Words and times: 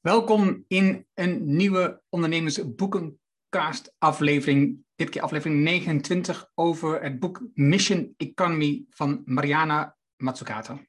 Welkom 0.00 0.64
in 0.68 1.06
een 1.14 1.56
nieuwe 1.56 2.02
ondernemersboekencast 2.08 3.94
aflevering. 3.98 4.84
Dit 4.94 5.08
keer 5.08 5.22
aflevering 5.22 5.60
29 5.60 6.50
over 6.54 7.02
het 7.02 7.18
boek 7.18 7.42
Mission 7.54 8.14
Economy 8.16 8.84
van 8.90 9.22
Mariana 9.24 9.96
Mazzucato. 10.16 10.80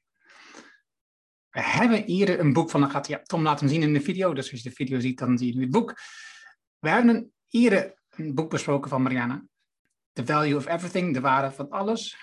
We 1.50 1.60
hebben 1.62 2.02
hier 2.02 2.40
een 2.40 2.52
boek 2.52 2.70
van, 2.70 2.80
dan 2.80 2.90
gaat 2.90 3.28
Tom 3.28 3.42
laten 3.42 3.68
zien 3.68 3.82
in 3.82 3.92
de 3.92 4.00
video, 4.00 4.32
dus 4.32 4.50
als 4.50 4.62
je 4.62 4.68
de 4.68 4.74
video 4.74 5.00
ziet, 5.00 5.18
dan 5.18 5.38
zie 5.38 5.46
je 5.46 5.54
nu 5.54 5.62
het 5.62 5.70
boek. 5.70 5.94
We 6.78 6.88
hebben 6.88 7.32
hier 7.46 7.94
een 8.10 8.34
boek 8.34 8.50
besproken 8.50 8.90
van 8.90 9.02
Mariana, 9.02 9.44
The 10.12 10.26
Value 10.26 10.56
of 10.56 10.66
Everything, 10.66 11.14
de 11.14 11.20
waarde 11.20 11.50
van 11.50 11.70
alles. 11.70 12.16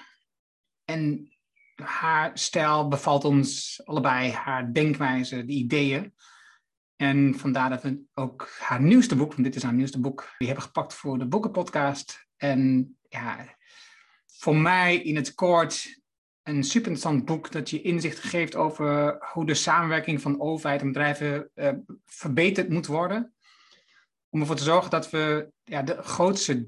En 0.85 1.31
haar 1.75 2.37
stijl 2.37 2.87
bevalt 2.87 3.25
ons 3.25 3.81
allebei, 3.85 4.31
haar 4.31 4.73
denkwijze, 4.73 5.45
de 5.45 5.53
ideeën. 5.53 6.13
En 6.97 7.35
vandaar 7.35 7.69
dat 7.69 7.81
we 7.81 8.01
ook 8.13 8.49
haar 8.59 8.81
nieuwste 8.81 9.15
boek, 9.15 9.31
want 9.31 9.43
dit 9.43 9.55
is 9.55 9.63
haar 9.63 9.73
nieuwste 9.73 9.99
boek, 9.99 10.35
die 10.37 10.47
hebben 10.47 10.65
gepakt 10.65 10.93
voor 10.93 11.17
de 11.17 11.27
Boekenpodcast. 11.27 12.27
En 12.37 12.95
ja, 13.09 13.55
voor 14.25 14.55
mij 14.55 14.97
in 14.97 15.15
het 15.15 15.33
kort 15.33 16.01
een 16.43 16.63
super 16.63 16.91
interessant 16.91 17.25
boek 17.25 17.51
dat 17.51 17.69
je 17.69 17.81
inzicht 17.81 18.19
geeft 18.19 18.55
over 18.55 19.17
hoe 19.33 19.45
de 19.45 19.53
samenwerking 19.53 20.21
van 20.21 20.39
overheid 20.39 20.81
en 20.81 20.87
bedrijven 20.87 21.49
uh, 21.55 21.69
verbeterd 22.05 22.69
moet 22.69 22.85
worden. 22.85 23.33
Om 24.29 24.39
ervoor 24.39 24.55
te 24.55 24.63
zorgen 24.63 24.89
dat 24.89 25.09
we 25.09 25.51
ja, 25.63 25.81
de 25.81 26.03
grootste 26.03 26.67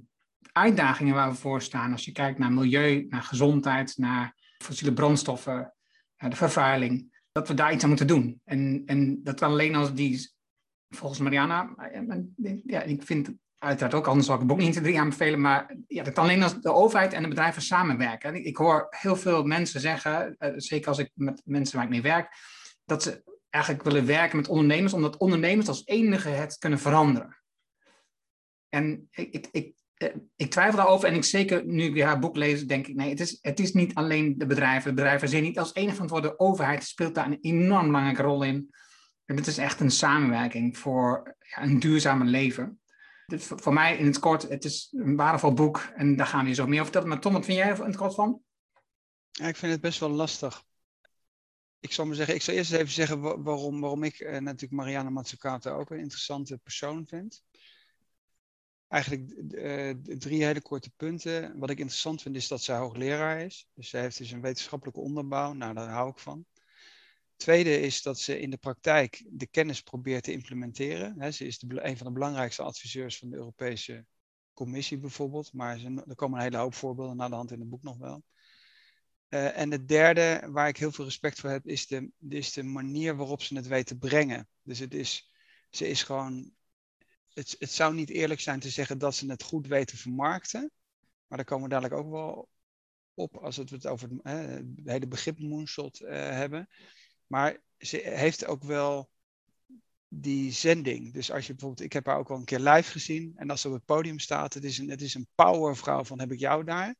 uitdagingen 0.51 1.15
waar 1.15 1.29
we 1.29 1.35
voor 1.35 1.61
staan, 1.61 1.91
als 1.91 2.05
je 2.05 2.11
kijkt 2.11 2.39
naar 2.39 2.51
milieu, 2.51 3.05
naar 3.09 3.23
gezondheid, 3.23 3.97
naar 3.97 4.35
fossiele 4.57 4.93
brandstoffen, 4.93 5.73
naar 6.17 6.29
de 6.29 6.35
vervuiling, 6.35 7.18
dat 7.39 7.47
we 7.47 7.53
daar 7.53 7.73
iets 7.73 7.83
aan 7.83 7.89
moeten 7.89 8.07
doen. 8.07 8.41
En, 8.43 8.83
en 8.85 9.23
dat 9.23 9.39
kan 9.39 9.51
alleen 9.51 9.75
als 9.75 9.93
die, 9.93 10.31
volgens 10.89 11.19
Mariana, 11.19 11.75
ja, 12.65 12.81
ik 12.81 13.03
vind 13.03 13.29
uiteraard 13.57 13.93
ook, 13.93 14.07
anders 14.07 14.25
zal 14.25 14.35
ik 14.35 14.41
het 14.41 14.49
boek 14.49 14.59
niet 14.59 14.73
te 14.73 14.81
drie 14.81 14.99
aanbevelen, 14.99 15.41
maar 15.41 15.75
ja, 15.87 16.03
dat 16.03 16.13
kan 16.13 16.23
alleen 16.23 16.43
als 16.43 16.61
de 16.61 16.73
overheid 16.73 17.13
en 17.13 17.21
de 17.21 17.27
bedrijven 17.27 17.61
samenwerken. 17.61 18.35
Ik, 18.35 18.45
ik 18.45 18.57
hoor 18.57 18.87
heel 18.89 19.15
veel 19.15 19.43
mensen 19.43 19.81
zeggen, 19.81 20.35
uh, 20.39 20.49
zeker 20.55 20.87
als 20.87 20.97
ik 20.97 21.11
met 21.13 21.41
mensen 21.45 21.75
waar 21.75 21.85
ik 21.85 21.91
mee 21.91 22.01
werk, 22.01 22.33
dat 22.85 23.03
ze 23.03 23.23
eigenlijk 23.49 23.83
willen 23.83 24.05
werken 24.05 24.37
met 24.37 24.47
ondernemers, 24.47 24.93
omdat 24.93 25.17
ondernemers 25.17 25.67
als 25.67 25.85
enige 25.85 26.29
het 26.29 26.57
kunnen 26.57 26.79
veranderen. 26.79 27.37
En 28.69 29.07
ik, 29.11 29.35
ik, 29.35 29.47
eh, 29.51 29.71
ik 30.35 30.51
twijfel 30.51 30.77
daarover 30.77 31.09
en 31.09 31.15
ik 31.15 31.23
zeker 31.23 31.65
nu 31.65 31.83
ik 31.83 32.01
haar 32.01 32.19
boek 32.19 32.35
lees, 32.35 32.67
denk 32.67 32.87
ik, 32.87 32.95
nee, 32.95 33.09
het 33.09 33.19
is, 33.19 33.37
het 33.41 33.59
is 33.59 33.73
niet 33.73 33.93
alleen 33.93 34.37
de 34.37 34.45
bedrijven. 34.45 34.89
De 34.89 34.95
bedrijven 34.95 35.29
zijn 35.29 35.43
niet 35.43 35.59
als 35.59 35.73
enige 35.73 35.93
verantwoorde. 35.93 36.27
De 36.27 36.39
overheid 36.39 36.83
speelt 36.83 37.15
daar 37.15 37.25
een 37.25 37.37
enorm 37.41 37.85
belangrijke 37.85 38.21
rol 38.21 38.43
in. 38.43 38.69
En 39.25 39.35
het 39.35 39.47
is 39.47 39.57
echt 39.57 39.79
een 39.79 39.91
samenwerking 39.91 40.77
voor 40.77 41.35
ja, 41.39 41.63
een 41.63 41.79
duurzamer 41.79 42.27
leven. 42.27 42.79
Voor 43.35 43.73
mij 43.73 43.97
in 43.97 44.05
het 44.05 44.19
kort, 44.19 44.49
het 44.49 44.65
is 44.65 44.93
een 44.95 45.15
waardevol 45.15 45.53
boek 45.53 45.77
en 45.95 46.15
daar 46.15 46.27
gaan 46.27 46.45
we 46.45 46.53
zo 46.53 46.63
meer 46.63 46.71
over 46.71 46.83
vertellen. 46.83 47.07
Maar 47.07 47.19
Tom, 47.19 47.33
wat 47.33 47.45
vind 47.45 47.57
jij 47.57 47.75
in 47.75 47.81
het 47.81 47.95
kort 47.95 48.15
van? 48.15 48.41
Ja, 49.31 49.47
ik 49.47 49.55
vind 49.55 49.71
het 49.71 49.81
best 49.81 49.99
wel 49.99 50.09
lastig. 50.09 50.63
Ik 51.79 51.91
zal 51.91 52.05
maar 52.05 52.15
zeggen, 52.15 52.35
ik 52.35 52.41
zal 52.41 52.53
eerst 52.53 52.71
even 52.71 52.93
zeggen 52.93 53.43
waarom, 53.43 53.79
waarom 53.79 54.03
ik 54.03 54.19
eh, 54.19 54.39
natuurlijk 54.39 54.81
Mariana 54.81 55.09
Mazzucato 55.09 55.77
ook 55.77 55.89
een 55.89 55.99
interessante 55.99 56.57
persoon 56.57 57.07
vind 57.07 57.43
eigenlijk 58.89 59.31
uh, 59.51 59.91
drie 60.17 60.43
hele 60.43 60.61
korte 60.61 60.89
punten. 60.89 61.59
Wat 61.59 61.69
ik 61.69 61.79
interessant 61.79 62.21
vind 62.21 62.35
is 62.35 62.47
dat 62.47 62.61
zij 62.61 62.77
hoogleraar 62.77 63.41
is. 63.41 63.67
Dus 63.73 63.89
zij 63.89 64.01
heeft 64.01 64.17
dus 64.17 64.31
een 64.31 64.41
wetenschappelijke 64.41 64.99
onderbouw. 64.99 65.53
Nou, 65.53 65.73
daar 65.73 65.89
hou 65.89 66.09
ik 66.09 66.17
van. 66.17 66.45
Tweede 67.35 67.79
is 67.79 68.01
dat 68.01 68.19
ze 68.19 68.39
in 68.39 68.49
de 68.49 68.57
praktijk 68.57 69.23
de 69.29 69.47
kennis 69.47 69.81
probeert 69.81 70.23
te 70.23 70.31
implementeren. 70.31 71.33
ze 71.33 71.45
is 71.45 71.59
de, 71.59 71.83
een 71.83 71.97
van 71.97 72.07
de 72.07 72.13
belangrijkste 72.13 72.63
adviseurs 72.63 73.17
van 73.17 73.29
de 73.29 73.35
Europese 73.35 74.05
Commissie 74.53 74.97
bijvoorbeeld. 74.97 75.53
Maar 75.53 75.79
er 76.07 76.15
komen 76.15 76.37
een 76.37 76.43
hele 76.43 76.57
hoop 76.57 76.73
voorbeelden 76.73 77.15
naar 77.15 77.29
de 77.29 77.35
hand 77.35 77.51
in 77.51 77.59
het 77.59 77.69
boek 77.69 77.83
nog 77.83 77.97
wel. 77.97 78.23
Uh, 79.29 79.57
en 79.57 79.71
het 79.71 79.87
derde, 79.87 80.47
waar 80.51 80.67
ik 80.67 80.77
heel 80.77 80.91
veel 80.91 81.05
respect 81.05 81.39
voor 81.39 81.49
heb, 81.49 81.67
is 81.67 81.87
de, 81.87 82.11
is 82.29 82.53
de 82.53 82.63
manier 82.63 83.15
waarop 83.15 83.41
ze 83.41 83.55
het 83.55 83.67
weet 83.67 83.87
te 83.87 83.97
brengen. 83.97 84.47
Dus 84.61 84.79
het 84.79 84.93
is, 84.93 85.33
ze 85.69 85.87
is 85.87 86.03
gewoon 86.03 86.51
het, 87.39 87.55
het 87.59 87.71
zou 87.71 87.93
niet 87.93 88.09
eerlijk 88.09 88.39
zijn 88.39 88.59
te 88.59 88.69
zeggen 88.69 88.97
dat 88.97 89.15
ze 89.15 89.29
het 89.29 89.43
goed 89.43 89.67
weten 89.67 89.97
vermarkten. 89.97 90.71
Maar 91.27 91.37
daar 91.37 91.47
komen 91.47 91.63
we 91.63 91.69
dadelijk 91.69 92.01
ook 92.01 92.11
wel 92.11 92.49
op 93.13 93.37
als 93.37 93.57
we 93.57 93.63
het 93.69 93.87
over 93.87 94.09
het, 94.23 94.65
hele 94.83 95.07
begrip 95.07 95.39
moonshot 95.39 96.01
uh, 96.01 96.09
hebben. 96.09 96.69
Maar 97.27 97.61
ze 97.77 97.97
heeft 97.97 98.45
ook 98.45 98.63
wel 98.63 99.09
die 100.07 100.51
zending. 100.51 101.13
Dus 101.13 101.31
als 101.31 101.47
je 101.47 101.53
bijvoorbeeld, 101.53 101.85
ik 101.85 101.93
heb 101.93 102.05
haar 102.05 102.17
ook 102.17 102.27
wel 102.27 102.37
een 102.37 102.45
keer 102.45 102.59
live 102.59 102.91
gezien. 102.91 103.33
En 103.35 103.49
als 103.49 103.61
ze 103.61 103.67
op 103.67 103.73
het 103.73 103.85
podium 103.85 104.19
staat, 104.19 104.53
het 104.53 104.63
is 104.63 104.77
een, 104.77 104.89
het 104.89 105.01
is 105.01 105.13
een 105.13 105.27
powervrouw 105.35 106.03
van 106.03 106.19
heb 106.19 106.31
ik 106.31 106.39
jou 106.39 106.63
daar. 106.63 106.95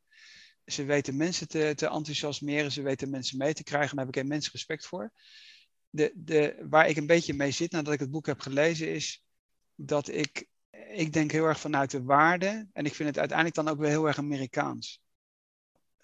Ze 0.65 0.83
weten 0.83 1.17
mensen 1.17 1.47
te, 1.47 1.73
te 1.75 1.87
enthousiasmeren, 1.87 2.71
ze 2.71 2.81
weten 2.81 3.09
mensen 3.09 3.37
mee 3.37 3.53
te 3.53 3.63
krijgen. 3.63 3.95
Daar 3.95 4.05
heb 4.05 4.15
ik 4.15 4.21
immens 4.21 4.51
respect 4.51 4.85
voor. 4.85 5.11
De, 5.89 6.11
de, 6.15 6.65
waar 6.69 6.89
ik 6.89 6.97
een 6.97 7.07
beetje 7.07 7.33
mee 7.33 7.51
zit 7.51 7.71
nadat 7.71 7.93
ik 7.93 7.99
het 7.99 8.11
boek 8.11 8.25
heb 8.25 8.39
gelezen 8.39 8.93
is 8.93 9.23
dat 9.81 10.07
ik, 10.07 10.47
ik 10.91 11.13
denk 11.13 11.31
heel 11.31 11.45
erg 11.45 11.59
vanuit 11.59 11.91
de 11.91 12.03
waarde. 12.03 12.67
En 12.73 12.85
ik 12.85 12.95
vind 12.95 13.09
het 13.09 13.17
uiteindelijk 13.17 13.57
dan 13.57 13.67
ook 13.67 13.79
weer 13.79 13.89
heel 13.89 14.07
erg 14.07 14.17
Amerikaans. 14.17 15.01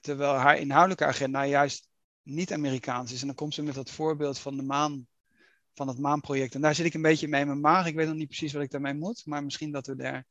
Terwijl 0.01 0.33
haar 0.33 0.57
inhoudelijke 0.57 1.05
agenda 1.05 1.45
juist 1.45 1.87
niet 2.21 2.53
Amerikaans 2.53 3.11
is. 3.11 3.21
En 3.21 3.27
dan 3.27 3.35
komt 3.35 3.53
ze 3.53 3.63
met 3.63 3.75
dat 3.75 3.89
voorbeeld 3.89 4.39
van 4.39 4.57
de 4.57 4.63
maan, 4.63 5.07
van 5.73 5.87
het 5.87 5.99
maanproject. 5.99 6.55
En 6.55 6.61
daar 6.61 6.75
zit 6.75 6.85
ik 6.85 6.93
een 6.93 7.01
beetje 7.01 7.27
mee 7.27 7.41
in 7.41 7.47
mijn 7.47 7.59
maag. 7.59 7.87
Ik 7.87 7.95
weet 7.95 8.07
nog 8.07 8.15
niet 8.15 8.27
precies 8.27 8.53
wat 8.53 8.63
ik 8.63 8.71
daarmee 8.71 8.93
moet. 8.93 9.25
Maar 9.25 9.43
misschien 9.43 9.71
dat 9.71 9.87
we 9.87 9.95
daar 9.95 10.25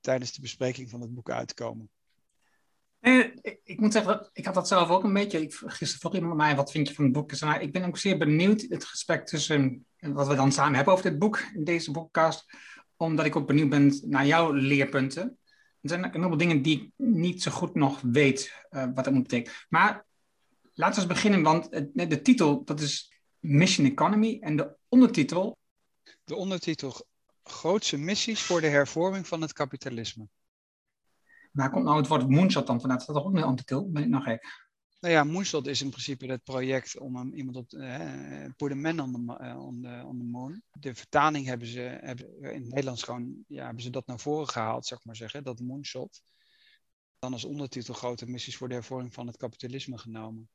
tijdens 0.00 0.32
de 0.32 0.40
bespreking 0.40 0.90
van 0.90 1.00
het 1.00 1.14
boek 1.14 1.30
uitkomen. 1.30 1.90
Nee, 3.00 3.34
ik, 3.64 3.80
moet 3.80 3.92
zeggen, 3.92 4.30
ik 4.32 4.44
had 4.44 4.54
dat 4.54 4.68
zelf 4.68 4.88
ook 4.88 5.04
een 5.04 5.12
beetje. 5.12 5.46
Gisteren 5.48 6.00
vroeg 6.00 6.14
iemand 6.14 6.36
mij, 6.36 6.56
wat 6.56 6.70
vind 6.70 6.88
je 6.88 6.94
van 6.94 7.04
het 7.04 7.12
boek? 7.12 7.28
Dus, 7.28 7.40
nou, 7.40 7.60
ik 7.60 7.72
ben 7.72 7.84
ook 7.84 7.98
zeer 7.98 8.18
benieuwd, 8.18 8.66
het 8.68 8.84
gesprek 8.84 9.26
tussen 9.26 9.86
wat 10.00 10.26
we 10.26 10.34
dan 10.34 10.52
samen 10.52 10.74
hebben 10.74 10.92
over 10.92 11.10
dit 11.10 11.18
boek, 11.18 11.38
in 11.54 11.64
deze 11.64 11.90
boekkast 11.90 12.46
omdat 13.06 13.26
ik 13.26 13.36
ook 13.36 13.46
benieuwd 13.46 13.68
ben 13.68 14.00
naar 14.06 14.26
jouw 14.26 14.52
leerpunten. 14.52 15.38
Er 15.80 15.88
zijn 15.88 16.04
een 16.04 16.12
heleboel 16.12 16.36
dingen 16.36 16.62
die 16.62 16.80
ik 16.80 16.92
niet 17.06 17.42
zo 17.42 17.50
goed 17.50 17.74
nog 17.74 18.00
weet 18.00 18.66
uh, 18.70 18.84
wat 18.94 19.04
dat 19.04 19.12
moet 19.12 19.22
betekenen. 19.22 19.58
Maar 19.68 20.06
laten 20.74 20.94
we 20.94 21.00
eens 21.00 21.12
beginnen, 21.12 21.42
want 21.42 21.70
de 21.92 22.22
titel 22.22 22.64
dat 22.64 22.80
is 22.80 23.22
Mission 23.38 23.86
Economy 23.86 24.38
en 24.40 24.56
de 24.56 24.76
ondertitel... 24.88 25.58
De 26.24 26.34
ondertitel 26.34 27.06
Grootse 27.42 27.96
missies 27.96 28.42
voor 28.42 28.60
de 28.60 28.66
hervorming 28.66 29.26
van 29.28 29.40
het 29.40 29.52
kapitalisme. 29.52 30.28
Waar 31.52 31.70
komt 31.70 31.84
nou 31.84 31.96
het 31.96 32.06
woord 32.06 32.28
moonshot 32.28 32.66
dan 32.66 32.80
vandaan? 32.80 32.98
Dat 32.98 33.08
is 33.08 33.14
toch 33.14 33.24
ook 33.24 33.34
een 33.34 33.42
ondertitel? 33.42 33.90
Ben 33.90 34.02
ik 34.02 34.08
nog 34.08 34.24
gek? 34.24 34.69
Nou 35.00 35.14
ja, 35.14 35.24
Moonshot 35.24 35.66
is 35.66 35.82
in 35.82 35.90
principe 35.90 36.26
het 36.26 36.44
project 36.44 36.98
om 36.98 37.34
iemand 37.34 37.56
op 37.56 37.72
uh, 37.72 38.44
put 38.56 38.70
the 38.70 38.74
man 38.74 39.00
on 39.00 39.12
the, 39.12 39.44
uh, 39.44 39.64
on, 39.66 39.82
the, 39.82 40.02
on 40.04 40.18
the 40.18 40.24
moon. 40.24 40.62
De 40.72 40.94
vertaling 40.94 41.46
hebben 41.46 41.66
ze 41.66 41.80
hebben, 41.80 42.40
in 42.40 42.60
het 42.60 42.68
Nederlands 42.68 43.02
gewoon, 43.02 43.44
ja, 43.46 43.64
hebben 43.64 43.82
ze 43.82 43.90
dat 43.90 44.06
naar 44.06 44.18
voren 44.18 44.48
gehaald, 44.48 44.86
zeg 44.86 45.04
maar 45.04 45.16
zeggen, 45.16 45.44
dat 45.44 45.60
Moonshot. 45.60 46.22
Dan 47.18 47.32
als 47.32 47.44
ondertitel 47.44 47.94
grote 47.94 48.26
missies 48.26 48.56
voor 48.56 48.68
de 48.68 48.74
hervorming 48.74 49.14
van 49.14 49.26
het 49.26 49.36
kapitalisme 49.36 49.98
genomen. 49.98 50.48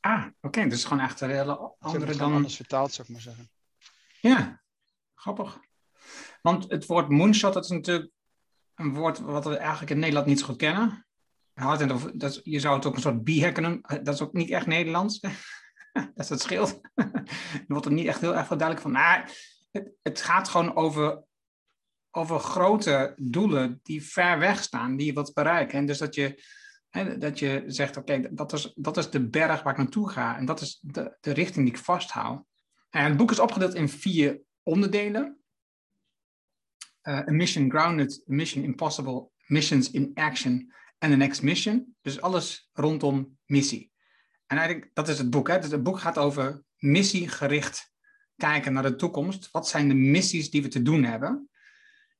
Ah, 0.00 0.26
oké, 0.40 0.68
dus 0.68 0.84
gewoon 0.84 1.02
echt 1.02 1.20
een 1.20 1.30
hele 1.30 1.74
andere 1.78 2.16
dan... 2.16 2.32
anders 2.32 2.56
vertaald, 2.56 2.92
zou 2.92 3.06
ik 3.06 3.12
maar 3.12 3.22
zeggen. 3.22 3.50
Ja, 4.20 4.62
grappig. 5.14 5.60
Want 6.42 6.70
het 6.70 6.86
woord 6.86 7.08
moonshot, 7.08 7.54
dat 7.54 7.64
is 7.64 7.70
natuurlijk 7.70 8.10
een 8.74 8.94
woord 8.94 9.18
wat 9.18 9.44
we 9.44 9.56
eigenlijk 9.56 9.90
in 9.90 9.98
Nederland 9.98 10.26
niet 10.26 10.38
zo 10.38 10.46
goed 10.46 10.56
kennen 10.56 11.05
dat, 12.14 12.40
je 12.42 12.60
zou 12.60 12.76
het 12.76 12.86
ook 12.86 12.94
een 12.94 13.00
soort 13.00 13.24
bihacker 13.24 13.62
noemen. 13.62 14.04
Dat 14.04 14.14
is 14.14 14.20
ook 14.20 14.32
niet 14.32 14.50
echt 14.50 14.66
Nederlands. 14.66 15.20
dat 15.92 16.10
is 16.16 16.28
het 16.28 16.40
scheelt. 16.40 16.80
er 16.94 17.64
wordt 17.66 17.86
er 17.86 17.92
niet 17.92 18.06
echt 18.06 18.20
heel 18.20 18.36
erg 18.36 18.46
veel 18.46 18.56
duidelijk 18.56 18.86
van. 18.86 18.92
Maar 18.92 19.32
het, 19.70 19.92
het 20.02 20.20
gaat 20.20 20.48
gewoon 20.48 20.76
over, 20.76 21.22
over 22.10 22.38
grote 22.38 23.14
doelen 23.16 23.80
die 23.82 24.02
ver 24.02 24.38
weg 24.38 24.62
staan, 24.62 24.96
die 24.96 25.06
je 25.06 25.12
wilt 25.12 25.34
bereiken. 25.34 25.78
En 25.78 25.86
dus 25.86 25.98
dat 25.98 26.14
je, 26.14 26.42
hè, 26.88 27.18
dat 27.18 27.38
je 27.38 27.64
zegt, 27.66 27.96
oké, 27.96 28.28
dat, 28.30 28.52
is, 28.52 28.72
dat 28.74 28.96
is 28.96 29.10
de 29.10 29.28
berg 29.28 29.62
waar 29.62 29.72
ik 29.72 29.78
naartoe 29.78 30.10
ga. 30.10 30.36
En 30.36 30.44
dat 30.44 30.60
is 30.60 30.78
de, 30.82 31.16
de 31.20 31.32
richting 31.32 31.66
die 31.66 31.74
ik 31.74 31.84
vasthoud. 31.84 32.44
En 32.90 33.04
het 33.04 33.16
boek 33.16 33.30
is 33.30 33.38
opgedeeld 33.38 33.74
in 33.74 33.88
vier 33.88 34.40
onderdelen. 34.62 35.40
Uh, 37.02 37.18
a 37.18 37.30
mission 37.30 37.70
grounded, 37.70 38.22
a 38.30 38.34
mission 38.34 38.64
impossible, 38.64 39.30
missions 39.46 39.90
in 39.90 40.10
action 40.14 40.74
en 40.98 41.10
the 41.10 41.16
next 41.16 41.42
mission. 41.42 41.96
Dus 42.00 42.20
alles 42.20 42.70
rondom 42.72 43.38
missie. 43.44 43.92
En 44.46 44.58
eigenlijk, 44.58 44.90
dat 44.92 45.08
is 45.08 45.18
het 45.18 45.30
boek. 45.30 45.48
Hè? 45.48 45.58
Dus 45.58 45.70
het 45.70 45.82
boek 45.82 45.98
gaat 45.98 46.18
over 46.18 46.62
missiegericht 46.76 47.92
kijken 48.36 48.72
naar 48.72 48.82
de 48.82 48.96
toekomst. 48.96 49.50
Wat 49.50 49.68
zijn 49.68 49.88
de 49.88 49.94
missies 49.94 50.50
die 50.50 50.62
we 50.62 50.68
te 50.68 50.82
doen 50.82 51.04
hebben? 51.04 51.50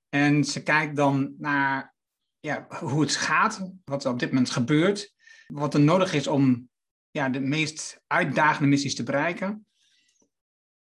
En 0.09 0.45
ze 0.45 0.63
kijkt 0.63 0.97
dan 0.97 1.35
naar 1.39 1.95
ja, 2.41 2.67
hoe 2.69 3.01
het 3.01 3.17
gaat, 3.17 3.73
wat 3.85 4.05
er 4.05 4.11
op 4.11 4.19
dit 4.19 4.29
moment 4.29 4.51
gebeurt, 4.51 5.15
wat 5.47 5.75
er 5.75 5.81
nodig 5.81 6.15
is 6.15 6.27
om 6.27 6.69
ja, 7.11 7.29
de 7.29 7.41
meest 7.41 8.01
uitdagende 8.07 8.69
missies 8.69 8.95
te 8.95 9.03
bereiken. 9.03 9.67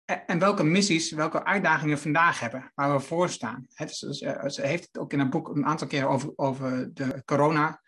en 0.05 0.39
welke 0.39 0.63
missies, 0.63 1.11
welke 1.11 1.43
uitdagingen 1.43 1.95
we 1.95 2.01
vandaag 2.01 2.39
hebben, 2.39 2.71
waar 2.75 2.93
we 2.93 2.99
voor 2.99 3.29
staan. 3.29 3.65
dus, 3.77 3.99
ze 3.99 4.61
heeft 4.61 4.83
het 4.83 4.97
ook 4.97 5.13
in 5.13 5.19
haar 5.19 5.29
boek 5.29 5.47
een 5.47 5.65
aantal 5.65 5.87
keer 5.87 6.07
over, 6.07 6.33
over 6.35 6.93
de 6.93 7.21
corona, 7.25 7.80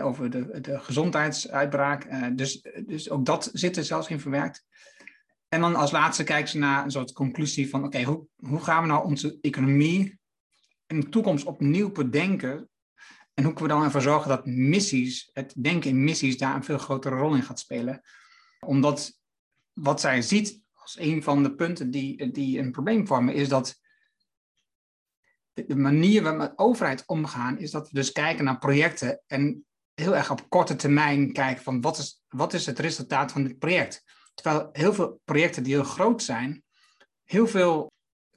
over 0.00 0.30
de, 0.30 0.60
de 0.60 0.78
gezondheidsuitbraak. 0.78 2.36
dus, 2.36 2.66
dus 2.86 3.10
ook 3.10 3.26
dat 3.26 3.50
zit 3.52 3.76
er 3.76 3.84
zelfs 3.84 4.08
in 4.08 4.20
verwerkt. 4.20 4.64
En 5.48 5.60
dan 5.60 5.74
als 5.74 5.90
laatste 5.90 6.24
kijken 6.24 6.50
ze 6.50 6.58
naar 6.58 6.84
een 6.84 6.90
soort 6.90 7.12
conclusie 7.12 7.68
van, 7.68 7.84
oké, 7.84 8.02
hoe, 8.02 8.26
hoe 8.36 8.60
gaan 8.60 8.82
we 8.82 8.88
nou 8.88 9.04
onze 9.04 9.38
economie 9.40 10.18
in 10.86 11.00
de 11.00 11.08
toekomst 11.08 11.44
opnieuw 11.44 11.92
bedenken? 11.92 12.70
En 13.34 13.44
hoe 13.44 13.52
kunnen 13.52 13.62
we 13.62 13.68
dan 13.68 13.84
ervoor 13.84 14.00
zorgen 14.00 14.28
dat 14.28 14.46
missies, 14.46 15.30
het 15.32 15.54
denken 15.56 15.90
in 15.90 16.04
missies, 16.04 16.38
daar 16.38 16.54
een 16.54 16.64
veel 16.64 16.78
grotere 16.78 17.16
rol 17.16 17.34
in 17.34 17.42
gaat 17.42 17.58
spelen? 17.58 18.02
Omdat 18.60 19.18
wat 19.72 20.00
zij 20.00 20.22
ziet 20.22 20.60
als 20.72 20.98
een 20.98 21.22
van 21.22 21.42
de 21.42 21.54
punten 21.54 21.90
die, 21.90 22.30
die 22.30 22.58
een 22.58 22.72
probleem 22.72 23.06
vormen, 23.06 23.34
is 23.34 23.48
dat 23.48 23.80
de 25.52 25.76
manier 25.76 26.22
waarop 26.22 26.40
we 26.40 26.46
met 26.46 26.58
overheid 26.58 27.06
omgaan, 27.06 27.58
is 27.58 27.70
dat 27.70 27.90
we 27.90 27.94
dus 27.94 28.12
kijken 28.12 28.44
naar 28.44 28.58
projecten 28.58 29.22
en 29.26 29.66
heel 29.94 30.16
erg 30.16 30.30
op 30.30 30.48
korte 30.48 30.76
termijn 30.76 31.32
kijken 31.32 31.62
van 31.62 31.80
wat 31.80 31.98
is, 31.98 32.22
wat 32.28 32.52
is 32.52 32.66
het 32.66 32.78
resultaat 32.78 33.32
van 33.32 33.42
dit 33.42 33.58
project. 33.58 34.04
Terwijl 34.34 34.68
heel 34.72 34.94
veel 34.94 35.20
projecten 35.24 35.62
die 35.62 35.74
heel 35.74 35.84
groot 35.84 36.22
zijn, 36.22 36.64
heel 37.24 37.46
veel 37.46 37.92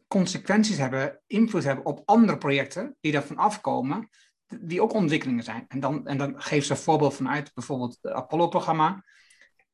consequenties 0.08 0.78
hebben, 0.78 1.22
invloed 1.28 1.64
hebben 1.64 1.86
op 1.86 2.02
andere 2.06 2.38
projecten 2.38 2.98
die 3.02 3.12
daarvan 3.12 3.38
afkomen, 3.38 4.10
die 4.48 4.82
ook 4.82 4.94
ontwikkelingen 4.94 5.44
zijn. 5.44 5.66
En 5.68 5.80
dan, 5.80 6.08
en 6.08 6.18
dan 6.18 6.42
geeft 6.42 6.66
ze 6.66 6.72
een 6.72 6.78
voorbeeld 6.78 7.14
vanuit 7.14 7.54
bijvoorbeeld 7.54 7.98
het 8.02 8.12
Apollo-programma. 8.12 9.04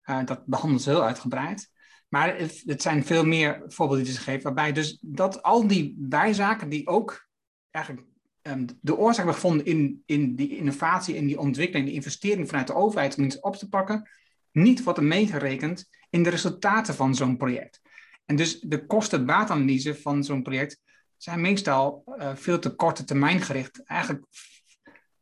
Uh, 0.05 0.25
dat 0.25 0.45
behandelt 0.45 0.81
ze 0.81 0.89
heel 0.89 1.03
uitgebreid. 1.03 1.69
Maar 2.07 2.37
het, 2.37 2.63
het, 2.65 2.81
zijn 2.81 3.05
veel 3.05 3.25
meer 3.25 3.63
voorbeelden 3.67 4.05
die 4.05 4.13
ze 4.13 4.19
geven, 4.19 4.43
waarbij 4.43 4.71
dus 4.71 4.97
dat 5.01 5.43
al 5.43 5.67
die 5.67 5.95
bijzaken 5.97 6.69
die 6.69 6.87
ook 6.87 7.27
eigenlijk 7.69 8.07
um, 8.41 8.65
de 8.81 8.97
oorzaak 8.97 9.25
hebben 9.25 9.33
gevonden 9.33 9.65
in, 9.65 10.03
in 10.05 10.35
die 10.35 10.57
innovatie, 10.57 11.15
in 11.15 11.27
die 11.27 11.39
ontwikkeling, 11.39 11.85
die 11.85 11.95
investering 11.95 12.47
vanuit 12.47 12.67
de 12.67 12.73
overheid 12.75 13.17
om 13.17 13.23
iets 13.23 13.39
op 13.39 13.55
te 13.55 13.69
pakken, 13.69 14.09
niet 14.51 14.83
wordt 14.83 15.01
meegerekend 15.01 15.89
in 16.09 16.23
de 16.23 16.29
resultaten 16.29 16.95
van 16.95 17.15
zo'n 17.15 17.37
project. 17.37 17.81
En 18.25 18.35
dus 18.35 18.59
de 18.59 18.85
kosten-baatanalyse 18.85 19.95
van 19.95 20.23
zo'n 20.23 20.43
project 20.43 20.79
zijn 21.17 21.41
meestal 21.41 22.03
uh, 22.05 22.35
veel 22.35 22.59
te 22.59 22.75
korte 22.75 23.03
termijn 23.03 23.41
gericht. 23.41 23.83
Eigenlijk 23.83 24.25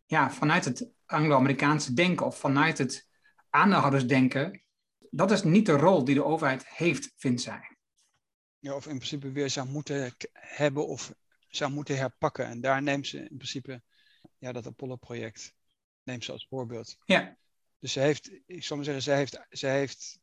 ja, 0.05 0.31
vanuit 0.31 0.65
het 0.65 0.89
Anglo-Amerikaanse 1.05 1.93
denken 1.93 2.25
of 2.25 2.39
vanuit 2.39 2.77
het 2.77 3.07
aandeelhoudersdenken. 3.49 4.63
Dat 5.09 5.31
is 5.31 5.43
niet 5.43 5.65
de 5.65 5.71
rol 5.71 6.03
die 6.03 6.15
de 6.15 6.23
overheid 6.23 6.67
heeft, 6.67 7.13
vindt 7.15 7.41
zij. 7.41 7.77
Ja, 8.59 8.75
of 8.75 8.87
in 8.87 8.95
principe 8.95 9.31
weer 9.31 9.49
zou 9.49 9.67
moeten 9.67 10.13
hebben 10.33 10.87
of 10.87 11.13
zou 11.49 11.71
moeten 11.71 11.97
herpakken. 11.97 12.45
En 12.45 12.61
daar 12.61 12.81
neemt 12.81 13.07
ze 13.07 13.19
in 13.19 13.37
principe 13.37 13.81
ja, 14.37 14.51
dat 14.51 14.67
Apollo-project 14.67 15.53
neemt 16.03 16.23
ze 16.23 16.31
als 16.31 16.47
voorbeeld. 16.49 16.97
Ja. 17.05 17.37
Dus 17.79 17.91
ze 17.91 17.99
heeft, 17.99 18.31
ik 18.45 18.63
zal 18.63 18.75
maar 18.75 18.85
zeggen, 18.85 19.03
ze 19.03 19.11
heeft, 19.11 19.39
ze 19.49 19.67
heeft. 19.67 20.19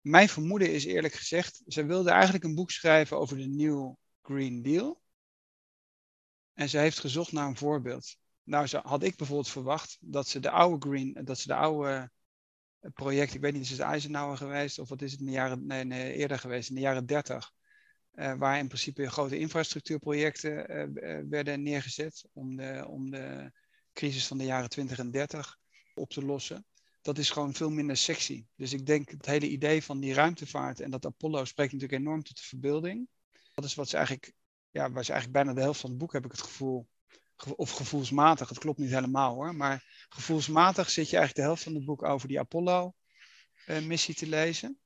Mijn 0.00 0.28
vermoeden 0.28 0.72
is 0.72 0.84
eerlijk 0.84 1.14
gezegd, 1.14 1.62
ze 1.66 1.84
wilde 1.84 2.10
eigenlijk 2.10 2.44
een 2.44 2.54
boek 2.54 2.70
schrijven 2.70 3.18
over 3.18 3.36
de 3.36 3.46
New 3.46 3.94
Green 4.22 4.62
Deal. 4.62 5.02
En 6.52 6.68
ze 6.68 6.78
heeft 6.78 6.98
gezocht 6.98 7.32
naar 7.32 7.46
een 7.46 7.56
voorbeeld. 7.56 8.16
Nou, 8.42 8.66
zo 8.66 8.80
had 8.82 9.02
ik 9.02 9.16
bijvoorbeeld 9.16 9.48
verwacht 9.48 9.98
dat 10.00 10.28
ze 10.28 10.40
de 10.40 10.50
oude 10.50 10.88
Green, 10.88 11.18
dat 11.24 11.38
ze 11.38 11.46
de 11.46 11.54
oude 11.54 12.10
project, 12.94 13.34
ik 13.34 13.40
weet 13.40 13.52
niet, 13.52 13.62
is 13.62 13.70
het 13.70 13.80
Eisenhower 13.80 14.36
geweest 14.36 14.78
of 14.78 14.88
wat 14.88 15.02
is 15.02 15.10
het 15.10 15.20
in 15.20 15.26
de 15.26 15.32
jaren, 15.32 15.66
nee, 15.66 15.84
nee 15.84 16.12
eerder 16.12 16.38
geweest, 16.38 16.68
in 16.68 16.74
de 16.74 16.80
jaren 16.80 17.06
30. 17.06 17.52
Eh, 18.10 18.34
waar 18.34 18.58
in 18.58 18.66
principe 18.66 19.10
grote 19.10 19.38
infrastructuurprojecten 19.38 20.70
uh, 20.70 21.20
werden 21.28 21.62
neergezet 21.62 22.24
om 22.32 22.56
de, 22.56 22.84
om 22.88 23.10
de 23.10 23.52
crisis 23.92 24.26
van 24.26 24.38
de 24.38 24.44
jaren 24.44 24.68
20 24.68 24.98
en 24.98 25.10
30 25.10 25.58
op 25.94 26.10
te 26.10 26.24
lossen. 26.24 26.66
Dat 27.02 27.18
is 27.18 27.30
gewoon 27.30 27.54
veel 27.54 27.70
minder 27.70 27.96
sexy. 27.96 28.46
Dus 28.56 28.72
ik 28.72 28.86
denk 28.86 29.10
het 29.10 29.26
hele 29.26 29.48
idee 29.48 29.82
van 29.82 30.00
die 30.00 30.14
ruimtevaart 30.14 30.80
en 30.80 30.90
dat 30.90 31.06
Apollo 31.06 31.44
spreekt 31.44 31.72
natuurlijk 31.72 32.00
enorm 32.00 32.22
tot 32.22 32.36
de 32.36 32.42
verbeelding. 32.42 33.08
Dat 33.54 33.64
is 33.64 33.74
wat 33.74 33.88
ze 33.88 33.96
eigenlijk, 33.96 34.32
ja, 34.70 34.90
waar 34.90 35.04
ze 35.04 35.12
eigenlijk 35.12 35.44
bijna 35.44 35.58
de 35.58 35.64
helft 35.64 35.80
van 35.80 35.90
het 35.90 35.98
boek 35.98 36.12
heb 36.12 36.24
ik 36.24 36.30
het 36.30 36.42
gevoel, 36.42 36.88
of 37.56 37.70
gevoelsmatig, 37.70 38.48
het 38.48 38.58
klopt 38.58 38.78
niet 38.78 38.90
helemaal 38.90 39.34
hoor, 39.34 39.54
maar 39.54 40.06
gevoelsmatig 40.08 40.90
zit 40.90 41.10
je 41.10 41.16
eigenlijk 41.16 41.34
de 41.34 41.42
helft 41.42 41.62
van 41.62 41.74
het 41.74 41.84
boek 41.84 42.02
over 42.02 42.28
die 42.28 42.40
Apollo-missie 42.40 44.14
te 44.14 44.26
lezen. 44.26 44.78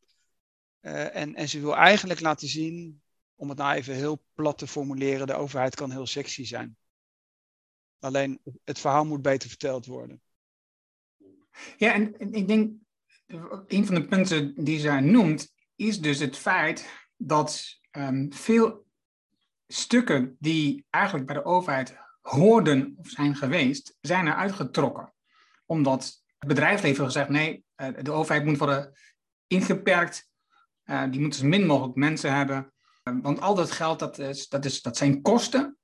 En, 0.80 1.34
en 1.34 1.48
ze 1.48 1.60
wil 1.60 1.76
eigenlijk 1.76 2.20
laten 2.20 2.48
zien, 2.48 3.01
om 3.42 3.48
het 3.48 3.58
nou 3.58 3.74
even 3.74 3.94
heel 3.94 4.24
plat 4.34 4.58
te 4.58 4.66
formuleren, 4.66 5.26
de 5.26 5.34
overheid 5.34 5.74
kan 5.74 5.90
heel 5.90 6.06
sexy 6.06 6.44
zijn. 6.44 6.76
Alleen 7.98 8.40
het 8.64 8.78
verhaal 8.78 9.04
moet 9.04 9.22
beter 9.22 9.48
verteld 9.48 9.86
worden. 9.86 10.22
Ja, 11.76 11.92
en, 11.92 12.34
ik 12.34 12.48
denk, 12.48 12.72
een 13.66 13.86
van 13.86 13.94
de 13.94 14.06
punten 14.06 14.64
die 14.64 14.78
zij 14.78 15.00
noemt, 15.00 15.52
is 15.76 16.00
dus 16.00 16.18
het 16.18 16.36
feit 16.36 16.88
dat 17.16 17.80
um, 17.90 18.32
veel 18.32 18.86
stukken 19.66 20.36
die 20.38 20.86
eigenlijk 20.90 21.26
bij 21.26 21.36
de 21.36 21.44
overheid 21.44 21.96
hoorden 22.20 22.94
of 22.96 23.08
zijn 23.08 23.36
geweest, 23.36 23.96
zijn 24.00 24.26
er 24.26 24.34
uitgetrokken. 24.34 25.14
Omdat 25.66 26.22
het 26.38 26.48
bedrijfsleven 26.48 27.04
gezegd, 27.04 27.28
nee, 27.28 27.64
eh, 27.74 27.88
de 28.02 28.12
overheid 28.12 28.44
moet 28.44 28.58
worden 28.58 28.92
ingeperkt, 29.46 30.30
uh, 30.84 31.10
die 31.10 31.20
moeten 31.20 31.40
zo 31.40 31.46
min 31.46 31.66
mogelijk 31.66 31.96
mensen 31.96 32.34
hebben. 32.34 32.72
Uh, 33.04 33.14
want 33.22 33.40
al 33.40 33.54
dat 33.54 33.70
geld, 33.70 33.98
dat, 33.98 34.18
is, 34.18 34.48
dat, 34.48 34.64
is, 34.64 34.82
dat 34.82 34.96
zijn 34.96 35.22
kosten. 35.22 35.76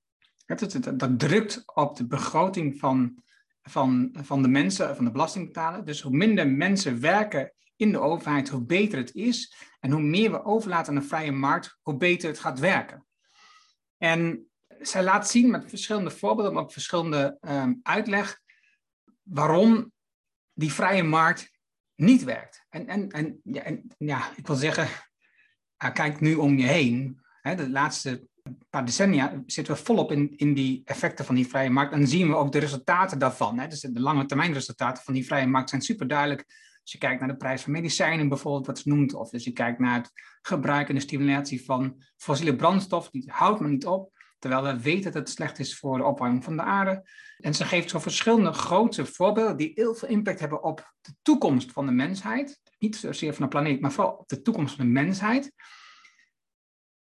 Dat, 0.46 0.78
dat, 0.98 1.18
drukt 1.18 1.62
op 1.74 1.96
de 1.96 2.06
begroting 2.06 2.78
van 2.78 3.22
van, 3.68 4.08
van 4.12 4.42
de 4.42 4.48
mensen, 4.48 4.96
van 4.96 5.04
de 5.04 5.10
belastingbetaler. 5.10 5.84
Dus 5.84 6.00
hoe 6.00 6.16
minder 6.16 6.48
mensen 6.48 7.00
werken 7.00 7.52
in 7.76 7.92
de 7.92 8.00
overheid, 8.00 8.48
hoe 8.48 8.64
beter 8.64 8.98
het 8.98 9.14
is. 9.14 9.54
En 9.80 9.90
hoe 9.90 10.02
meer 10.02 10.30
we 10.30 10.44
overlaten 10.44 10.94
aan 10.94 11.00
de 11.00 11.08
vrije 11.08 11.32
markt, 11.32 11.78
hoe 11.82 11.96
beter 11.96 12.28
het 12.28 12.38
gaat 12.38 12.58
werken. 12.58 13.06
En 13.96 14.50
zij 14.80 15.02
laat 15.02 15.28
zien 15.28 15.50
met 15.50 15.68
verschillende 15.68 16.10
voorbeelden, 16.10 16.52
maar 16.52 16.62
ook 16.62 16.72
verschillende 16.72 17.38
um, 17.40 17.80
uitleg, 17.82 18.40
waarom 19.22 19.92
die 20.52 20.72
vrije 20.72 21.02
markt 21.02 21.50
niet 21.94 22.24
werkt. 22.24 22.66
En, 22.68 22.86
en, 22.86 23.08
en, 23.08 23.40
ja, 23.44 23.62
en 23.62 23.90
ja, 23.98 24.30
ik 24.36 24.46
wil 24.46 24.56
zeggen, 24.56 24.88
kijk 25.78 26.20
nu 26.20 26.34
om 26.34 26.58
je 26.58 26.66
heen. 26.66 27.20
Hè, 27.40 27.54
de 27.54 27.70
laatste 27.70 28.28
paar 28.70 28.84
decennia 28.84 29.42
zitten 29.46 29.74
we 29.74 29.80
volop 29.84 30.12
in, 30.12 30.36
in 30.36 30.54
die 30.54 30.82
effecten 30.84 31.24
van 31.24 31.34
die 31.34 31.48
vrije 31.48 31.70
markt. 31.70 31.92
En 31.92 32.06
zien 32.06 32.28
we 32.28 32.34
ook 32.34 32.52
de 32.52 32.58
resultaten 32.58 33.18
daarvan. 33.18 33.58
Hè. 33.58 33.66
Dus 33.66 33.80
de 33.80 34.00
lange 34.00 34.26
termijn 34.26 34.52
resultaten 34.52 35.04
van 35.04 35.14
die 35.14 35.26
vrije 35.26 35.46
markt 35.46 35.70
zijn 35.70 35.82
super 35.82 36.08
duidelijk. 36.08 36.44
Als 36.82 36.92
je 36.92 36.98
kijkt 36.98 37.20
naar 37.20 37.28
de 37.28 37.36
prijs 37.36 37.62
van 37.62 37.72
medicijnen 37.72 38.28
bijvoorbeeld, 38.28 38.66
wat 38.66 38.78
ze 38.78 38.88
noemt, 38.88 39.14
of 39.14 39.32
als 39.32 39.44
je 39.44 39.52
kijkt 39.52 39.78
naar 39.78 39.96
het 39.96 40.10
gebruik 40.42 40.88
en 40.88 40.94
de 40.94 41.00
stimulatie 41.00 41.64
van 41.64 42.02
fossiele 42.16 42.56
brandstof, 42.56 43.10
die 43.10 43.30
houdt 43.32 43.60
maar 43.60 43.70
niet 43.70 43.86
op. 43.86 44.16
Terwijl 44.38 44.62
we 44.62 44.80
weten 44.80 45.12
dat 45.12 45.14
het 45.14 45.30
slecht 45.30 45.58
is 45.58 45.78
voor 45.78 45.98
de 45.98 46.04
opwarming 46.04 46.44
van 46.44 46.56
de 46.56 46.62
aarde. 46.62 47.08
En 47.38 47.54
ze 47.54 47.64
geeft 47.64 47.90
zo 47.90 47.98
verschillende 47.98 48.52
grote 48.52 49.06
voorbeelden 49.06 49.56
die 49.56 49.72
heel 49.74 49.94
veel 49.94 50.08
impact 50.08 50.40
hebben 50.40 50.62
op 50.62 50.92
de 51.00 51.12
toekomst 51.22 51.72
van 51.72 51.86
de 51.86 51.92
mensheid. 51.92 52.60
Niet 52.78 52.96
zozeer 52.96 53.34
van 53.34 53.42
de 53.42 53.48
planeet, 53.48 53.80
maar 53.80 53.92
vooral 53.92 54.12
op 54.12 54.28
de 54.28 54.42
toekomst 54.42 54.76
van 54.76 54.84
de 54.84 54.90
mensheid 54.90 55.52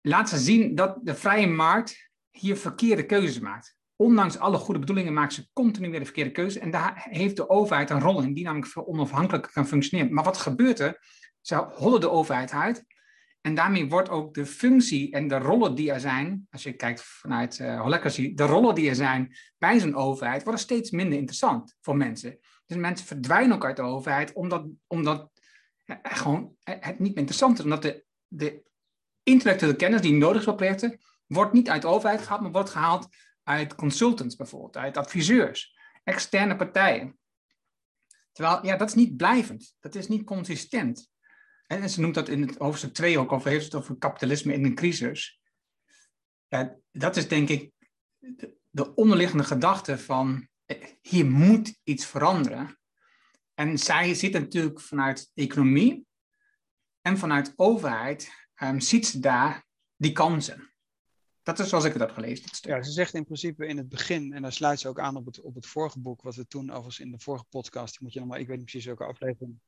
laat 0.01 0.29
ze 0.29 0.37
zien 0.37 0.75
dat 0.75 0.97
de 1.01 1.15
vrije 1.15 1.47
markt 1.47 2.09
hier 2.29 2.57
verkeerde 2.57 3.05
keuzes 3.05 3.39
maakt. 3.39 3.75
Ondanks 3.95 4.37
alle 4.37 4.57
goede 4.57 4.79
bedoelingen 4.79 5.13
maakt 5.13 5.33
ze 5.33 5.49
continu 5.53 5.89
weer 5.89 5.99
de 5.99 6.05
verkeerde 6.05 6.31
keuze. 6.31 6.59
En 6.59 6.71
daar 6.71 7.05
heeft 7.09 7.35
de 7.35 7.49
overheid 7.49 7.89
een 7.89 7.99
rol 7.99 8.21
in, 8.21 8.33
die 8.33 8.43
namelijk 8.43 8.71
veel 8.71 8.87
onafhankelijker 8.87 9.51
kan 9.51 9.67
functioneren. 9.67 10.13
Maar 10.13 10.23
wat 10.23 10.37
gebeurt 10.37 10.79
er? 10.79 10.99
Ze 11.41 11.55
hollen 11.55 11.99
de 11.99 12.09
overheid 12.09 12.51
uit. 12.51 12.85
En 13.41 13.55
daarmee 13.55 13.89
wordt 13.89 14.09
ook 14.09 14.33
de 14.33 14.45
functie 14.45 15.11
en 15.11 15.27
de 15.27 15.37
rollen 15.37 15.75
die 15.75 15.91
er 15.91 15.99
zijn, 15.99 16.47
als 16.49 16.63
je 16.63 16.73
kijkt 16.73 17.03
vanuit 17.03 17.59
uh, 17.59 17.81
holacracy, 17.81 18.33
de 18.33 18.43
rollen 18.43 18.75
die 18.75 18.89
er 18.89 18.95
zijn 18.95 19.35
bij 19.57 19.79
zo'n 19.79 19.95
overheid, 19.95 20.43
worden 20.43 20.61
steeds 20.61 20.91
minder 20.91 21.17
interessant 21.17 21.75
voor 21.81 21.97
mensen. 21.97 22.39
Dus 22.65 22.77
mensen 22.77 23.07
verdwijnen 23.07 23.55
ook 23.55 23.65
uit 23.65 23.75
de 23.75 23.81
overheid 23.81 24.33
omdat, 24.33 24.67
omdat 24.87 25.30
gewoon 26.03 26.55
het 26.63 26.99
niet 26.99 27.09
meer 27.09 27.17
interessant. 27.17 27.59
Omdat 27.59 27.81
de, 27.81 28.05
de 28.27 28.63
intellectuele 29.23 29.75
kennis 29.75 30.01
die 30.01 30.13
nodig 30.13 30.37
is 30.37 30.43
voor 30.43 30.55
projecten, 30.55 30.99
wordt 31.27 31.53
niet 31.53 31.69
uit 31.69 31.81
de 31.81 31.87
overheid 31.87 32.21
gehaald, 32.21 32.41
maar 32.41 32.51
wordt 32.51 32.69
gehaald 32.69 33.07
uit 33.43 33.75
consultants 33.75 34.35
bijvoorbeeld, 34.35 34.77
uit 34.77 34.97
adviseurs, 34.97 35.77
externe 36.03 36.55
partijen. 36.55 37.19
Terwijl, 38.31 38.65
ja, 38.65 38.77
dat 38.77 38.87
is 38.87 38.95
niet 38.95 39.17
blijvend. 39.17 39.75
Dat 39.79 39.95
is 39.95 40.07
niet 40.07 40.23
consistent. 40.23 41.09
En 41.67 41.89
ze 41.89 42.01
noemt 42.01 42.15
dat 42.15 42.29
in 42.29 42.41
het 42.41 42.57
hoofdstuk 42.57 42.93
2 42.93 43.19
ook 43.19 43.31
over, 43.31 43.49
heeft 43.49 43.65
het 43.65 43.75
over 43.75 43.97
kapitalisme 43.97 44.53
in 44.53 44.65
een 44.65 44.75
crisis. 44.75 45.41
Ja, 46.47 46.75
dat 46.91 47.17
is 47.17 47.27
denk 47.27 47.49
ik 47.49 47.71
de, 48.17 48.57
de 48.69 48.95
onderliggende 48.95 49.43
gedachte 49.43 49.97
van, 49.97 50.47
eh, 50.65 50.77
hier 51.01 51.25
moet 51.25 51.79
iets 51.83 52.05
veranderen. 52.05 52.79
En 53.61 53.77
zij 53.77 54.13
zit 54.13 54.33
natuurlijk 54.33 54.79
vanuit 54.79 55.31
economie 55.33 56.05
en 57.01 57.17
vanuit 57.17 57.53
overheid 57.55 58.31
um, 58.63 58.79
ziet 58.79 59.07
ze 59.07 59.19
daar 59.19 59.65
die 59.95 60.11
kansen. 60.11 60.73
Dat 61.43 61.59
is 61.59 61.69
zoals 61.69 61.83
ik 61.83 61.93
het 61.93 62.01
heb 62.01 62.11
gelezen. 62.11 62.49
Ja, 62.61 62.83
ze 62.83 62.91
zegt 62.91 63.13
in 63.13 63.23
principe 63.23 63.67
in 63.67 63.77
het 63.77 63.89
begin, 63.89 64.33
en 64.33 64.41
daar 64.41 64.53
sluit 64.53 64.79
ze 64.79 64.87
ook 64.87 64.99
aan 64.99 65.15
op 65.15 65.25
het, 65.25 65.41
op 65.41 65.55
het 65.55 65.65
vorige 65.65 65.99
boek, 65.99 66.21
wat 66.21 66.35
we 66.35 66.47
toen 66.47 66.69
overigens 66.69 66.99
in 66.99 67.11
de 67.11 67.19
vorige 67.19 67.45
podcast, 67.49 67.99
moet 67.99 68.13
je 68.13 68.19
nog 68.19 68.27
maar, 68.27 68.39
ik 68.39 68.47
weet 68.47 68.57
niet 68.57 68.65
precies 68.65 68.85
welke 68.85 69.03
aflevering, 69.03 69.59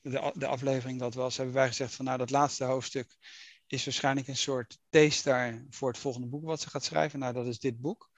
de, 0.00 0.46
aflevering 0.46 0.98
dat 0.98 1.14
was, 1.14 1.36
hebben 1.36 1.54
wij 1.54 1.68
gezegd 1.68 1.94
van 1.94 2.04
nou 2.04 2.18
dat 2.18 2.30
laatste 2.30 2.64
hoofdstuk 2.64 3.16
is 3.66 3.84
waarschijnlijk 3.84 4.28
een 4.28 4.36
soort 4.36 4.78
taster 4.88 5.66
voor 5.70 5.88
het 5.88 5.98
volgende 5.98 6.26
boek 6.26 6.44
wat 6.44 6.60
ze 6.60 6.70
gaat 6.70 6.84
schrijven. 6.84 7.18
Nou, 7.18 7.32
dat 7.32 7.46
is 7.46 7.58
dit 7.58 7.80
boek. 7.80 8.10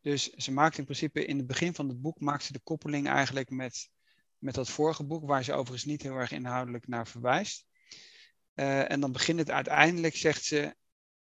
Dus 0.00 0.30
ze 0.30 0.52
maakt 0.52 0.78
in 0.78 0.84
principe 0.84 1.24
in 1.24 1.36
het 1.36 1.46
begin 1.46 1.74
van 1.74 1.88
het 1.88 2.00
boek 2.00 2.20
maakt 2.20 2.44
ze 2.44 2.52
de 2.52 2.60
koppeling 2.62 3.08
eigenlijk 3.08 3.50
met, 3.50 3.90
met 4.38 4.54
dat 4.54 4.68
vorige 4.68 5.04
boek, 5.04 5.26
waar 5.26 5.44
ze 5.44 5.52
overigens 5.52 5.84
niet 5.84 6.02
heel 6.02 6.14
erg 6.14 6.32
inhoudelijk 6.32 6.88
naar 6.88 7.06
verwijst. 7.06 7.66
Uh, 8.54 8.90
en 8.90 9.00
dan 9.00 9.12
begint 9.12 9.38
het 9.38 9.50
uiteindelijk, 9.50 10.16
zegt 10.16 10.44
ze, 10.44 10.74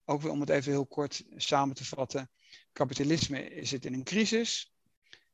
ook 0.05 0.21
weer 0.21 0.31
om 0.31 0.39
het 0.39 0.49
even 0.49 0.71
heel 0.71 0.87
kort 0.87 1.23
samen 1.35 1.75
te 1.75 1.85
vatten. 1.85 2.29
Kapitalisme 2.71 3.59
zit 3.61 3.85
in 3.85 3.93
een 3.93 4.03
crisis, 4.03 4.73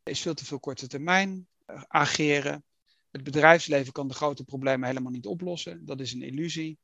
is 0.03 0.21
veel 0.21 0.33
te 0.33 0.45
veel 0.45 0.59
korte 0.59 0.87
termijn 0.87 1.47
uh, 1.67 1.83
ageren. 1.87 2.63
Het 3.11 3.23
bedrijfsleven 3.23 3.93
kan 3.93 4.07
de 4.07 4.13
grote 4.13 4.43
problemen 4.43 4.87
helemaal 4.87 5.11
niet 5.11 5.25
oplossen, 5.25 5.85
dat 5.85 5.99
is 5.99 6.13
een 6.13 6.21
illusie. 6.21 6.79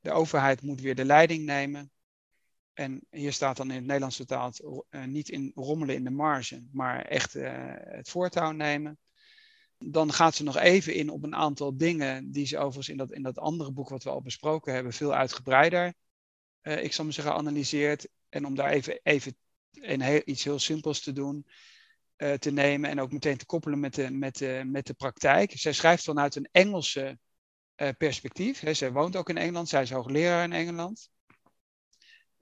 De 0.00 0.10
overheid 0.10 0.62
moet 0.62 0.80
weer 0.80 0.94
de 0.94 1.04
leiding 1.04 1.44
nemen. 1.44 1.90
En 2.72 3.06
hier 3.10 3.32
staat 3.32 3.56
dan 3.56 3.68
in 3.68 3.76
het 3.76 3.84
Nederlands 3.84 4.16
vertaald 4.16 4.60
uh, 4.90 5.04
niet 5.04 5.28
in 5.28 5.52
rommelen 5.54 5.94
in 5.94 6.04
de 6.04 6.10
marge, 6.10 6.66
maar 6.72 7.04
echt 7.04 7.32
het 7.32 8.08
voortouw 8.08 8.50
nemen. 8.50 8.98
Dan 9.86 10.12
gaat 10.12 10.34
ze 10.34 10.42
nog 10.42 10.56
even 10.56 10.94
in 10.94 11.10
op 11.10 11.22
een 11.22 11.34
aantal 11.34 11.76
dingen 11.76 12.30
die 12.30 12.46
ze 12.46 12.58
overigens 12.58 12.88
in 12.88 12.96
dat, 12.96 13.12
in 13.12 13.22
dat 13.22 13.38
andere 13.38 13.72
boek 13.72 13.88
wat 13.88 14.02
we 14.02 14.10
al 14.10 14.22
besproken 14.22 14.74
hebben 14.74 14.92
veel 14.92 15.14
uitgebreider, 15.14 15.94
uh, 16.62 16.84
ik 16.84 16.92
zal 16.92 17.04
maar 17.04 17.12
zeggen, 17.12 17.34
analyseert. 17.34 18.08
En 18.28 18.46
om 18.46 18.54
daar 18.54 18.70
even, 18.70 19.00
even 19.02 19.36
een 19.70 20.00
heel, 20.00 20.22
iets 20.24 20.44
heel 20.44 20.58
simpels 20.58 21.00
te 21.00 21.12
doen, 21.12 21.46
te 22.38 22.50
nemen 22.50 22.90
en 22.90 23.00
ook 23.00 23.12
meteen 23.12 23.36
te 23.36 23.46
koppelen 23.46 23.80
met 23.80 23.94
de, 23.94 24.10
met 24.10 24.38
de, 24.38 24.62
met 24.66 24.86
de 24.86 24.94
praktijk. 24.94 25.52
Zij 25.54 25.72
schrijft 25.72 26.04
vanuit 26.04 26.34
een 26.34 26.48
Engelse 26.52 27.18
perspectief. 27.98 28.60
Hè. 28.60 28.74
Zij 28.74 28.92
woont 28.92 29.16
ook 29.16 29.28
in 29.28 29.36
Engeland, 29.36 29.68
zij 29.68 29.82
is 29.82 29.90
hoogleraar 29.90 30.44
in 30.44 30.52
Engeland. 30.52 31.10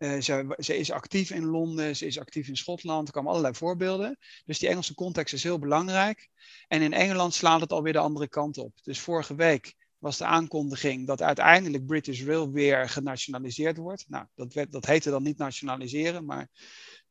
Uh, 0.03 0.21
ze, 0.21 0.57
ze, 0.59 0.77
is 0.77 0.91
actief 0.91 1.31
in 1.31 1.45
Londen, 1.45 1.97
ze 1.97 2.07
is 2.07 2.19
actief 2.19 2.49
in 2.49 2.57
Schotland, 2.57 3.07
er 3.07 3.15
komen 3.15 3.31
allerlei 3.31 3.55
voorbeelden. 3.55 4.19
Dus 4.45 4.59
die 4.59 4.69
Engelse 4.69 4.95
context 4.95 5.35
is 5.35 5.43
heel 5.43 5.59
belangrijk. 5.59 6.29
En 6.69 6.83
in 6.83 6.93
Engeland 6.93 7.35
slaat 7.35 7.61
het 7.61 7.73
alweer 7.73 7.93
de 7.93 7.99
andere 7.99 8.29
kant 8.29 8.59
op. 8.59 8.73
Dus 8.83 9.01
vorige 9.01 9.35
week 9.35 9.75
was 9.99 10.19
de 10.19 10.25
aankondiging 10.25 11.07
dat 11.07 11.23
uiteindelijk 11.23 11.87
British 11.87 12.25
Rail 12.25 12.51
weer 12.51 12.89
genationaliseerd 12.89 13.77
wordt. 13.77 14.05
Nou, 14.09 14.27
dat, 14.35 14.55
werd, 14.55 14.73
dat 14.73 14.87
heette 14.87 15.11
dan 15.11 15.23
niet 15.23 15.39
nationaliseren, 15.39 16.25
maar 16.25 16.49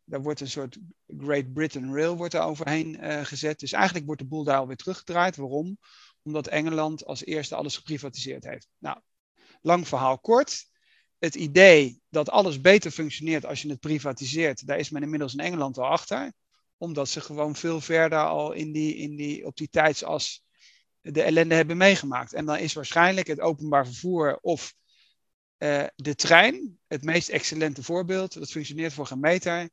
daar 0.03 0.21
wordt 0.21 0.39
een 0.39 0.49
soort 0.49 0.77
Great 1.17 1.53
Britain 1.53 1.93
Rail 1.95 2.17
wordt 2.17 2.33
er 2.33 2.41
overheen 2.41 3.03
uh, 3.03 3.25
gezet. 3.25 3.59
Dus 3.59 3.71
eigenlijk 3.71 4.05
wordt 4.05 4.21
de 4.21 4.27
boel 4.27 4.43
daar 4.43 4.57
alweer 4.57 4.75
teruggedraaid. 4.75 5.35
Waarom? 5.35 5.77
Omdat 6.23 6.47
Engeland 6.47 7.05
als 7.05 7.25
eerste 7.25 7.55
alles 7.55 7.75
geprivatiseerd 7.75 8.43
heeft. 8.43 8.67
Nou, 8.77 8.99
lang 9.61 9.87
verhaal 9.87 10.19
kort 10.19 10.69
het 11.21 11.35
idee 11.35 12.01
dat 12.09 12.29
alles 12.29 12.61
beter 12.61 12.91
functioneert 12.91 13.45
als 13.45 13.61
je 13.61 13.69
het 13.69 13.79
privatiseert, 13.79 14.67
daar 14.67 14.79
is 14.79 14.89
men 14.89 15.03
inmiddels 15.03 15.33
in 15.33 15.39
Engeland 15.39 15.77
al 15.77 15.85
achter. 15.85 16.33
Omdat 16.77 17.09
ze 17.09 17.21
gewoon 17.21 17.55
veel 17.55 17.81
verder 17.81 18.19
al 18.19 18.51
in 18.51 18.71
die, 18.71 18.95
in 18.95 19.15
die, 19.15 19.45
op 19.45 19.57
die 19.57 19.69
tijdsas 19.69 20.43
de 21.01 21.21
ellende 21.21 21.55
hebben 21.55 21.77
meegemaakt. 21.77 22.33
En 22.33 22.45
dan 22.45 22.57
is 22.57 22.73
waarschijnlijk 22.73 23.27
het 23.27 23.39
openbaar 23.39 23.85
vervoer 23.85 24.37
of 24.41 24.73
uh, 25.57 25.83
de 25.95 26.15
trein 26.15 26.79
het 26.87 27.03
meest 27.03 27.29
excellente 27.29 27.83
voorbeeld. 27.83 28.33
Dat 28.33 28.51
functioneert 28.51 28.93
voor 28.93 29.05
geen 29.05 29.19
meter. 29.19 29.69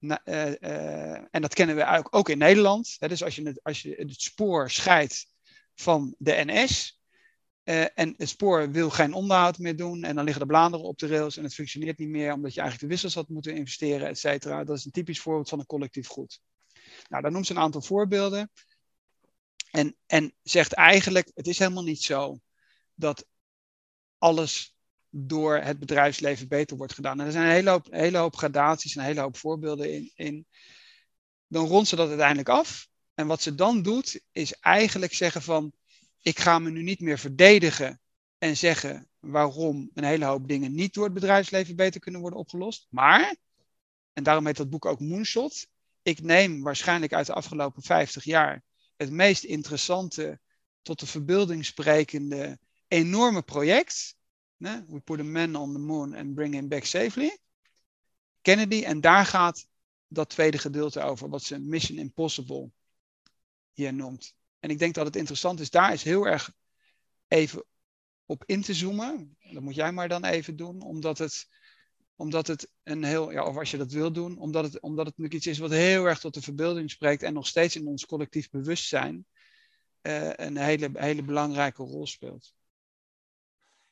Uh, 0.00 0.16
uh, 0.24 1.12
en 1.30 1.42
dat 1.42 1.54
kennen 1.54 1.76
we 1.76 2.06
ook, 2.10 2.28
in 2.28 2.38
Nederland. 2.38 2.96
Hè, 2.98 3.08
dus 3.08 3.22
als 3.22 3.36
je, 3.36 3.60
als 3.62 3.82
je 3.82 3.94
het 3.96 4.22
spoor 4.22 4.70
scheidt 4.70 5.26
van 5.74 6.14
de 6.18 6.42
NS, 6.44 6.97
uh, 7.68 7.84
en 7.94 8.14
het 8.16 8.28
spoor 8.28 8.70
wil 8.70 8.90
geen 8.90 9.12
onderhoud 9.12 9.58
meer 9.58 9.76
doen. 9.76 10.04
En 10.04 10.14
dan 10.14 10.24
liggen 10.24 10.42
de 10.42 10.48
bladeren 10.48 10.86
op 10.86 10.98
de 10.98 11.06
rails 11.06 11.36
en 11.36 11.42
het 11.42 11.54
functioneert 11.54 11.98
niet 11.98 12.08
meer 12.08 12.32
omdat 12.32 12.54
je 12.54 12.60
eigenlijk 12.60 12.90
de 12.90 12.94
wissels 12.94 13.14
had 13.14 13.28
moeten 13.28 13.54
investeren, 13.54 14.08
et 14.08 14.18
cetera. 14.18 14.64
Dat 14.64 14.76
is 14.76 14.84
een 14.84 14.90
typisch 14.90 15.20
voorbeeld 15.20 15.48
van 15.48 15.58
een 15.58 15.66
collectief 15.66 16.08
goed. 16.08 16.40
Nou, 17.08 17.22
daar 17.22 17.32
noemt 17.32 17.46
ze 17.46 17.52
een 17.52 17.58
aantal 17.58 17.82
voorbeelden. 17.82 18.50
En, 19.70 19.96
en 20.06 20.34
zegt 20.42 20.72
eigenlijk, 20.72 21.30
het 21.34 21.46
is 21.46 21.58
helemaal 21.58 21.82
niet 21.82 22.02
zo 22.02 22.38
dat 22.94 23.26
alles 24.18 24.74
door 25.10 25.56
het 25.56 25.78
bedrijfsleven 25.78 26.48
beter 26.48 26.76
wordt 26.76 26.94
gedaan. 26.94 27.20
En 27.20 27.26
er 27.26 27.32
zijn 27.32 27.44
een 27.44 27.52
hele 27.52 27.70
hoop, 27.70 27.86
hele 27.90 28.18
hoop 28.18 28.36
gradaties 28.36 28.94
en 28.94 29.00
een 29.00 29.06
hele 29.06 29.20
hoop 29.20 29.36
voorbeelden 29.36 29.92
in, 29.92 30.12
in. 30.14 30.46
Dan 31.46 31.66
rondt 31.66 31.88
ze 31.88 31.96
dat 31.96 32.08
uiteindelijk 32.08 32.48
af. 32.48 32.88
En 33.14 33.26
wat 33.26 33.42
ze 33.42 33.54
dan 33.54 33.82
doet, 33.82 34.20
is 34.32 34.52
eigenlijk 34.52 35.14
zeggen 35.14 35.42
van 35.42 35.72
ik 36.22 36.38
ga 36.38 36.58
me 36.58 36.70
nu 36.70 36.82
niet 36.82 37.00
meer 37.00 37.18
verdedigen 37.18 38.00
en 38.38 38.56
zeggen 38.56 39.08
waarom 39.18 39.90
een 39.94 40.04
hele 40.04 40.24
hoop 40.24 40.48
dingen 40.48 40.74
niet 40.74 40.94
door 40.94 41.04
het 41.04 41.14
bedrijfsleven 41.14 41.76
beter 41.76 42.00
kunnen 42.00 42.20
worden 42.20 42.38
opgelost. 42.38 42.86
Maar, 42.90 43.36
en 44.12 44.22
daarom 44.22 44.46
heet 44.46 44.56
dat 44.56 44.70
boek 44.70 44.84
ook 44.84 45.00
Moonshot, 45.00 45.68
ik 46.02 46.22
neem 46.22 46.62
waarschijnlijk 46.62 47.12
uit 47.12 47.26
de 47.26 47.32
afgelopen 47.32 47.82
50 47.82 48.24
jaar 48.24 48.64
het 48.96 49.10
meest 49.10 49.44
interessante, 49.44 50.40
tot 50.82 51.00
de 51.00 51.06
verbeelding 51.06 51.64
sprekende, 51.64 52.58
enorme 52.88 53.42
project. 53.42 54.16
We 54.56 55.00
put 55.04 55.20
a 55.20 55.24
man 55.24 55.56
on 55.56 55.72
the 55.72 55.78
moon 55.78 56.14
and 56.14 56.34
bring 56.34 56.54
him 56.54 56.68
back 56.68 56.84
safely. 56.84 57.38
Kennedy, 58.42 58.82
en 58.84 59.00
daar 59.00 59.26
gaat 59.26 59.66
dat 60.08 60.28
tweede 60.28 60.58
gedeelte 60.58 61.00
over, 61.00 61.28
wat 61.28 61.42
ze 61.42 61.58
Mission 61.58 61.98
Impossible 61.98 62.70
hier 63.72 63.94
noemt. 63.94 64.34
En 64.60 64.70
ik 64.70 64.78
denk 64.78 64.94
dat 64.94 65.06
het 65.06 65.16
interessant 65.16 65.60
is, 65.60 65.70
daar 65.70 65.92
is 65.92 66.02
heel 66.02 66.26
erg 66.26 66.52
even 67.28 67.64
op 68.24 68.42
in 68.46 68.62
te 68.62 68.74
zoomen. 68.74 69.36
Dat 69.52 69.62
moet 69.62 69.74
jij 69.74 69.92
maar 69.92 70.08
dan 70.08 70.24
even 70.24 70.56
doen, 70.56 70.82
omdat 70.82 71.18
het, 71.18 71.48
omdat 72.16 72.46
het 72.46 72.70
een 72.82 73.04
heel, 73.04 73.30
ja, 73.30 73.44
of 73.44 73.56
als 73.56 73.70
je 73.70 73.76
dat 73.76 73.92
wil 73.92 74.12
doen, 74.12 74.38
omdat 74.38 74.64
het, 74.64 74.80
omdat 74.80 75.06
het 75.06 75.16
natuurlijk 75.16 75.34
iets 75.34 75.46
is 75.46 75.58
wat 75.58 75.70
heel 75.70 76.04
erg 76.04 76.20
tot 76.20 76.34
de 76.34 76.42
verbeelding 76.42 76.90
spreekt 76.90 77.22
en 77.22 77.32
nog 77.32 77.46
steeds 77.46 77.76
in 77.76 77.86
ons 77.86 78.06
collectief 78.06 78.50
bewustzijn 78.50 79.26
uh, 80.02 80.32
een 80.34 80.56
hele, 80.56 80.90
hele 80.92 81.22
belangrijke 81.22 81.82
rol 81.82 82.06
speelt. 82.06 82.54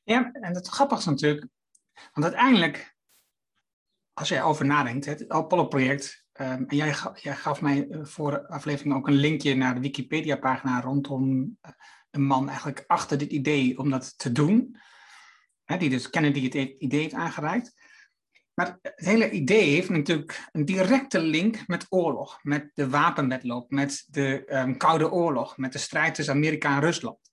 Ja, 0.02 0.32
en 0.32 0.54
het 0.54 0.68
grappige 0.68 1.00
is 1.00 1.06
natuurlijk, 1.06 1.46
want 2.12 2.26
uiteindelijk, 2.26 2.96
als 4.12 4.28
je 4.28 4.34
erover 4.34 4.66
nadenkt, 4.66 5.04
het 5.04 5.28
Apollo-project 5.28 6.25
Um, 6.40 6.64
en 6.66 6.76
jij, 6.76 6.94
jij, 7.14 7.36
gaf 7.36 7.60
mij 7.60 7.88
eh, 7.88 8.04
voor 8.04 8.30
de 8.30 8.48
aflevering 8.48 8.94
ook 8.94 9.08
een 9.08 9.14
linkje 9.14 9.54
naar 9.54 9.74
de 9.74 9.80
Wikipedia-pagina 9.80 10.80
rondom 10.80 11.38
uh, 11.38 11.70
een 12.10 12.24
man 12.24 12.48
eigenlijk 12.48 12.84
achter 12.86 13.18
dit 13.18 13.30
idee 13.30 13.78
om 13.78 13.90
dat 13.90 14.18
te 14.18 14.32
doen. 14.32 14.76
Die 15.78 15.90
dus 15.90 16.10
Kennedy 16.10 16.44
het 16.44 16.54
idee 16.78 17.00
heeft 17.00 17.14
aangereikt. 17.14 17.74
Maar 18.54 18.78
het 18.82 19.06
hele 19.06 19.30
idee 19.30 19.74
heeft 19.74 19.88
natuurlijk 19.88 20.48
een 20.52 20.64
directe 20.64 21.20
link 21.20 21.66
met 21.66 21.86
oorlog, 21.88 22.38
met 22.42 22.70
de 22.74 22.88
wapenwetloop, 22.88 23.70
met 23.70 24.04
de 24.06 24.42
um, 24.48 24.76
Koude 24.76 25.10
Oorlog, 25.10 25.56
met 25.56 25.72
de 25.72 25.78
strijd 25.78 26.14
tussen 26.14 26.34
Amerika 26.34 26.74
en 26.74 26.80
Rusland 26.80 27.25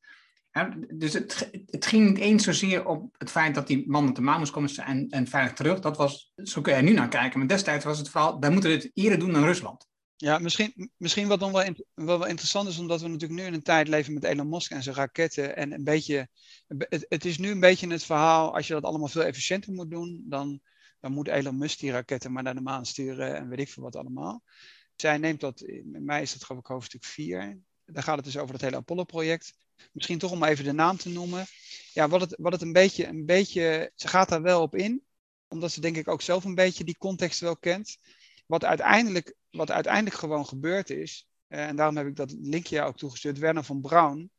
dus 0.94 1.14
het, 1.14 1.50
het, 1.66 1.86
ging 1.86 2.10
niet 2.10 2.18
eens 2.18 2.44
zozeer 2.44 2.86
op 2.86 3.16
het 3.18 3.32
feit 3.32 3.56
dat 3.56 3.68
die 3.68 3.84
man 3.88 4.10
op 4.10 4.16
de 4.16 4.22
maan 4.22 4.40
moest 4.40 4.52
komen 4.52 4.76
en, 4.76 5.10
en 5.10 5.28
veilig 5.28 5.54
terug. 5.54 5.80
Dat 5.80 5.98
was, 5.98 6.32
zo 6.36 6.62
kun 6.62 6.72
je 6.72 6.78
er 6.78 6.84
nu 6.84 6.94
naar 6.94 7.10
kijken. 7.10 7.40
Maar 7.40 7.48
destijds 7.48 7.86
was 7.86 7.98
het 7.98 8.10
vooral, 8.10 8.40
wij 8.40 8.50
moeten 8.50 8.70
dit 8.70 8.92
eerder 8.94 9.20
doen 9.20 9.32
dan 9.32 9.44
Rusland. 9.44 9.88
Ja, 10.16 10.40
misschien, 10.40 10.92
misschien 10.98 11.28
wat 11.28 11.40
dan 11.40 11.76
wel 11.96 12.26
interessant 12.28 12.68
is, 12.68 12.78
omdat 12.78 13.02
we 13.02 13.08
natuurlijk 13.08 13.40
nu 13.40 13.46
in 13.48 13.54
een 13.54 13.62
tijd 13.62 13.88
leven 13.88 14.14
met 14.14 14.24
Elon 14.24 14.50
Musk 14.50 14.72
en 14.72 14.84
zijn 14.84 14.96
raketten. 14.96 15.56
En 15.56 15.72
een 15.72 15.84
beetje, 15.84 16.28
het, 16.68 17.06
het 17.10 17.26
is 17.26 17.38
nu 17.38 17.50
een 17.50 17.60
beetje 17.60 17.92
het 17.92 18.04
verhaal, 18.04 18.56
als 18.56 18.68
je 18.68 18.74
dat 18.74 18.84
allemaal 18.84 19.08
veel 19.08 19.24
efficiënter 19.24 19.74
moet 19.74 19.92
doen, 19.92 20.24
dan, 20.26 20.60
dan 21.00 21.12
moet 21.12 21.28
Elon 21.28 21.58
Musk 21.58 21.80
die 21.80 21.92
raketten 21.92 22.32
maar 22.32 22.44
naar 22.44 22.56
de 22.56 22.62
maan 22.62 22.86
sturen 22.86 23.36
en 23.36 23.50
weet 23.50 23.60
ik 23.60 23.70
veel 23.70 23.84
wat 23.84 23.96
allemaal. 23.96 24.44
Zij 24.96 25.18
neemt 25.18 25.40
dat, 25.40 25.62
in 25.62 26.06
mij 26.06 26.22
is 26.22 26.34
dat 26.34 26.44
geloof 26.44 26.62
ik 26.62 26.68
hoofdstuk 26.68 27.04
4. 27.04 27.60
Daar 27.86 28.04
gaat 28.04 28.16
het 28.16 28.26
dus 28.26 28.38
over 28.38 28.54
het 28.54 28.64
hele 28.64 28.76
Apollo-project 28.76 29.54
misschien 29.92 30.18
toch 30.18 30.32
om 30.32 30.44
even 30.44 30.64
de 30.64 30.72
naam 30.72 30.98
te 30.98 31.10
noemen. 31.10 31.46
Ja, 31.94 32.08
wat 32.08 32.22
het, 32.22 32.36
wat 32.40 32.52
het 32.52 32.62
een 32.62 32.74
beetje, 32.74 33.08
een 33.08 33.26
beetje, 33.26 33.92
ze 33.96 34.08
gaat 34.08 34.30
daar 34.30 34.42
wel 34.42 34.62
op 34.62 34.76
in, 34.76 35.04
omdat 35.48 35.72
ze 35.72 35.82
denk 35.82 35.98
ik 35.98 36.08
ook 36.08 36.22
zelf 36.22 36.44
een 36.44 36.56
beetje 36.56 36.84
die 36.84 36.98
context 36.98 37.40
wel 37.40 37.58
kent. 37.58 37.98
Wat 38.46 38.64
uiteindelijk, 38.64 39.36
wat 39.50 39.72
uiteindelijk 39.72 40.16
gewoon 40.16 40.46
gebeurd 40.46 40.90
is, 40.90 41.28
eh, 41.48 41.68
en 41.68 41.76
daarom 41.76 41.98
heb 41.98 42.08
ik 42.08 42.16
dat 42.16 42.36
linkje 42.42 42.82
ook 42.82 42.98
toegestuurd, 42.98 43.38
Werner 43.38 43.64
van 43.64 43.82
Braun, 43.82 44.32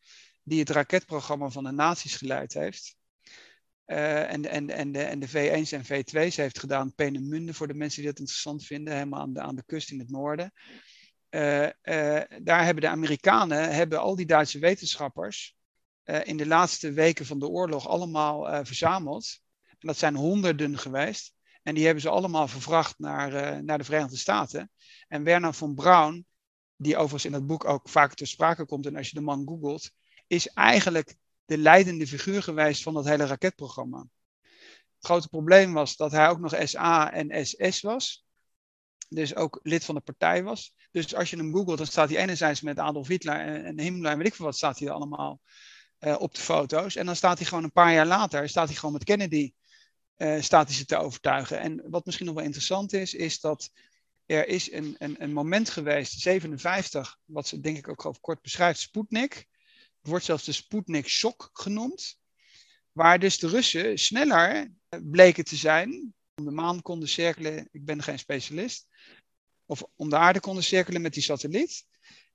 die 0.43 0.59
het 0.59 0.71
raketprogramma 0.71 1.49
van 1.49 1.65
de 1.65 1.71
nazi's 1.71 2.17
geleid 2.17 2.53
heeft. 2.53 2.97
Uh, 3.87 4.33
en, 4.33 4.45
en, 4.45 4.71
en, 4.71 4.93
de, 4.93 5.03
en 5.03 5.19
de 5.19 5.29
V1's 5.29 5.73
en 5.73 5.85
V2's 5.85 6.37
heeft 6.37 6.59
gedaan, 6.59 6.95
Peenemünde, 6.95 7.55
voor 7.55 7.69
de 7.69 7.75
mensen 7.75 8.01
die 8.01 8.11
dat 8.11 8.19
interessant 8.19 8.65
vinden, 8.65 8.95
helemaal 8.95 9.21
aan 9.21 9.33
de, 9.33 9.41
aan 9.41 9.57
de 9.57 9.65
kust 9.67 9.91
in 9.91 9.99
het 9.99 10.11
noorden. 10.11 10.53
Uh, 11.35 11.69
daar 12.43 12.65
hebben 12.65 12.83
de 12.83 12.89
Amerikanen, 12.89 13.75
hebben 13.75 14.01
al 14.01 14.17
die 14.17 14.27
Duitse 14.27 14.59
wetenschappers 14.59 15.57
uh, 16.05 16.21
in 16.25 16.37
de 16.37 16.47
laatste 16.47 16.93
weken 16.93 17.27
van 17.27 17.39
de 17.39 17.49
oorlog 17.49 17.89
allemaal 17.89 18.65
verzameld. 18.65 19.41
En 19.69 19.89
dat 19.89 19.97
zijn 19.97 20.15
honderden 20.15 20.79
geweest. 20.79 21.35
En 21.63 21.75
die 21.75 21.85
hebben 21.85 22.03
ze 22.03 22.09
allemaal 22.09 22.49
vervracht 22.49 22.99
naar, 22.99 23.65
naar 23.65 23.79
de 23.79 23.85
Verenigde 23.85 24.17
Staten. 24.17 24.71
En 25.09 25.25
Werner 25.25 25.55
von 25.55 25.75
Braun, 25.75 26.27
die 26.77 26.97
overigens 26.97 27.25
in 27.25 27.33
het 27.33 27.47
boek 27.47 27.65
ook 27.65 27.89
vaak 27.89 28.15
ter 28.15 28.27
sprake 28.27 28.65
komt, 28.65 28.87
en 28.87 28.97
als 28.97 29.09
je 29.09 29.15
de 29.15 29.21
man 29.21 29.47
googelt, 29.47 29.91
is 30.27 30.49
eigenlijk 30.49 31.17
de 31.45 31.59
leidende 31.59 32.07
figuur 32.07 32.43
geweest 32.43 32.83
van 32.83 32.95
dat 32.95 33.05
hele 33.05 33.27
raketprogramma. 33.27 34.07
Het 34.97 35.13
grote 35.13 35.29
probleem 35.29 35.73
was 35.73 35.97
dat 35.97 36.13
hij 36.13 36.29
ook 36.29 36.41
nog 36.41 36.57
SA 36.63 37.13
en 37.13 37.47
SS 37.47 37.81
was. 37.81 38.24
Dus 39.09 39.35
ook 39.35 39.61
lid 39.63 39.85
van 39.85 39.95
de 39.95 40.01
partij 40.01 40.43
was. 40.43 40.75
Dus 40.91 41.15
als 41.15 41.31
je 41.31 41.37
hem 41.37 41.53
googelt, 41.53 41.79
dan 41.79 41.87
staat 41.87 42.09
hij 42.09 42.19
enerzijds 42.19 42.61
met 42.61 42.79
Adolf 42.79 43.09
Hitler 43.09 43.41
en, 43.41 43.65
en 43.65 43.81
Himmler 43.81 44.11
en 44.11 44.19
weet 44.19 44.27
ik 44.27 44.35
veel 44.35 44.45
wat, 44.45 44.57
staat 44.57 44.79
hij 44.79 44.91
allemaal 44.91 45.41
uh, 46.01 46.17
op 46.19 46.35
de 46.35 46.41
foto's. 46.41 46.97
En 46.97 47.07
dan 47.07 47.17
staat 47.17 47.39
hij 47.39 47.47
gewoon 47.47 47.65
een 47.65 47.73
paar 47.73 47.93
jaar 47.93 48.07
later, 48.07 48.49
staat 48.49 48.67
hij 48.67 48.77
gewoon 48.77 48.93
met 48.93 49.05
Kennedy, 49.05 49.53
uh, 50.17 50.41
staat 50.41 50.67
hij 50.67 50.77
ze 50.77 50.85
te 50.85 50.97
overtuigen. 50.97 51.61
En 51.61 51.91
wat 51.91 52.05
misschien 52.05 52.27
nog 52.27 52.35
wel 52.35 52.45
interessant 52.45 52.93
is, 52.93 53.15
is 53.15 53.41
dat 53.41 53.71
er 54.27 54.49
is 54.49 54.73
een, 54.73 54.95
een, 54.99 55.23
een 55.23 55.33
moment 55.33 55.71
geweest, 55.71 56.21
57, 56.21 57.19
wat 57.25 57.49
ze 57.49 57.61
denk 57.61 57.77
ik 57.77 57.89
ook 57.89 58.07
over 58.07 58.21
kort 58.21 58.43
beschrijft, 58.43 58.81
Sputnik. 58.81 59.35
Het 60.01 60.09
wordt 60.13 60.25
zelfs 60.25 60.45
de 60.45 60.53
Sputnik-shock 60.53 61.51
genoemd. 61.53 62.19
Waar 62.93 63.19
dus 63.19 63.39
de 63.39 63.49
Russen 63.49 63.99
sneller 63.99 64.73
bleken 65.03 65.45
te 65.45 65.57
zijn, 65.57 66.15
om 66.35 66.45
de 66.45 66.51
maan 66.51 66.83
konden 66.83 67.09
cirkelen, 67.09 67.69
ik 67.73 67.85
ben 67.85 68.03
geen 68.03 68.19
specialist, 68.19 68.87
of 69.67 69.83
om 69.97 70.11
de 70.11 70.17
aarde 70.17 70.41
konden 70.41 70.65
cirkelen 70.65 71.03
met 71.03 71.15
die 71.15 71.23
satelliet. 71.23 71.87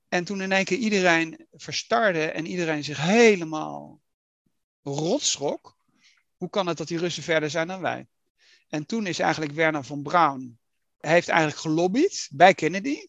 En 0.08 0.24
toen 0.24 0.40
in 0.40 0.52
één 0.52 0.64
keer 0.64 0.78
iedereen 0.78 1.46
verstarde 1.52 2.24
en 2.24 2.46
iedereen 2.46 2.84
zich 2.84 3.00
helemaal 3.00 4.00
rotschrok. 4.82 5.76
Hoe 6.36 6.50
kan 6.50 6.66
het 6.66 6.76
dat 6.76 6.88
die 6.88 6.98
Russen 6.98 7.22
verder 7.22 7.50
zijn 7.50 7.66
dan 7.66 7.80
wij? 7.80 8.06
En 8.68 8.86
toen 8.86 9.06
is 9.06 9.18
eigenlijk 9.18 9.52
Werner 9.52 9.84
von 9.84 10.02
Braun, 10.02 10.58
heeft 10.98 11.28
eigenlijk 11.28 11.60
gelobbyd 11.60 12.28
bij 12.32 12.54
Kennedy. 12.54 13.08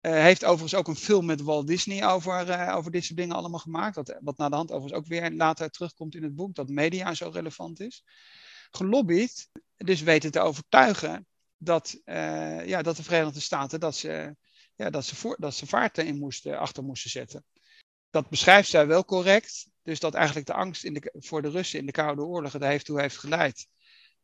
Uh, 0.00 0.12
heeft 0.12 0.44
overigens 0.44 0.74
ook 0.74 0.88
een 0.88 0.96
film 0.96 1.26
met 1.26 1.40
Walt 1.40 1.66
Disney 1.66 2.06
over, 2.06 2.48
uh, 2.48 2.76
over 2.76 2.90
dit 2.90 3.04
soort 3.04 3.18
dingen 3.18 3.36
allemaal 3.36 3.60
gemaakt. 3.60 3.96
Wat, 3.96 4.18
wat 4.20 4.36
naar 4.36 4.50
de 4.50 4.56
hand 4.56 4.70
overigens 4.70 5.00
ook 5.00 5.06
weer 5.06 5.32
later 5.32 5.70
terugkomt 5.70 6.14
in 6.14 6.22
het 6.22 6.34
boek, 6.34 6.54
dat 6.54 6.68
media 6.68 7.14
zo 7.14 7.30
relevant 7.32 7.80
is. 7.80 8.04
Gelobbyd, 8.76 9.48
dus 9.76 10.02
weten 10.02 10.30
te 10.30 10.40
overtuigen 10.40 11.26
dat, 11.56 12.00
uh, 12.04 12.66
ja, 12.66 12.82
dat 12.82 12.96
de 12.96 13.02
Verenigde 13.02 13.40
Staten 13.40 13.80
dat 13.80 13.96
ze, 13.96 14.36
ja, 14.74 14.90
dat 14.90 15.04
ze, 15.04 15.16
voor, 15.16 15.36
dat 15.38 15.54
ze 15.54 15.66
vaart 15.66 15.98
in 15.98 16.18
moesten, 16.18 16.58
achter 16.58 16.84
moesten 16.84 17.10
zetten. 17.10 17.44
Dat 18.10 18.28
beschrijft 18.28 18.68
zij 18.68 18.86
wel 18.86 19.04
correct. 19.04 19.66
Dus 19.82 20.00
dat 20.00 20.14
eigenlijk 20.14 20.46
de 20.46 20.52
angst 20.52 20.84
in 20.84 20.94
de, 20.94 21.14
voor 21.18 21.42
de 21.42 21.50
Russen 21.50 21.78
in 21.78 21.86
de 21.86 21.92
Koude 21.92 22.22
Oorlog 22.22 22.54
er 22.54 22.62
heeft 22.62 22.84
toe 22.84 23.00
heeft 23.00 23.18
geleid 23.18 23.66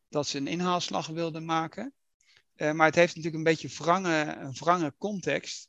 dat 0.08 0.26
ze 0.26 0.38
een 0.38 0.46
inhaalslag 0.46 1.06
wilden 1.06 1.44
maken. 1.44 1.94
Uh, 2.56 2.72
maar 2.72 2.86
het 2.86 2.94
heeft 2.94 3.16
natuurlijk 3.16 3.44
een 3.44 3.52
beetje 3.52 3.70
een 4.40 4.52
wrange 4.52 4.94
context. 4.98 5.68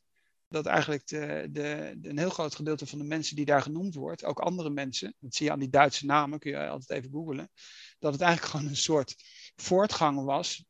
Dat 0.50 0.66
eigenlijk 0.66 1.06
de, 1.06 1.48
de, 1.50 1.98
een 2.02 2.18
heel 2.18 2.30
groot 2.30 2.54
gedeelte 2.54 2.86
van 2.86 2.98
de 2.98 3.04
mensen 3.04 3.36
die 3.36 3.44
daar 3.44 3.62
genoemd 3.62 3.94
wordt, 3.94 4.24
ook 4.24 4.38
andere 4.38 4.70
mensen, 4.70 5.14
dat 5.18 5.34
zie 5.34 5.46
je 5.46 5.52
aan 5.52 5.58
die 5.58 5.68
Duitse 5.68 6.06
namen, 6.06 6.38
kun 6.38 6.50
je 6.50 6.68
altijd 6.68 6.98
even 6.98 7.10
googlen, 7.10 7.50
dat 7.98 8.12
het 8.12 8.22
eigenlijk 8.22 8.50
gewoon 8.52 8.66
een 8.66 8.76
soort 8.76 9.14
voortgang 9.56 10.24
was 10.24 10.64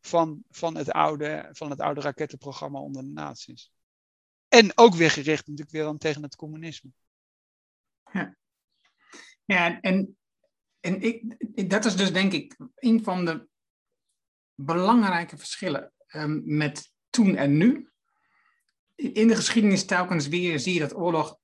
van, 0.00 0.42
van, 0.50 0.76
het, 0.76 0.90
oude, 0.90 1.48
van 1.52 1.70
het 1.70 1.80
oude 1.80 2.00
rakettenprogramma 2.00 2.80
onder 2.80 3.02
de 3.02 3.08
nazi's. 3.08 3.72
En 4.48 4.72
ook 4.74 4.94
weer 4.94 5.10
gericht 5.10 5.46
natuurlijk 5.46 5.76
weer 5.76 5.84
dan 5.84 5.98
tegen 5.98 6.22
het 6.22 6.36
communisme. 6.36 6.90
Ja, 8.12 8.36
ja 9.44 9.80
en, 9.80 10.18
en 10.80 11.00
ik, 11.00 11.70
dat 11.70 11.84
is 11.84 11.96
dus 11.96 12.12
denk 12.12 12.32
ik 12.32 12.56
een 12.74 13.04
van 13.04 13.24
de 13.24 13.48
belangrijke 14.54 15.36
verschillen 15.36 15.92
um, 16.14 16.42
met 16.44 16.92
toen 17.10 17.36
en 17.36 17.56
nu. 17.56 17.90
In 18.96 19.28
de 19.28 19.36
geschiedenis 19.36 19.84
telkens 19.84 20.28
weer 20.28 20.58
zie 20.58 20.74
je 20.74 20.80
dat 20.80 20.96
oorlog 20.96 21.38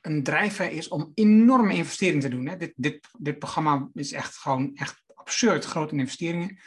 een 0.00 0.22
drijfveer 0.22 0.70
is 0.70 0.88
om 0.88 1.12
enorme 1.14 1.74
investeringen 1.74 2.20
te 2.20 2.28
doen. 2.28 2.46
Hè. 2.46 2.56
Dit, 2.56 2.72
dit, 2.76 3.08
dit 3.18 3.38
programma 3.38 3.88
is 3.94 4.12
echt 4.12 4.36
gewoon 4.36 4.74
echt 4.74 5.02
absurd 5.14 5.64
grote 5.64 5.96
investeringen. 5.96 6.58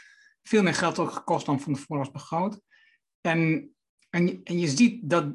Veel 0.42 0.62
meer 0.62 0.74
geld 0.74 0.98
ook 0.98 1.10
gekost 1.10 1.46
dan 1.46 1.60
van 1.60 1.74
tevoren 1.74 1.98
was 1.98 2.10
begroot. 2.10 2.60
En, 3.20 3.70
en, 4.10 4.40
en 4.44 4.58
je 4.58 4.68
ziet 4.68 5.10
dat, 5.10 5.34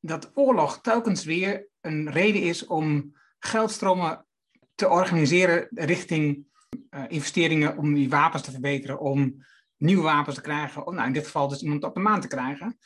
dat 0.00 0.30
oorlog 0.34 0.80
telkens 0.80 1.24
weer 1.24 1.68
een 1.80 2.10
reden 2.10 2.42
is 2.42 2.66
om 2.66 3.16
geldstromen 3.38 4.26
te 4.74 4.88
organiseren 4.88 5.68
richting 5.70 6.46
uh, 6.90 7.04
investeringen 7.08 7.76
om 7.76 7.94
die 7.94 8.08
wapens 8.08 8.42
te 8.42 8.50
verbeteren, 8.50 9.00
om 9.00 9.44
nieuwe 9.76 10.02
wapens 10.02 10.34
te 10.34 10.40
krijgen, 10.40 10.86
of 10.86 10.94
nou, 10.94 11.06
in 11.06 11.12
dit 11.12 11.24
geval 11.24 11.48
dus 11.48 11.62
iemand 11.62 11.84
op 11.84 11.94
de 11.94 12.00
maan 12.00 12.20
te 12.20 12.28
krijgen. 12.28 12.78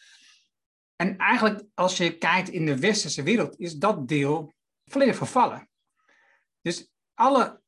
En 1.00 1.16
eigenlijk, 1.16 1.62
als 1.74 1.96
je 1.96 2.18
kijkt 2.18 2.48
in 2.48 2.66
de 2.66 2.78
westerse 2.78 3.22
wereld, 3.22 3.58
is 3.58 3.74
dat 3.74 4.08
deel 4.08 4.54
volledig 4.84 5.16
vervallen. 5.16 5.68
Dus 6.60 6.90
alle 7.14 7.62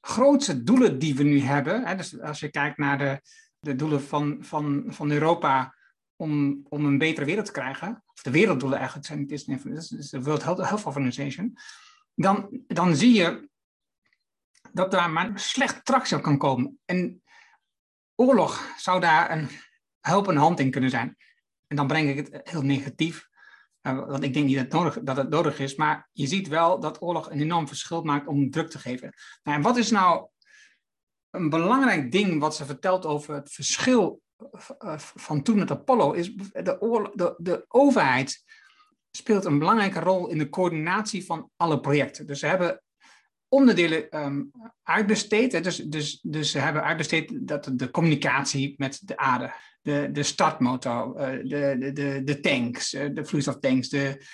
grootste 0.00 0.62
doelen 0.62 0.98
die 0.98 1.14
we 1.14 1.22
nu 1.22 1.40
hebben, 1.40 1.86
hè, 1.86 1.96
dus 1.96 2.20
als 2.20 2.40
je 2.40 2.50
kijkt 2.50 2.78
naar 2.78 2.98
de, 2.98 3.20
de 3.58 3.76
doelen 3.76 4.02
van, 4.02 4.44
van, 4.44 4.84
van 4.86 5.10
Europa 5.10 5.74
om, 6.16 6.60
om 6.68 6.84
een 6.84 6.98
betere 6.98 7.26
wereld 7.26 7.46
te 7.46 7.52
krijgen, 7.52 8.02
of 8.06 8.22
de 8.22 8.30
werelddoelen 8.30 8.78
eigenlijk, 8.78 9.06
zijn, 9.06 9.20
het 9.20 9.30
is, 9.30 10.10
de 10.10 10.22
World 10.22 10.42
Health 10.42 10.84
Organization, 10.84 11.56
dan, 12.14 12.62
dan 12.66 12.96
zie 12.96 13.12
je 13.12 13.48
dat 14.72 14.90
daar 14.90 15.10
maar 15.10 15.38
slecht 15.38 15.84
tractie 15.84 16.16
op 16.16 16.22
kan 16.22 16.38
komen. 16.38 16.78
En 16.84 17.22
oorlog 18.14 18.72
zou 18.76 19.00
daar 19.00 19.30
een 19.30 19.48
helpende 20.00 20.40
hand 20.40 20.60
in 20.60 20.70
kunnen 20.70 20.90
zijn. 20.90 21.16
En 21.66 21.76
dan 21.76 21.86
breng 21.86 22.08
ik 22.08 22.16
het 22.16 22.48
heel 22.50 22.62
negatief, 22.62 23.28
uh, 23.82 24.06
want 24.06 24.22
ik 24.22 24.34
denk 24.34 24.46
niet 24.46 24.54
dat 24.54 24.64
het, 24.64 24.72
nodig, 24.72 25.02
dat 25.02 25.16
het 25.16 25.28
nodig 25.28 25.58
is, 25.58 25.74
maar 25.74 26.08
je 26.12 26.26
ziet 26.26 26.48
wel 26.48 26.80
dat 26.80 27.02
oorlog 27.02 27.30
een 27.30 27.40
enorm 27.40 27.68
verschil 27.68 28.02
maakt 28.02 28.26
om 28.26 28.50
druk 28.50 28.70
te 28.70 28.78
geven. 28.78 29.12
Nou, 29.42 29.56
en 29.56 29.62
wat 29.62 29.76
is 29.76 29.90
nou 29.90 30.26
een 31.30 31.48
belangrijk 31.48 32.12
ding 32.12 32.40
wat 32.40 32.56
ze 32.56 32.64
vertelt 32.64 33.06
over 33.06 33.34
het 33.34 33.52
verschil 33.52 34.20
uh, 34.78 34.98
van 34.98 35.42
toen 35.42 35.58
met 35.58 35.70
Apollo, 35.70 36.12
is 36.12 36.34
de, 36.34 37.10
de, 37.14 37.34
de 37.38 37.64
overheid 37.68 38.44
speelt 39.10 39.44
een 39.44 39.58
belangrijke 39.58 40.00
rol 40.00 40.28
in 40.28 40.38
de 40.38 40.48
coördinatie 40.48 41.24
van 41.24 41.50
alle 41.56 41.80
projecten. 41.80 42.26
Dus 42.26 42.38
ze 42.38 42.46
hebben 42.46 42.82
onderdelen 43.54 44.24
um, 44.24 44.50
uitbesteed. 44.82 45.64
Dus, 45.64 45.76
dus, 45.76 46.20
dus 46.22 46.50
ze 46.50 46.58
hebben 46.58 46.82
uitbesteed 46.82 47.48
dat 47.48 47.70
de 47.74 47.90
communicatie 47.90 48.74
met 48.76 49.00
de 49.04 49.16
aarde, 49.16 49.54
de, 49.82 50.08
de 50.12 50.22
startmotor, 50.22 51.14
uh, 51.16 51.48
de, 51.48 51.92
de, 51.92 52.22
de 52.24 52.40
tanks, 52.40 52.94
uh, 52.94 53.08
de 53.12 53.24
vloeistoftanks, 53.24 53.88
de, 53.88 54.24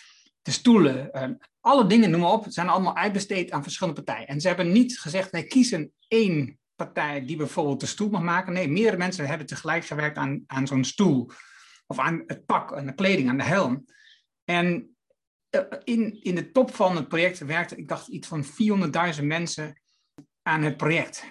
de 0.42 0.50
stoelen, 0.50 1.11
uh, 1.12 1.28
alle 1.61 1.87
dingen, 1.87 2.11
noem 2.11 2.20
maar 2.20 2.33
op, 2.33 2.44
zijn 2.48 2.68
allemaal 2.68 2.96
uitbesteed 2.96 3.50
aan 3.50 3.62
verschillende 3.62 4.02
partijen. 4.02 4.28
En 4.28 4.40
ze 4.40 4.46
hebben 4.48 4.72
niet 4.72 4.98
gezegd, 4.98 5.30
wij 5.30 5.44
kiezen 5.44 5.92
één 6.09 6.59
partij 6.76 7.24
die 7.24 7.37
bijvoorbeeld 7.37 7.80
de 7.80 7.87
stoel 7.87 8.09
mag 8.09 8.22
maken. 8.22 8.52
Nee, 8.52 8.68
meerdere 8.68 8.96
mensen 8.96 9.26
hebben 9.26 9.46
tegelijk 9.46 9.85
gewerkt 9.85 10.16
aan, 10.16 10.42
aan 10.46 10.66
zo'n 10.66 10.85
stoel. 10.85 11.30
Of 11.87 11.98
aan 11.98 12.22
het 12.26 12.46
pak, 12.46 12.74
aan 12.74 12.87
de 12.87 12.94
kleding, 12.94 13.28
aan 13.28 13.37
de 13.37 13.42
helm. 13.42 13.85
En 14.44 14.66
eh, 14.66 14.83
in, 15.84 16.22
in 16.22 16.34
de 16.34 16.50
top 16.50 16.74
van 16.74 16.96
het 16.96 17.08
project 17.08 17.38
werkte, 17.38 17.76
ik 17.76 17.88
dacht, 17.88 18.08
iets 18.08 18.28
van 18.28 18.44
400.000 19.16 19.24
mensen 19.24 19.80
aan 20.42 20.62
het 20.62 20.76
project. 20.76 21.24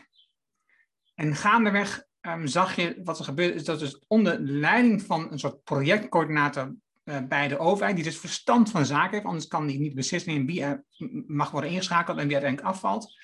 En 1.15 1.36
gaandeweg 1.36 2.03
um, 2.21 2.47
zag 2.47 2.75
je 2.75 3.01
wat 3.03 3.19
er 3.19 3.25
gebeurde, 3.25 3.53
is 3.53 3.65
dat 3.65 3.79
dus 3.79 4.03
onder 4.08 4.39
leiding 4.39 5.01
van 5.01 5.32
een 5.32 5.39
soort 5.39 5.63
projectcoördinator 5.63 6.75
uh, 7.03 7.19
bij 7.27 7.47
de 7.47 7.60
overheid, 7.60 7.95
die 7.95 8.03
dus 8.03 8.19
verstand 8.19 8.71
van 8.71 8.86
zaken 8.86 9.12
heeft, 9.12 9.25
anders 9.25 9.47
kan 9.47 9.67
die 9.67 9.79
niet 9.79 9.95
beslissen 9.95 10.34
in 10.34 10.45
wie 10.45 10.63
er 10.63 10.84
mag 11.27 11.51
worden 11.51 11.69
ingeschakeld 11.69 12.17
en 12.17 12.27
wie 12.27 12.36
uiteindelijk 12.36 12.73
afvalt, 12.73 13.17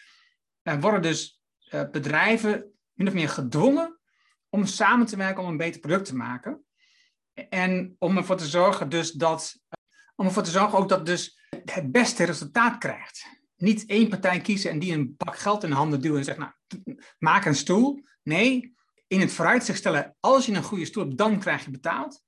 uh, 0.63 0.81
worden 0.81 1.01
dus 1.01 1.39
bedrijven 1.91 2.73
min 2.93 3.07
of 3.07 3.13
meer 3.13 3.29
gedwongen 3.29 3.99
om 4.49 4.65
samen 4.65 5.05
te 5.05 5.17
werken 5.17 5.43
om 5.43 5.49
een 5.49 5.57
beter 5.57 5.79
product 5.79 6.05
te 6.05 6.15
maken. 6.15 6.65
En 7.49 7.95
om 7.99 8.17
ervoor 8.17 8.37
te 8.37 8.45
zorgen 8.45 8.89
dus 8.89 9.11
dat 9.11 9.59
om 10.15 10.25
ervoor 10.25 10.43
te 10.43 10.51
zorgen 10.51 10.77
ook 10.77 10.89
dat 10.89 11.05
dus 11.05 11.39
het 11.65 11.91
beste 11.91 12.23
resultaat 12.23 12.77
krijgt. 12.77 13.25
Niet 13.55 13.85
één 13.85 14.09
partij 14.09 14.41
kiezen 14.41 14.71
en 14.71 14.79
die 14.79 14.93
een 14.93 15.13
bak 15.17 15.37
geld 15.37 15.63
in 15.63 15.69
de 15.69 15.75
handen 15.75 16.01
duwen 16.01 16.17
en 16.17 16.25
zeggen, 16.25 16.43
nou, 16.43 16.97
maak 17.17 17.45
een 17.45 17.55
stoel. 17.55 18.03
Nee, 18.23 18.75
in 19.07 19.19
het 19.19 19.31
vooruitzicht 19.31 19.77
stellen, 19.77 20.15
als 20.19 20.45
je 20.45 20.53
een 20.53 20.63
goede 20.63 20.85
stoel 20.85 21.03
hebt, 21.03 21.17
dan 21.17 21.39
krijg 21.39 21.65
je 21.65 21.71
betaald. 21.71 22.23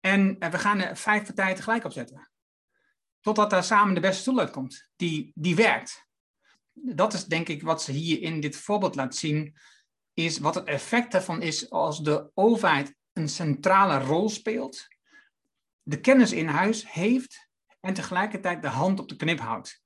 En 0.00 0.38
we 0.38 0.58
gaan 0.58 0.80
er 0.80 0.96
vijf 0.96 1.24
partijen 1.24 1.56
tegelijk 1.56 1.84
opzetten. 1.84 2.30
Totdat 3.20 3.50
daar 3.50 3.64
samen 3.64 3.94
de 3.94 4.00
beste 4.00 4.20
stoel 4.20 4.38
uitkomt, 4.38 4.88
die, 4.96 5.32
die 5.34 5.54
werkt. 5.54 6.06
Dat 6.72 7.12
is 7.12 7.24
denk 7.24 7.48
ik 7.48 7.62
wat 7.62 7.82
ze 7.82 7.92
hier 7.92 8.22
in 8.22 8.40
dit 8.40 8.56
voorbeeld 8.56 8.94
laat 8.94 9.14
zien, 9.14 9.56
is 10.14 10.38
wat 10.38 10.54
het 10.54 10.64
effect 10.64 11.12
daarvan 11.12 11.42
is 11.42 11.70
als 11.70 12.02
de 12.02 12.30
overheid 12.34 12.94
een 13.12 13.28
centrale 13.28 13.98
rol 13.98 14.28
speelt 14.28 14.86
de 15.88 16.00
kennis 16.00 16.32
in 16.32 16.46
huis 16.46 16.92
heeft 16.92 17.48
en 17.80 17.94
tegelijkertijd 17.94 18.62
de 18.62 18.68
hand 18.68 19.00
op 19.00 19.08
de 19.08 19.16
knip 19.16 19.38
houdt. 19.38 19.82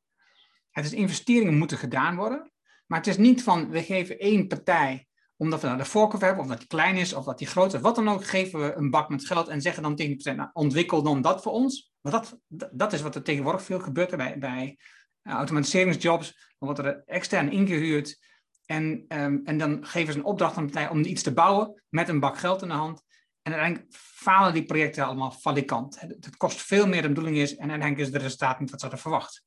Het 0.70 0.84
is 0.84 0.92
investeringen 0.92 1.58
moeten 1.58 1.78
gedaan 1.78 2.16
worden, 2.16 2.52
Maar 2.86 2.98
het 2.98 3.08
is 3.08 3.16
niet 3.16 3.42
van, 3.42 3.70
we 3.70 3.82
geven 3.82 4.18
één 4.18 4.46
partij, 4.46 5.06
omdat 5.36 5.60
we 5.60 5.66
daar 5.66 5.78
de 5.78 5.84
voorkeur 5.84 6.20
hebben, 6.20 6.42
of 6.42 6.48
dat 6.48 6.58
die 6.58 6.66
klein 6.66 6.96
is, 6.96 7.12
of 7.12 7.24
dat 7.24 7.38
die 7.38 7.46
groot 7.46 7.74
is, 7.74 7.80
wat 7.80 7.94
dan 7.94 8.08
ook, 8.08 8.24
geven 8.24 8.60
we 8.60 8.74
een 8.74 8.90
bak 8.90 9.08
met 9.08 9.26
geld 9.26 9.48
en 9.48 9.60
zeggen 9.60 9.82
dan 9.82 9.96
tegen 9.96 10.36
nou, 10.36 10.50
ontwikkel 10.52 11.02
dan 11.02 11.20
dat 11.20 11.42
voor 11.42 11.52
ons. 11.52 11.92
Maar 12.00 12.12
dat, 12.12 12.38
dat 12.72 12.92
is 12.92 13.00
wat 13.02 13.14
er 13.14 13.22
tegenwoordig 13.22 13.62
veel 13.62 13.80
gebeurt 13.80 14.16
bij, 14.16 14.38
bij 14.38 14.78
uh, 15.22 15.32
automatiseringsjobs. 15.32 16.32
Dan 16.58 16.68
wordt 16.68 16.78
er 16.78 17.02
extern 17.04 17.50
ingehuurd 17.50 18.18
en, 18.66 19.04
um, 19.08 19.40
en 19.44 19.58
dan 19.58 19.86
geven 19.86 20.12
ze 20.12 20.18
een 20.18 20.24
opdracht 20.24 20.56
aan 20.56 20.66
de 20.66 20.72
partij 20.72 20.90
om 20.90 21.04
iets 21.04 21.22
te 21.22 21.32
bouwen 21.32 21.82
met 21.88 22.08
een 22.08 22.20
bak 22.20 22.38
geld 22.38 22.62
in 22.62 22.68
de 22.68 22.74
hand. 22.74 23.02
En 23.42 23.52
uiteindelijk 23.52 23.94
falen 23.96 24.52
die 24.52 24.64
projecten 24.64 25.04
allemaal 25.04 25.30
falikant. 25.30 26.00
Het 26.00 26.36
kost 26.36 26.62
veel 26.62 26.86
meer 26.86 27.02
dan 27.02 27.14
de 27.14 27.20
bedoeling 27.20 27.36
is 27.36 27.50
en 27.50 27.70
uiteindelijk 27.70 28.08
is 28.08 28.14
het 28.14 28.22
resultaat 28.22 28.60
niet 28.60 28.70
wat 28.70 28.80
ze 28.80 28.86
hadden 28.86 29.04
verwacht. 29.04 29.44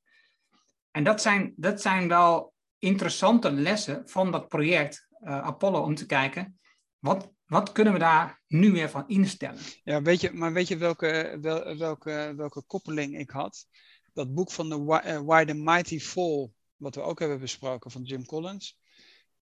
En 0.90 1.04
dat 1.04 1.22
zijn, 1.22 1.52
dat 1.56 1.80
zijn 1.80 2.08
wel 2.08 2.54
interessante 2.78 3.52
lessen 3.52 4.08
van 4.08 4.32
dat 4.32 4.48
project 4.48 5.08
uh, 5.22 5.40
Apollo 5.40 5.82
om 5.82 5.94
te 5.94 6.06
kijken, 6.06 6.58
wat, 6.98 7.32
wat 7.46 7.72
kunnen 7.72 7.92
we 7.92 7.98
daar 7.98 8.42
nu 8.46 8.72
weer 8.72 8.90
van 8.90 9.08
instellen? 9.08 9.60
Ja, 9.84 10.02
weet 10.02 10.20
je, 10.20 10.32
maar 10.32 10.52
weet 10.52 10.68
je 10.68 10.76
welke, 10.76 11.38
wel, 11.40 11.76
welke, 11.76 12.32
welke 12.36 12.62
koppeling 12.62 13.18
ik 13.18 13.30
had? 13.30 13.66
Dat 14.12 14.34
boek 14.34 14.50
van 14.50 14.68
de 14.68 14.78
Why, 14.78 15.18
Why 15.18 15.44
the 15.44 15.54
Mighty 15.54 16.00
Fall, 16.00 16.50
wat 16.76 16.94
we 16.94 17.00
ook 17.00 17.18
hebben 17.18 17.40
besproken 17.40 17.90
van 17.90 18.02
Jim 18.02 18.26
Collins, 18.26 18.78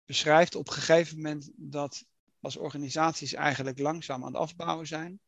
beschrijft 0.04 0.54
op 0.54 0.66
een 0.66 0.72
gegeven 0.72 1.16
moment 1.16 1.50
dat 1.56 2.04
als 2.44 2.56
organisaties 2.56 3.34
eigenlijk 3.34 3.78
langzaam 3.78 4.24
aan 4.24 4.32
het 4.32 4.42
afbouwen 4.42 4.86
zijn, 4.86 5.20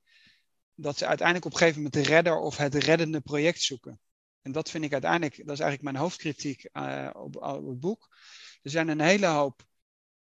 dat 0.74 0.98
ze 0.98 1.06
uiteindelijk 1.06 1.46
op 1.46 1.52
een 1.52 1.58
gegeven 1.58 1.82
moment 1.82 2.04
de 2.04 2.14
redder 2.14 2.38
of 2.38 2.56
het 2.56 2.74
reddende 2.74 3.20
project 3.20 3.62
zoeken. 3.62 4.00
En 4.42 4.52
dat 4.52 4.70
vind 4.70 4.84
ik 4.84 4.92
uiteindelijk, 4.92 5.36
dat 5.36 5.54
is 5.54 5.60
eigenlijk 5.60 5.82
mijn 5.82 6.04
hoofdkritiek 6.04 6.68
uh, 6.72 7.10
op, 7.12 7.36
op, 7.36 7.66
het 7.68 7.80
boek. 7.80 8.16
Er 8.62 8.70
zijn 8.70 8.88
een 8.88 9.00
hele 9.00 9.26
hoop, 9.26 9.66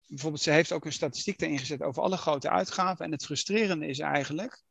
bijvoorbeeld 0.06 0.42
ze 0.42 0.50
heeft 0.50 0.72
ook 0.72 0.84
een 0.84 0.92
statistiek 0.92 1.40
erin 1.40 1.58
gezet 1.58 1.82
over 1.82 2.02
alle 2.02 2.16
grote 2.16 2.50
uitgaven. 2.50 3.04
En 3.04 3.12
het 3.12 3.24
frustrerende 3.24 3.86
is 3.86 3.98
eigenlijk 3.98 4.62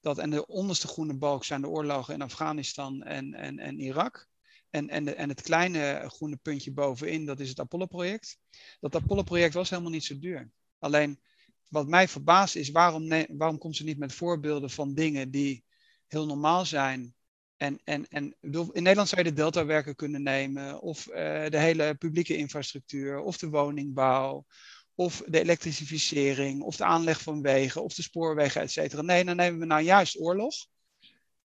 dat, 0.00 0.18
en 0.18 0.30
de 0.30 0.46
onderste 0.46 0.88
groene 0.88 1.16
balk 1.16 1.44
zijn 1.44 1.60
de 1.60 1.68
oorlogen 1.68 2.14
in 2.14 2.22
Afghanistan 2.22 3.02
en, 3.02 3.34
en, 3.34 3.58
en 3.58 3.80
Irak. 3.80 4.28
En, 4.70 4.88
en, 4.88 5.04
de, 5.04 5.14
en 5.14 5.28
het 5.28 5.42
kleine 5.42 6.04
groene 6.06 6.36
puntje 6.36 6.72
bovenin, 6.72 7.26
dat 7.26 7.40
is 7.40 7.48
het 7.48 7.60
Apollo-project. 7.60 8.38
Dat 8.80 8.96
Apollo-project 8.96 9.54
was 9.54 9.70
helemaal 9.70 9.90
niet 9.90 10.04
zo 10.04 10.18
duur. 10.18 10.50
Alleen 10.78 11.20
wat 11.68 11.88
mij 11.88 12.08
verbaast 12.08 12.56
is, 12.56 12.70
waarom, 12.70 13.08
waarom 13.28 13.58
komt 13.58 13.76
ze 13.76 13.84
niet 13.84 13.98
met 13.98 14.14
voorbeelden 14.14 14.70
van 14.70 14.94
dingen 14.94 15.30
die 15.30 15.64
heel 16.06 16.26
normaal 16.26 16.64
zijn? 16.64 17.14
En, 17.56 17.80
en, 17.84 18.08
en 18.08 18.36
in 18.40 18.66
Nederland 18.72 19.08
zou 19.08 19.22
je 19.22 19.28
de 19.28 19.36
deltawerken 19.36 19.94
kunnen 19.94 20.22
nemen, 20.22 20.80
of 20.80 21.06
uh, 21.08 21.14
de 21.48 21.58
hele 21.58 21.94
publieke 21.94 22.36
infrastructuur, 22.36 23.18
of 23.18 23.38
de 23.38 23.48
woningbouw, 23.48 24.46
of 24.94 25.22
de 25.26 25.40
elektrificering, 25.40 26.62
of 26.62 26.76
de 26.76 26.84
aanleg 26.84 27.20
van 27.20 27.42
wegen, 27.42 27.82
of 27.82 27.94
de 27.94 28.02
spoorwegen, 28.02 28.60
et 28.60 28.72
cetera. 28.72 29.02
Nee, 29.02 29.24
dan 29.24 29.36
nemen 29.36 29.60
we 29.60 29.66
nou 29.66 29.82
juist 29.82 30.20
oorlog. 30.20 30.54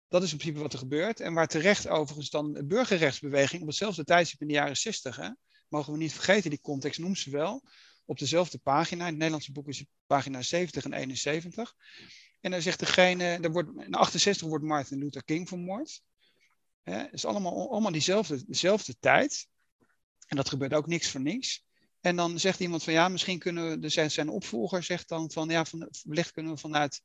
Dat 0.09 0.23
is 0.23 0.33
in 0.33 0.39
principe 0.39 0.63
wat 0.63 0.73
er 0.73 0.79
gebeurt. 0.79 1.21
En 1.21 1.35
waar 1.35 1.47
terecht 1.47 1.89
overigens 1.89 2.31
dan 2.31 2.53
de 2.53 2.65
burgerrechtsbeweging 2.67 3.63
op 3.63 3.69
hetzelfde 3.69 4.05
tijdstip 4.05 4.41
in 4.41 4.47
de 4.47 4.53
jaren 4.53 4.77
60, 4.77 5.17
hè, 5.17 5.29
mogen 5.69 5.93
we 5.93 5.99
niet 5.99 6.13
vergeten, 6.13 6.51
die 6.51 6.61
context 6.61 6.99
noemt 6.99 7.19
ze 7.19 7.31
wel, 7.31 7.63
op 8.07 8.19
dezelfde 8.19 8.59
pagina. 8.59 9.01
In 9.01 9.09
het 9.09 9.17
Nederlandse 9.17 9.53
boek 9.53 9.69
is 9.69 9.85
pagina 10.07 10.43
70 10.43 10.85
en 10.85 10.93
71. 10.93 11.75
En 12.41 12.51
dan 12.51 12.63
zegt 12.63 12.79
degene, 12.79 13.25
er 13.25 13.53
wordt, 13.53 13.69
in 13.79 13.95
68 13.95 14.47
wordt 14.47 14.65
Martin 14.65 14.99
Luther 14.99 15.25
King 15.25 15.49
vermoord. 15.49 16.03
Het 16.83 17.13
is 17.13 17.25
allemaal, 17.25 17.71
allemaal 17.71 17.93
diezelfde, 17.93 18.45
dezelfde 18.47 18.99
tijd. 18.99 19.49
En 20.27 20.37
dat 20.37 20.49
gebeurt 20.49 20.75
ook 20.75 20.87
niks 20.87 21.11
voor 21.11 21.21
niks. 21.21 21.65
En 22.01 22.17
dan 22.17 22.39
zegt 22.39 22.61
iemand 22.61 22.83
van 22.83 22.93
ja, 22.93 23.09
misschien 23.09 23.39
kunnen 23.39 23.81
we, 23.81 23.89
zijn, 23.89 24.11
zijn 24.11 24.29
opvolger 24.29 24.83
zegt 24.83 25.09
dan 25.09 25.31
van 25.31 25.49
ja, 25.49 25.65
van, 25.65 25.89
wellicht 26.03 26.31
kunnen 26.31 26.53
we 26.53 26.59
vanuit, 26.59 27.03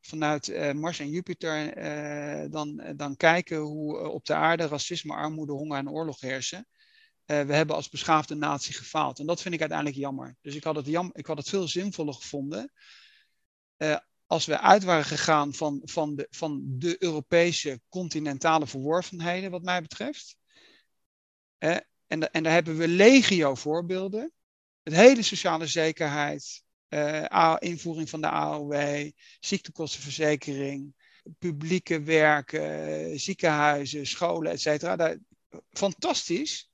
vanuit 0.00 0.48
uh, 0.48 0.72
Mars 0.72 0.98
en 0.98 1.10
Jupiter 1.10 1.78
uh, 1.78 2.50
dan, 2.50 2.94
dan 2.96 3.16
kijken 3.16 3.58
hoe 3.58 3.98
uh, 3.98 4.04
op 4.04 4.24
de 4.24 4.34
aarde 4.34 4.66
racisme, 4.66 5.14
armoede, 5.14 5.52
honger 5.52 5.78
en 5.78 5.90
oorlog 5.90 6.20
heersen. 6.20 6.66
We 7.46 7.54
hebben 7.54 7.76
als 7.76 7.88
beschaafde 7.88 8.34
natie 8.34 8.74
gefaald. 8.74 9.18
En 9.18 9.26
dat 9.26 9.42
vind 9.42 9.54
ik 9.54 9.60
uiteindelijk 9.60 9.98
jammer. 9.98 10.36
Dus 10.40 10.54
ik 10.54 10.64
had 10.64 10.76
het, 10.76 10.86
jam, 10.86 11.10
ik 11.12 11.26
had 11.26 11.36
het 11.36 11.48
veel 11.48 11.68
zinvoller 11.68 12.14
gevonden 12.14 12.72
als 14.30 14.46
we 14.46 14.60
uit 14.60 14.84
waren 14.84 15.04
gegaan 15.04 15.54
van, 15.54 15.80
van, 15.84 16.16
de, 16.16 16.26
van 16.30 16.62
de 16.64 16.96
Europese 17.02 17.80
continentale 17.88 18.66
verworvenheden, 18.66 19.50
wat 19.50 19.62
mij 19.62 19.82
betreft. 19.82 20.36
en, 21.58 21.86
en 22.06 22.42
daar 22.42 22.52
hebben 22.52 22.76
we 22.76 22.88
legio 22.88 23.54
voorbeelden. 23.54 24.32
Het 24.82 24.94
hele 24.94 25.22
sociale 25.22 25.66
zekerheid, 25.66 26.62
invoering 27.58 28.10
van 28.10 28.20
de 28.20 28.28
AOW, 28.28 29.10
ziektekostenverzekering, 29.40 30.94
publieke 31.38 32.02
werken, 32.02 33.20
ziekenhuizen, 33.20 34.06
scholen, 34.06 34.52
et 34.52 34.60
cetera. 34.60 35.16
Fantastisch, 35.70 36.69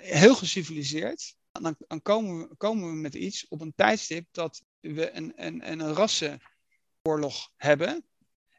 heel 0.00 0.34
geciviliseerd. 0.34 1.36
Dan, 1.50 1.76
dan 1.78 2.02
komen, 2.02 2.48
we, 2.48 2.56
komen 2.56 2.88
we 2.88 2.96
met 2.96 3.14
iets 3.14 3.48
op 3.48 3.60
een 3.60 3.74
tijdstip 3.74 4.26
dat 4.30 4.62
we 4.80 5.10
een, 5.10 5.32
een, 5.36 5.70
een 5.70 5.92
rassen 5.92 6.40
oorlog 7.02 7.50
hebben. 7.56 8.04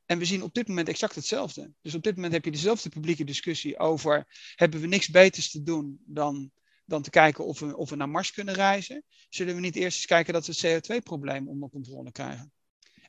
En 0.06 0.18
we 0.18 0.26
zien 0.26 0.44
op 0.44 0.54
dit 0.54 0.68
moment 0.68 0.88
exact 0.88 1.16
hetzelfde. 1.16 1.72
Dus 1.82 1.96
op 1.96 2.04
dit 2.04 2.16
moment 2.16 2.34
heb 2.34 2.46
je 2.46 2.52
dezelfde 2.52 2.90
publieke 2.90 3.24
discussie 3.24 3.80
over: 3.80 4.28
hebben 4.56 4.82
we 4.82 4.88
niks 4.88 5.10
beters 5.10 5.52
te 5.52 5.64
doen 5.64 6.02
dan, 6.06 6.52
dan 6.86 7.02
te 7.02 7.10
kijken 7.10 7.46
of 7.46 7.60
we, 7.60 7.78
of 7.78 7.90
we 7.90 7.96
naar 7.96 8.10
Mars 8.10 8.32
kunnen 8.32 8.54
reizen? 8.54 9.04
Zullen 9.30 9.56
we 9.56 9.62
niet 9.62 9.76
eerst 9.76 9.98
eens 9.98 10.06
kijken 10.06 10.34
dat 10.34 10.46
we 10.46 10.68
het 10.68 10.88
CO2-probleem 10.88 11.48
onder 11.48 11.70
controle 11.70 12.12
krijgen? 12.12 12.52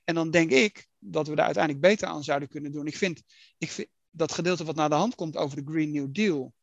En 0.05 0.15
dan 0.15 0.31
denk 0.31 0.51
ik 0.51 0.87
dat 0.99 1.29
we 1.29 1.35
daar 1.35 1.45
uiteindelijk 1.45 1.85
beter 1.85 2.09
aan 2.09 2.25
zouden 2.25 2.49
kunnen 2.49 2.73
doen. 2.73 2.87
Ik 2.87 2.97
vind, 2.97 3.23
ik 3.59 3.71
vind 3.71 3.89
dat 4.11 4.33
gedeelte 4.33 4.65
wat 4.65 4.77
naar 4.77 4.89
de 4.89 4.95
hand 4.95 5.15
komt 5.15 5.37
over 5.37 5.57
de 5.57 5.73
Green 5.73 5.91
New 5.91 6.09
Deal. 6.13 6.55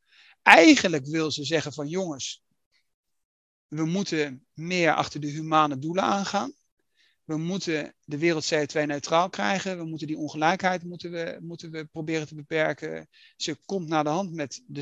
Eigenlijk 0.41 1.05
wil 1.05 1.31
ze 1.31 1.43
zeggen 1.43 1.73
van 1.73 1.87
jongens, 1.87 2.43
we 3.67 3.85
moeten 3.85 4.45
meer 4.53 4.93
achter 4.93 5.19
de 5.19 5.27
humane 5.27 5.77
doelen 5.77 6.03
aangaan. 6.03 6.53
We 7.23 7.37
moeten 7.37 7.95
de 8.03 8.17
wereld 8.17 8.53
CO2-neutraal 8.53 9.29
krijgen. 9.29 9.77
We 9.77 9.85
moeten 9.85 10.07
die 10.07 10.17
ongelijkheid 10.17 10.83
moeten 10.83 11.11
we, 11.11 11.37
moeten 11.41 11.71
we 11.71 11.85
proberen 11.85 12.27
te 12.27 12.35
beperken. 12.35 13.09
Ze 13.35 13.55
komt 13.65 13.87
naar 13.87 14.03
de 14.03 14.09
hand 14.09 14.33
met 14.33 14.63
de 14.65 14.81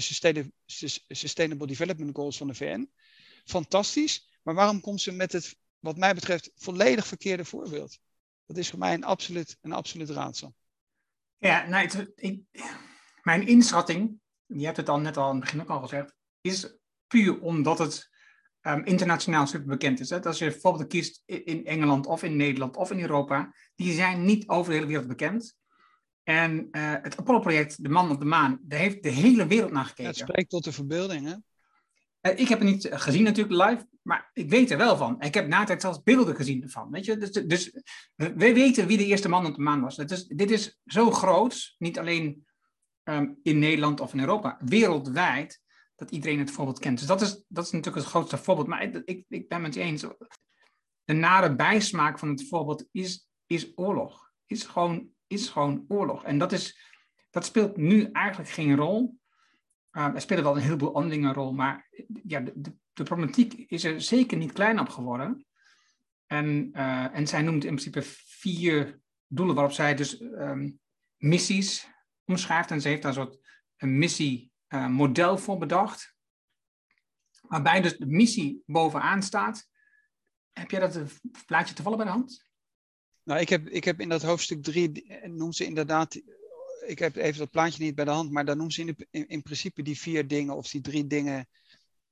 Sustainable 1.08 1.68
Development 1.68 2.16
Goals 2.16 2.38
van 2.38 2.48
de 2.48 2.54
VN. 2.54 2.90
Fantastisch. 3.46 4.40
Maar 4.44 4.56
waarom 4.56 4.82
komt 4.82 5.02
ze 5.02 5.12
met 5.12 5.32
het, 5.32 5.56
wat 5.80 5.98
mij 5.98 6.14
betreft, 6.14 6.52
volledig 6.56 7.08
verkeerde 7.08 7.46
voorbeeld? 7.46 8.00
Dat 8.46 8.58
is 8.58 8.70
voor 8.70 8.80
mij 8.80 8.94
een 8.94 9.04
absoluut, 9.04 9.58
een 9.62 9.74
absoluut 9.74 10.10
raadsel. 10.10 10.56
Ja, 11.38 11.68
nou, 11.68 12.08
mijn 13.22 13.48
inschatting, 13.48 14.20
je 14.58 14.66
hebt 14.66 14.78
het 14.78 14.90
al 14.90 15.00
net 15.00 15.18
al 15.18 15.28
in 15.30 15.36
het 15.36 15.44
begin 15.44 15.62
ook 15.62 15.70
al 15.70 15.82
gezegd, 15.82 16.16
is 16.42 16.78
puur 17.08 17.40
omdat 17.40 17.80
het 17.80 18.10
um, 18.62 18.86
internationaal 18.86 19.48
super 19.48 19.68
bekend 19.68 20.00
is. 20.00 20.10
Hè? 20.10 20.24
Als 20.24 20.38
je 20.38 20.50
bijvoorbeeld 20.50 20.88
kiest 20.88 21.22
in 21.26 21.66
Engeland 21.66 22.06
of 22.06 22.24
in 22.24 22.36
Nederland 22.36 22.76
of 22.76 22.92
in 22.92 23.00
Europa, 23.00 23.54
die 23.76 23.94
zijn 23.94 24.26
niet 24.26 24.48
over 24.48 24.70
de 24.70 24.76
hele 24.76 24.88
wereld 24.88 25.08
bekend. 25.08 25.58
En 26.24 26.68
uh, 26.72 26.94
het 27.02 27.18
Apollo-project, 27.18 27.84
de 27.84 27.90
man 27.90 28.12
op 28.12 28.20
de 28.20 28.26
maan, 28.26 28.60
daar 28.62 28.80
heeft 28.80 29.04
de 29.04 29.10
hele 29.10 29.48
wereld 29.48 29.72
naar 29.72 29.86
gekeken. 29.86 30.12
Het 30.12 30.18
spreekt 30.18 30.50
tot 30.50 30.64
de 30.64 30.72
verbeelding, 30.72 31.26
hè? 31.26 31.36
Uh, 32.22 32.40
ik 32.40 32.48
heb 32.48 32.60
het 32.60 32.68
niet 32.68 32.88
gezien 32.92 33.24
natuurlijk 33.24 33.70
live, 33.70 33.88
maar 34.02 34.30
ik 34.34 34.50
weet 34.50 34.72
er 34.72 34.78
wel 34.78 34.98
van. 34.98 35.22
Ik 35.22 35.34
heb 35.34 35.48
na 35.48 35.64
tijd 35.64 35.82
zelfs 35.82 36.04
beelden 36.04 36.36
gezien 36.36 36.64
ervan. 36.64 36.92
Weet 36.92 37.06
je? 37.06 37.18
Dus, 37.18 37.32
dus 37.32 37.72
we 38.16 38.54
weten 38.54 38.88
wie 38.88 38.98
de 38.98 39.06
eerste 39.06 39.30
man 39.30 39.46
op 39.46 39.56
de 39.56 39.62
maan 39.62 39.82
was. 39.82 39.96
Dit 40.28 40.52
is 40.52 40.80
zo 40.86 41.12
groot, 41.12 41.76
niet 41.78 42.00
alleen 42.00 42.48
um, 43.04 43.40
in 43.44 43.60
Nederland 43.60 44.00
of 44.00 44.14
in 44.14 44.20
Europa, 44.20 44.58
wereldwijd 44.60 45.62
dat 46.00 46.12
iedereen 46.12 46.40
het 46.40 46.52
voorbeeld 46.52 46.80
kent. 46.80 46.98
Dus 46.98 47.08
dat 47.08 47.22
is, 47.22 47.44
dat 47.48 47.66
is 47.66 47.72
natuurlijk 47.72 48.04
het 48.04 48.14
grootste 48.14 48.38
voorbeeld. 48.38 48.68
Maar 48.68 48.84
ik, 49.06 49.24
ik, 49.28 49.48
ben 49.48 49.64
het 49.64 49.76
eens. 49.76 50.06
De 51.04 51.14
nare 51.14 51.56
bijsmaak 51.56 52.20
van 52.20 52.30
het 52.30 52.48
voorbeeld 52.48 52.88
is, 52.92 53.30
is 53.46 53.72
oorlog. 53.76 54.32
Is 54.46 54.64
gewoon, 54.64 55.10
is 55.28 55.50
gewoon 55.50 55.86
oorlog. 55.88 56.24
En 56.24 56.38
dat, 56.38 56.52
is, 56.52 56.80
dat 57.30 57.46
speelt 57.46 57.78
nu 57.78 58.10
eigenlijk 58.12 58.50
geen 58.50 58.76
rol. 58.76 59.18
Uh, 59.92 60.06
er 60.06 60.22
spelen 60.22 60.44
wel 60.44 60.56
een 60.56 60.62
heleboel 60.62 60.96
andere 60.96 61.14
dingen 61.14 61.30
een 61.30 61.36
rol. 61.36 61.54
Maar 61.54 61.90
ja, 62.24 62.40
de, 62.40 62.54
de, 62.94 63.04
problematiek 63.04 63.54
is 63.54 63.84
er 63.84 64.02
zeker 64.02 64.38
niet 64.38 64.52
klein 64.52 64.80
op 64.80 64.90
geworden. 64.90 65.46
En, 66.26 66.70
uh, 66.74 67.16
en 67.16 67.28
zij 67.28 67.42
noemt 67.42 67.64
in 67.64 67.76
principe 67.76 68.02
vier 68.26 69.00
doelen 69.28 69.56
waarop 69.56 69.74
zij 69.74 69.96
dus 69.96 70.22
um, 70.22 70.80
missies 71.18 71.90
omschrijft. 72.30 72.72
En 72.72 72.82
ze 72.82 72.88
heeft 72.88 73.02
daar 73.02 73.18
een 73.18 73.24
soort 73.24 73.40
een 73.78 73.98
missie 73.98 74.52
uh, 74.70 74.88
model 74.88 75.38
voor 75.38 75.58
bedacht. 75.58 76.16
Waarbij 77.42 77.82
dus 77.82 77.98
de 77.98 78.06
missie 78.06 78.64
bovenaan 78.66 79.24
staat. 79.24 79.68
Heb 80.52 80.72
jij 80.72 80.80
dat 80.80 81.00
plaatje 81.46 81.74
toevallig 81.74 81.98
bij 81.98 82.08
de 82.08 82.14
hand? 82.14 82.48
Nou, 83.24 83.42
ik 83.42 83.50
heb, 83.50 83.68
ik 83.68 83.84
heb 83.84 84.00
in 84.00 84.10
dat 84.10 84.22
hoofdstuk 84.22 84.64
3, 84.64 85.20
noemt 85.24 85.56
ze 85.56 85.66
inderdaad, 85.66 86.22
ik 86.86 87.00
heb 87.00 87.16
even 87.16 87.40
dat 87.40 87.50
plaatje 87.50 87.84
niet 87.84 87.96
bij 87.96 88.06
de 88.06 88.12
hand, 88.12 88.32
maar 88.32 88.46
daar 88.46 88.56
noemt 88.56 88.74
ze 88.74 88.82
in, 88.82 88.96
in, 89.10 89.28
in, 89.28 89.42
principe 89.42 89.82
die 89.82 90.00
vier 90.00 90.28
dingen 90.28 90.56
of 90.56 90.70
die 90.70 90.82
drie 90.82 91.08
dingen 91.08 91.48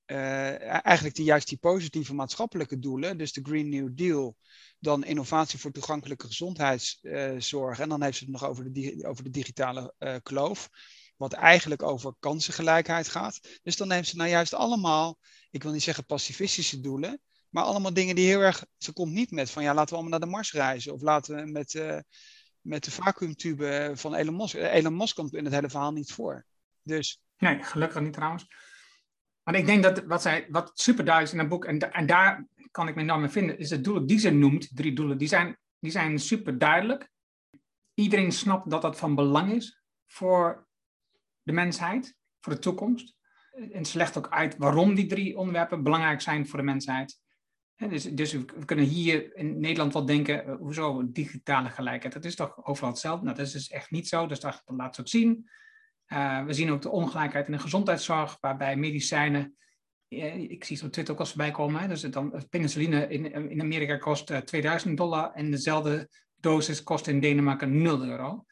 eigenlijk 0.05 1.15
die, 1.15 1.25
juist 1.25 1.47
die 1.47 1.57
positieve 1.57 2.13
maatschappelijke 2.13 2.79
doelen, 2.79 3.17
dus 3.17 3.33
de 3.33 3.41
Green 3.43 3.69
New 3.69 3.89
Deal, 3.91 4.37
dan 4.79 5.03
innovatie 5.03 5.59
voor 5.59 5.71
toegankelijke 5.71 6.27
gezondheidszorg. 6.27 7.79
en 7.79 7.89
dan 7.89 8.03
heeft 8.03 8.17
ze 8.17 8.23
het 8.23 8.33
nog 8.33 8.45
over 8.45 8.73
de, 8.73 9.03
over 9.07 9.23
de 9.23 9.29
digitale 9.29 9.93
uh, 9.99 10.15
kloof, 10.23 10.69
wat 11.17 11.33
eigenlijk 11.33 11.83
over 11.83 12.15
kansengelijkheid 12.19 13.07
gaat. 13.07 13.59
Dus 13.63 13.77
dan 13.77 13.87
neemt 13.87 14.07
ze 14.07 14.15
nou 14.15 14.29
juist 14.29 14.53
allemaal, 14.53 15.17
ik 15.51 15.63
wil 15.63 15.71
niet 15.71 15.83
zeggen 15.83 16.05
pacifistische 16.05 16.79
doelen, 16.79 17.21
maar 17.49 17.63
allemaal 17.63 17.93
dingen 17.93 18.15
die 18.15 18.27
heel 18.27 18.41
erg. 18.41 18.65
Ze 18.77 18.93
komt 18.93 19.13
niet 19.13 19.31
met 19.31 19.51
van 19.51 19.63
ja, 19.63 19.73
laten 19.73 19.89
we 19.89 19.93
allemaal 19.93 20.19
naar 20.19 20.27
de 20.27 20.35
Mars 20.35 20.51
reizen. 20.51 20.93
Of 20.93 21.01
laten 21.01 21.35
we 21.35 21.51
met, 21.51 21.73
uh, 21.73 21.99
met 22.61 22.83
de 22.83 22.91
vacuümtube 22.91 23.91
van 23.95 24.15
Elon 24.15 24.35
Musk. 24.35 24.55
Elon 24.55 24.97
Musk 24.97 25.15
komt 25.15 25.33
in 25.33 25.45
het 25.45 25.53
hele 25.53 25.69
verhaal 25.69 25.91
niet 25.91 26.11
voor. 26.11 26.45
Dus. 26.81 27.21
Nee, 27.37 27.63
gelukkig 27.63 28.01
niet 28.01 28.13
trouwens. 28.13 28.47
Maar 29.43 29.55
ik 29.55 29.65
denk 29.65 29.83
dat 29.83 30.03
wat, 30.05 30.21
zij, 30.21 30.47
wat 30.49 30.71
super 30.73 31.05
duidelijk 31.05 31.25
is 31.25 31.39
in 31.39 31.39
het 31.39 31.49
boek, 31.49 31.65
en, 31.65 31.93
en 31.93 32.05
daar 32.05 32.47
kan 32.71 32.87
ik 32.87 32.95
me 32.95 33.01
enorm 33.01 33.23
in 33.23 33.29
vinden, 33.29 33.59
is 33.59 33.69
de 33.69 33.81
doelen 33.81 34.05
die 34.05 34.19
ze 34.19 34.29
noemt, 34.29 34.75
drie 34.75 34.93
doelen, 34.93 35.17
die 35.17 35.27
zijn, 35.27 35.57
die 35.79 35.91
zijn 35.91 36.19
super 36.19 36.57
duidelijk. 36.57 37.09
Iedereen 37.93 38.31
snapt 38.31 38.69
dat 38.69 38.81
dat 38.81 38.97
van 38.97 39.15
belang 39.15 39.51
is 39.51 39.81
voor 40.05 40.67
de 41.43 41.51
mensheid, 41.51 42.15
voor 42.39 42.53
de 42.53 42.59
toekomst. 42.59 43.15
En 43.71 43.85
ze 43.85 43.97
legt 43.97 44.17
ook 44.17 44.29
uit 44.29 44.57
waarom 44.57 44.95
die 44.95 45.05
drie 45.05 45.37
onderwerpen 45.37 45.83
belangrijk 45.83 46.21
zijn 46.21 46.47
voor 46.47 46.59
de 46.59 46.65
mensheid. 46.65 47.21
dus, 47.75 48.03
dus 48.03 48.31
we 48.31 48.65
kunnen 48.65 48.85
hier 48.85 49.35
in 49.35 49.59
Nederland 49.59 49.93
wel 49.93 50.05
denken, 50.05 50.47
uh, 50.47 50.55
hoezo 50.55 51.11
digitale 51.11 51.69
gelijkheid? 51.69 52.13
Dat 52.13 52.25
is 52.25 52.35
toch 52.35 52.65
overal 52.65 52.89
hetzelfde? 52.89 53.23
Nou, 53.23 53.37
dat 53.37 53.45
is 53.45 53.51
dus 53.51 53.69
echt 53.69 53.91
niet 53.91 54.07
zo, 54.07 54.27
dus 54.27 54.39
dat, 54.39 54.61
dat 54.65 54.77
laat 54.77 54.95
ze 54.95 55.01
ook 55.01 55.07
zien. 55.07 55.49
Uh, 56.07 56.43
we 56.43 56.53
zien 56.53 56.71
ook 56.71 56.81
de 56.81 56.89
ongelijkheid 56.89 57.45
in 57.45 57.51
de 57.51 57.59
gezondheidszorg, 57.59 58.37
waarbij 58.39 58.75
medicijnen, 58.75 59.57
ik 60.49 60.63
zie 60.63 60.77
zo 60.77 60.89
Twitter 60.89 61.13
ook 61.13 61.19
als 61.19 61.29
voorbij 61.29 61.51
komen, 61.51 61.81
hè, 61.81 61.87
dus 61.87 62.01
dan, 62.01 62.43
penicilline 62.49 63.07
in, 63.07 63.49
in 63.49 63.61
Amerika 63.61 63.97
kost 63.97 64.45
2000 64.45 64.97
dollar 64.97 65.31
en 65.33 65.51
dezelfde 65.51 66.09
dosis 66.35 66.83
kost 66.83 67.07
in 67.07 67.19
Denemarken 67.19 67.81
0 67.81 68.05
euro. 68.05 68.45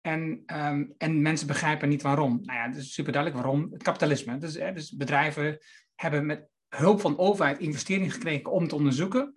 En, 0.00 0.42
um, 0.46 0.94
en 0.98 1.22
mensen 1.22 1.46
begrijpen 1.46 1.88
niet 1.88 2.02
waarom. 2.02 2.40
Nou 2.42 2.58
ja, 2.58 2.68
dat 2.68 2.76
is 2.76 2.92
super 2.92 3.12
duidelijk 3.12 3.42
waarom. 3.42 3.72
Het 3.72 3.82
kapitalisme. 3.82 4.38
Dus, 4.38 4.54
hè, 4.54 4.72
dus 4.72 4.96
bedrijven 4.96 5.58
hebben 5.94 6.26
met 6.26 6.48
hulp 6.68 7.00
van 7.00 7.18
overheid 7.18 7.58
investeringen 7.58 8.10
gekregen 8.10 8.50
om 8.50 8.68
te 8.68 8.74
onderzoeken. 8.74 9.34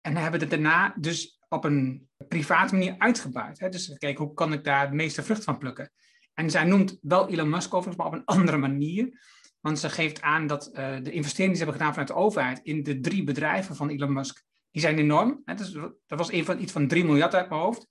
En 0.00 0.16
hebben 0.16 0.40
het 0.40 0.50
daarna 0.50 0.94
dus 0.98 1.38
op 1.48 1.64
een 1.64 2.08
private 2.28 2.74
manier 2.74 2.94
uitgebuit. 2.98 3.60
Hè. 3.60 3.68
Dus 3.68 3.98
kijk, 3.98 4.18
hoe 4.18 4.34
kan 4.34 4.52
ik 4.52 4.64
daar 4.64 4.90
de 4.90 4.96
meeste 4.96 5.22
vrucht 5.22 5.44
van 5.44 5.58
plukken? 5.58 5.92
En 6.34 6.50
zij 6.50 6.64
noemt 6.64 6.98
wel 7.00 7.28
Elon 7.28 7.48
Musk 7.48 7.74
overigens, 7.74 7.96
maar 7.96 8.06
op 8.06 8.12
een 8.12 8.34
andere 8.36 8.56
manier. 8.56 9.20
Want 9.60 9.78
ze 9.78 9.90
geeft 9.90 10.20
aan 10.20 10.46
dat 10.46 10.70
uh, 10.72 10.74
de 11.02 11.10
investeringen 11.10 11.54
die 11.54 11.56
ze 11.56 11.64
hebben 11.64 11.74
gedaan 11.74 11.90
vanuit 11.90 12.08
de 12.08 12.14
overheid 12.14 12.60
in 12.62 12.82
de 12.82 13.00
drie 13.00 13.24
bedrijven 13.24 13.76
van 13.76 13.88
Elon 13.88 14.12
Musk, 14.12 14.44
die 14.70 14.82
zijn 14.82 14.98
enorm. 14.98 15.42
Hè. 15.44 15.54
Dus 15.54 15.72
dat 16.06 16.18
was 16.18 16.32
een 16.32 16.44
van, 16.44 16.60
iets 16.60 16.72
van 16.72 16.88
3 16.88 17.04
miljard 17.04 17.34
uit 17.34 17.48
mijn 17.48 17.60
hoofd. 17.60 17.86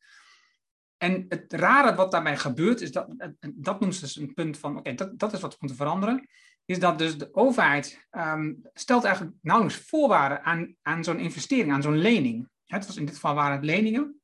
En 0.97 1.25
het 1.29 1.53
rare 1.53 1.95
wat 1.95 2.11
daarbij 2.11 2.37
gebeurt, 2.37 2.81
is 2.81 2.91
dat, 2.91 3.07
dat 3.55 3.79
noemt 3.79 3.95
ze 3.95 4.01
dus 4.01 4.15
een 4.15 4.33
punt 4.33 4.57
van, 4.57 4.77
oké, 4.77 4.93
dat, 4.93 5.19
dat 5.19 5.33
is 5.33 5.41
wat 5.41 5.51
we 5.51 5.57
moeten 5.59 5.77
veranderen, 5.77 6.27
is 6.65 6.79
dat 6.79 6.97
dus 6.97 7.17
de 7.17 7.29
overheid 7.31 8.07
um, 8.11 8.59
stelt 8.73 9.03
eigenlijk 9.03 9.35
nauwelijks 9.41 9.81
voorwaarden 9.87 10.43
aan, 10.43 10.75
aan 10.81 11.03
zo'n 11.03 11.19
investering, 11.19 11.71
aan 11.71 11.81
zo'n 11.81 11.97
lening. 11.97 12.49
Het 12.65 12.85
was 12.85 12.97
in 12.97 13.05
dit 13.05 13.13
geval 13.13 13.33
waren 13.33 13.55
het 13.55 13.65
leningen. 13.65 14.21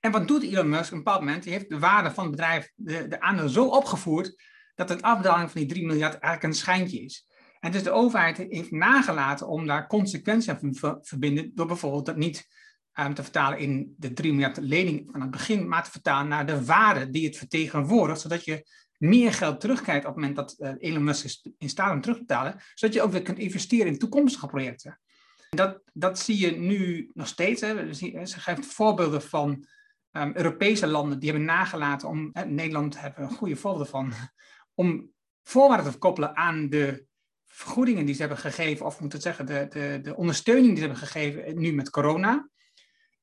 En 0.00 0.10
wat 0.10 0.28
doet 0.28 0.42
Elon 0.42 0.68
Musk 0.68 0.86
op 0.86 0.92
een 0.92 1.04
bepaald 1.04 1.20
moment? 1.20 1.42
Die 1.42 1.52
heeft 1.52 1.68
de 1.68 1.78
waarde 1.78 2.10
van 2.10 2.24
het 2.24 2.32
bedrijf, 2.32 2.72
de, 2.74 3.08
de 3.08 3.20
aandeel 3.20 3.48
zo 3.48 3.66
opgevoerd, 3.66 4.42
dat 4.88 4.96
een 4.96 5.04
afdaling 5.04 5.50
van 5.50 5.60
die 5.60 5.70
3 5.70 5.86
miljard 5.86 6.18
eigenlijk 6.18 6.42
een 6.42 6.60
schijntje 6.60 7.00
is. 7.00 7.26
En 7.60 7.72
dus 7.72 7.82
de 7.82 7.90
overheid 7.90 8.36
heeft 8.36 8.70
nagelaten 8.70 9.48
om 9.48 9.66
daar 9.66 9.86
consequenties 9.86 10.48
aan 10.48 10.72
te 10.72 10.98
verbinden, 11.02 11.50
door 11.54 11.66
bijvoorbeeld 11.66 12.06
dat 12.06 12.16
niet 12.16 12.46
um, 13.00 13.14
te 13.14 13.22
vertalen 13.22 13.58
in 13.58 13.94
de 13.96 14.12
3 14.12 14.32
miljard 14.32 14.56
lening 14.56 15.08
van 15.10 15.20
het 15.20 15.30
begin, 15.30 15.68
maar 15.68 15.84
te 15.84 15.90
vertalen 15.90 16.28
naar 16.28 16.46
de 16.46 16.64
waarde 16.64 17.10
die 17.10 17.26
het 17.26 17.36
vertegenwoordigt, 17.36 18.20
zodat 18.20 18.44
je 18.44 18.66
meer 18.98 19.32
geld 19.32 19.60
terugkrijgt 19.60 20.06
op 20.06 20.14
het 20.14 20.20
moment 20.20 20.36
dat 20.36 20.54
uh, 20.58 20.72
Elon 20.78 21.04
Musk 21.04 21.46
in 21.58 21.68
staat 21.68 21.92
om 21.92 22.00
terug 22.00 22.16
te 22.16 22.24
betalen, 22.24 22.60
zodat 22.74 22.94
je 22.94 23.02
ook 23.02 23.12
weer 23.12 23.22
kunt 23.22 23.38
investeren 23.38 23.86
in 23.86 23.98
toekomstige 23.98 24.46
projecten. 24.46 25.00
Dat, 25.50 25.82
dat 25.92 26.18
zie 26.18 26.38
je 26.38 26.50
nu 26.50 27.10
nog 27.14 27.26
steeds. 27.26 27.60
Hè. 27.60 27.94
Ze 27.94 28.40
geeft 28.40 28.66
voorbeelden 28.66 29.22
van 29.22 29.66
um, 30.12 30.32
Europese 30.34 30.86
landen 30.86 31.18
die 31.18 31.28
hebben 31.30 31.46
nagelaten 31.46 32.08
om, 32.08 32.32
Nederland 32.46 33.00
hebben 33.00 33.22
een 33.24 33.30
goede 33.30 33.56
voorbeeld 33.56 33.88
van, 33.88 34.12
om 34.74 35.10
voorwaarden 35.42 35.84
te 35.84 35.90
verkoppelen 35.90 36.36
aan 36.36 36.68
de 36.68 37.06
vergoedingen 37.44 38.04
die 38.04 38.14
ze 38.14 38.20
hebben 38.20 38.38
gegeven, 38.38 38.86
of 38.86 39.00
moet 39.00 39.12
het 39.12 39.22
zeggen, 39.22 39.46
de, 39.46 39.66
de, 39.68 39.98
de 40.02 40.16
ondersteuning 40.16 40.66
die 40.66 40.76
ze 40.76 40.82
hebben 40.82 40.98
gegeven 40.98 41.58
nu 41.58 41.72
met 41.72 41.90
corona. 41.90 42.48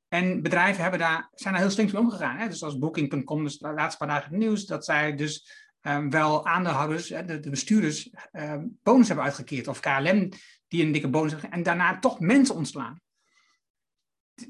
En 0.07 0.41
bedrijven 0.41 0.81
hebben 0.81 0.99
daar, 0.99 1.29
zijn 1.33 1.53
daar 1.53 1.63
heel 1.63 1.71
slim 1.71 1.85
mee 1.85 2.01
omgegaan. 2.01 2.37
Hè? 2.37 2.47
Dus 2.47 2.63
als 2.63 2.77
Booking.com, 2.77 3.43
dus 3.43 3.57
de 3.57 3.73
laatste 3.73 3.97
paar 3.97 4.07
dagen 4.07 4.29
het 4.29 4.39
nieuws, 4.39 4.65
dat 4.65 4.85
zij 4.85 5.15
dus 5.15 5.67
um, 5.81 6.09
wel 6.09 6.45
aandeelhouders, 6.45 7.07
de, 7.07 7.39
de 7.39 7.49
bestuurders, 7.49 8.09
um, 8.31 8.79
bonus 8.83 9.07
hebben 9.07 9.25
uitgekeerd. 9.25 9.67
Of 9.67 9.79
KLM 9.79 10.29
die 10.67 10.83
een 10.83 10.91
dikke 10.91 11.09
bonus 11.09 11.31
hebben 11.31 11.51
en 11.51 11.63
daarna 11.63 11.99
toch 11.99 12.19
mensen 12.19 12.55
ontslaan. 12.55 13.01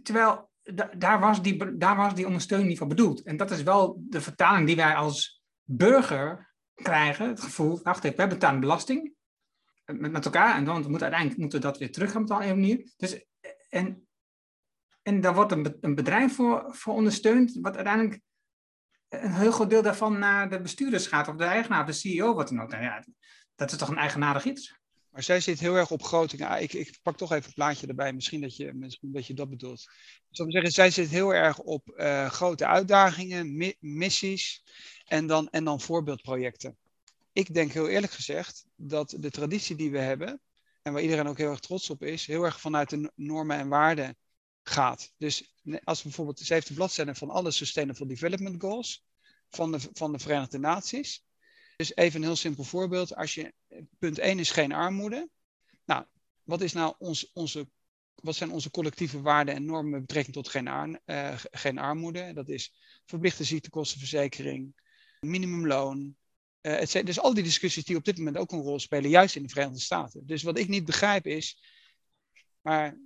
Terwijl 0.03 0.49
daar, 0.97 1.19
was 1.19 1.41
die, 1.41 1.77
daar 1.77 1.95
was 1.95 2.15
die 2.15 2.25
ondersteuning 2.25 2.69
niet 2.69 2.77
voor 2.77 2.87
bedoeld. 2.87 3.21
En 3.21 3.37
dat 3.37 3.51
is 3.51 3.63
wel 3.63 4.01
de 4.09 4.21
vertaling 4.21 4.67
die 4.67 4.75
wij 4.75 4.95
als 4.95 5.41
burger 5.63 6.48
krijgen. 6.81 7.27
Het 7.27 7.41
gevoel, 7.41 7.79
wacht 7.83 8.03
even, 8.03 8.17
wij 8.17 8.29
betalen 8.29 8.59
belasting 8.59 9.13
met, 9.85 10.11
met 10.11 10.25
elkaar. 10.25 10.55
En 10.55 10.65
dan 10.65 10.75
moeten 10.75 11.01
uiteindelijk 11.01 11.39
moeten 11.39 11.59
we 11.59 11.65
dat 11.65 11.77
weer 11.77 11.91
terug 11.91 12.11
gaan 12.11 12.21
betalen 12.21 12.45
op 12.45 12.51
een 12.51 12.59
manier. 12.59 12.93
Dus, 12.97 13.25
en 13.69 14.09
en 15.09 15.21
daar 15.21 15.33
wordt 15.33 15.51
een, 15.51 15.95
bedrijf 15.95 16.35
voor, 16.35 16.75
voor 16.75 16.93
ondersteund, 16.93 17.57
wat 17.61 17.75
uiteindelijk 17.75 18.21
een 19.07 19.31
heel 19.31 19.51
groot 19.51 19.69
deel 19.69 19.81
daarvan 19.81 20.19
naar 20.19 20.49
de 20.49 20.61
bestuurders 20.61 21.07
gaat, 21.07 21.27
of 21.27 21.35
de 21.35 21.43
eigenaar, 21.43 21.85
de 21.85 21.91
CEO, 21.91 22.33
wat 22.33 22.47
dan 22.47 22.61
ook. 22.61 22.69
Nou 22.69 22.83
ja, 22.83 23.03
dat 23.55 23.71
is 23.71 23.77
toch 23.77 23.89
een 23.89 23.97
eigenaardig 23.97 24.45
iets. 24.45 24.78
Maar 25.09 25.23
zij 25.23 25.39
zit 25.39 25.59
heel 25.59 25.75
erg 25.75 25.91
op 25.91 26.03
grote. 26.03 26.47
Ah, 26.47 26.61
ik, 26.61 26.73
ik 26.73 26.99
pak 27.01 27.17
toch 27.17 27.31
even 27.31 27.47
een 27.47 27.53
plaatje 27.53 27.87
erbij, 27.87 28.13
misschien 28.13 28.41
dat 28.41 28.55
je, 28.55 28.73
misschien 28.73 29.11
dat, 29.11 29.27
je 29.27 29.33
dat 29.33 29.49
bedoelt. 29.49 29.81
Ik 30.29 30.35
zou 30.35 30.51
zeggen, 30.51 30.71
zij 30.71 30.91
zit 30.91 31.09
heel 31.09 31.33
erg 31.33 31.59
op 31.59 31.93
uh, 31.95 32.29
grote 32.29 32.65
uitdagingen, 32.65 33.57
mi 33.57 33.75
missies 33.79 34.63
en 35.05 35.27
dan, 35.27 35.49
en 35.49 35.63
dan 35.63 35.81
voorbeeldprojecten. 35.81 36.77
Ik 37.33 37.53
denk 37.53 37.71
heel 37.71 37.87
eerlijk 37.87 38.13
gezegd 38.13 38.65
dat 38.75 39.15
de 39.19 39.29
traditie 39.29 39.75
die 39.75 39.91
we 39.91 39.99
hebben, 39.99 40.41
en 40.81 40.93
waar 40.93 41.01
iedereen 41.01 41.27
ook 41.27 41.37
heel 41.37 41.49
erg 41.49 41.59
trots 41.59 41.89
op 41.89 42.03
is, 42.03 42.25
heel 42.25 42.43
erg 42.43 42.59
vanuit 42.59 42.89
de 42.89 43.11
normen 43.15 43.57
en 43.57 43.67
waarden 43.67 44.17
gaat. 44.63 45.13
Dus 45.17 45.55
als 45.83 46.01
bijvoorbeeld, 46.01 46.39
ze 46.39 46.53
heeft 46.53 46.67
de 46.67 46.73
bladzijde 46.73 47.15
van 47.15 47.29
alle 47.29 47.51
Sustainable 47.51 48.05
Development 48.05 48.61
Goals 48.61 49.03
van 49.49 49.71
de, 49.71 49.79
van 49.93 50.11
de 50.11 50.19
Verenigde 50.19 50.57
Naties. 50.57 51.23
Dus 51.79 51.95
even 51.95 52.19
een 52.19 52.27
heel 52.27 52.35
simpel 52.35 52.63
voorbeeld. 52.63 53.15
Als 53.15 53.33
je, 53.33 53.53
punt 53.99 54.17
1 54.17 54.39
is 54.39 54.51
geen 54.51 54.71
armoede. 54.71 55.29
Nou, 55.85 56.05
wat, 56.43 56.61
is 56.61 56.73
nou 56.73 56.95
ons, 56.97 57.31
onze, 57.33 57.69
wat 58.15 58.35
zijn 58.35 58.51
onze 58.51 58.71
collectieve 58.71 59.21
waarden 59.21 59.55
en 59.55 59.65
normen 59.65 59.91
met 59.91 60.01
betrekking 60.01 60.35
tot 60.35 60.49
geen, 60.49 60.99
uh, 61.05 61.39
geen 61.51 61.77
armoede? 61.77 62.33
Dat 62.33 62.49
is 62.49 62.73
verplichte 63.05 63.43
ziektekostenverzekering, 63.43 64.75
minimumloon. 65.19 66.15
Uh, 66.61 66.81
dus 67.03 67.19
al 67.19 67.33
die 67.33 67.43
discussies 67.43 67.83
die 67.83 67.95
op 67.95 68.05
dit 68.05 68.17
moment 68.17 68.37
ook 68.37 68.51
een 68.51 68.61
rol 68.61 68.79
spelen, 68.79 69.09
juist 69.09 69.35
in 69.35 69.43
de 69.43 69.49
Verenigde 69.49 69.79
Staten. 69.79 70.25
Dus 70.25 70.43
wat 70.43 70.57
ik 70.57 70.67
niet 70.67 70.85
begrijp 70.85 71.27
is, 71.27 71.63
maar 72.61 72.99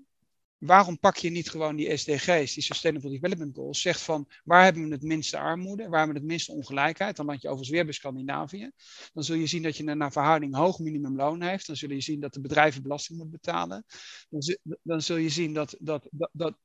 waarom 0.65 0.99
pak 0.99 1.17
je 1.17 1.30
niet 1.30 1.49
gewoon 1.49 1.76
die 1.76 1.97
SDG's, 1.97 2.54
die 2.54 2.63
Sustainable 2.63 3.10
Development 3.10 3.56
Goals, 3.56 3.82
zegt 3.82 4.02
van 4.02 4.28
waar 4.43 4.63
hebben 4.63 4.84
we 4.84 4.93
het 4.93 5.04
minste 5.04 5.38
armoede, 5.38 5.88
waar 5.88 5.97
hebben 5.97 6.15
we 6.15 6.21
het 6.21 6.30
minste 6.30 6.52
ongelijkheid, 6.52 7.15
dan 7.15 7.26
land 7.26 7.41
je 7.41 7.47
overigens 7.47 7.76
weer 7.76 7.86
bij 7.86 7.93
Scandinavië. 7.93 8.71
Dan 9.13 9.23
zul 9.23 9.36
je 9.36 9.47
zien 9.47 9.63
dat 9.63 9.78
je 9.78 9.88
een 9.88 9.97
naar 9.97 10.12
verhouding 10.12 10.56
hoog 10.56 10.80
minimumloon 10.80 11.41
heeft, 11.41 11.67
dan 11.67 11.76
zul 11.76 11.89
je 11.89 12.02
zien 12.02 12.19
dat 12.19 12.34
de 12.34 12.41
bedrijven 12.41 12.82
belasting 12.82 13.17
moeten 13.17 13.39
betalen, 13.41 13.86
dan, 14.30 14.58
dan 14.84 15.02
zul 15.02 15.17
je 15.17 15.30
zien 15.30 15.54
dat, 15.54 15.76
dat, 15.80 16.08
dat, 16.12 16.32
dat, 16.32 16.56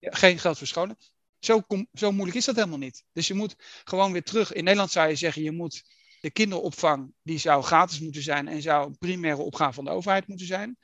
geen 0.00 0.38
geld 0.38 0.58
voor 0.58 0.66
scholen. 0.66 0.96
Zo, 1.38 1.62
zo 1.92 2.12
moeilijk 2.12 2.38
is 2.38 2.44
dat 2.44 2.56
helemaal 2.56 2.78
niet. 2.78 3.04
Dus 3.12 3.26
je 3.26 3.34
moet 3.34 3.54
gewoon 3.84 4.12
weer 4.12 4.22
terug. 4.22 4.52
In 4.52 4.64
Nederland 4.64 4.90
zou 4.90 5.08
je 5.08 5.14
zeggen, 5.14 5.42
je 5.42 5.52
moet 5.52 5.82
de 6.20 6.30
kinderopvang, 6.30 7.12
die 7.22 7.38
zou 7.38 7.62
gratis 7.62 8.00
moeten 8.00 8.22
zijn 8.22 8.48
en 8.48 8.62
zou 8.62 8.86
een 8.86 8.98
primaire 8.98 9.42
opgave 9.42 9.72
van 9.72 9.84
de 9.84 9.90
overheid 9.90 10.26
moeten 10.26 10.46
zijn. 10.46 10.78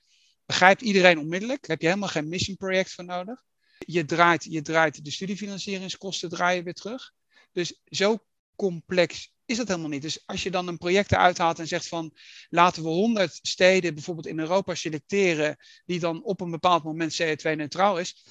Begrijpt 0.47 0.83
iedereen 0.83 1.19
onmiddellijk. 1.19 1.67
Heb 1.67 1.81
je 1.81 1.87
helemaal 1.87 2.09
geen 2.09 2.29
mission 2.29 2.57
project 2.57 2.93
voor 2.93 3.05
nodig. 3.05 3.43
Je 3.79 4.05
draait, 4.05 4.45
je 4.45 4.63
draait 4.63 5.05
de 5.05 5.11
studiefinancieringskosten 5.11 6.29
draaien 6.29 6.65
weer 6.65 6.75
terug. 6.75 7.13
Dus 7.53 7.81
zo 7.85 8.19
complex 8.57 9.35
is 9.47 9.57
dat 9.57 9.69
helemaal 9.69 9.89
niet. 9.89 10.03
Dus 10.03 10.27
als 10.27 10.43
je 10.43 10.51
dan 10.51 10.69
een 10.69 10.79
project 10.79 11.13
eruit 11.13 11.39
haalt 11.39 11.59
en 11.59 11.67
zegt 11.67 11.89
van 11.89 12.13
laten 12.49 12.83
we 12.83 12.89
100 12.89 13.39
steden 13.43 13.95
bijvoorbeeld 13.95 14.27
in 14.27 14.39
Europa 14.39 14.75
selecteren 14.75 15.57
die 15.85 16.01
dan 16.01 16.25
op 16.25 16.41
een 16.41 16.51
bepaald 16.51 16.85
moment 16.85 17.23
CO2-neutraal 17.23 17.99
is. 17.99 18.25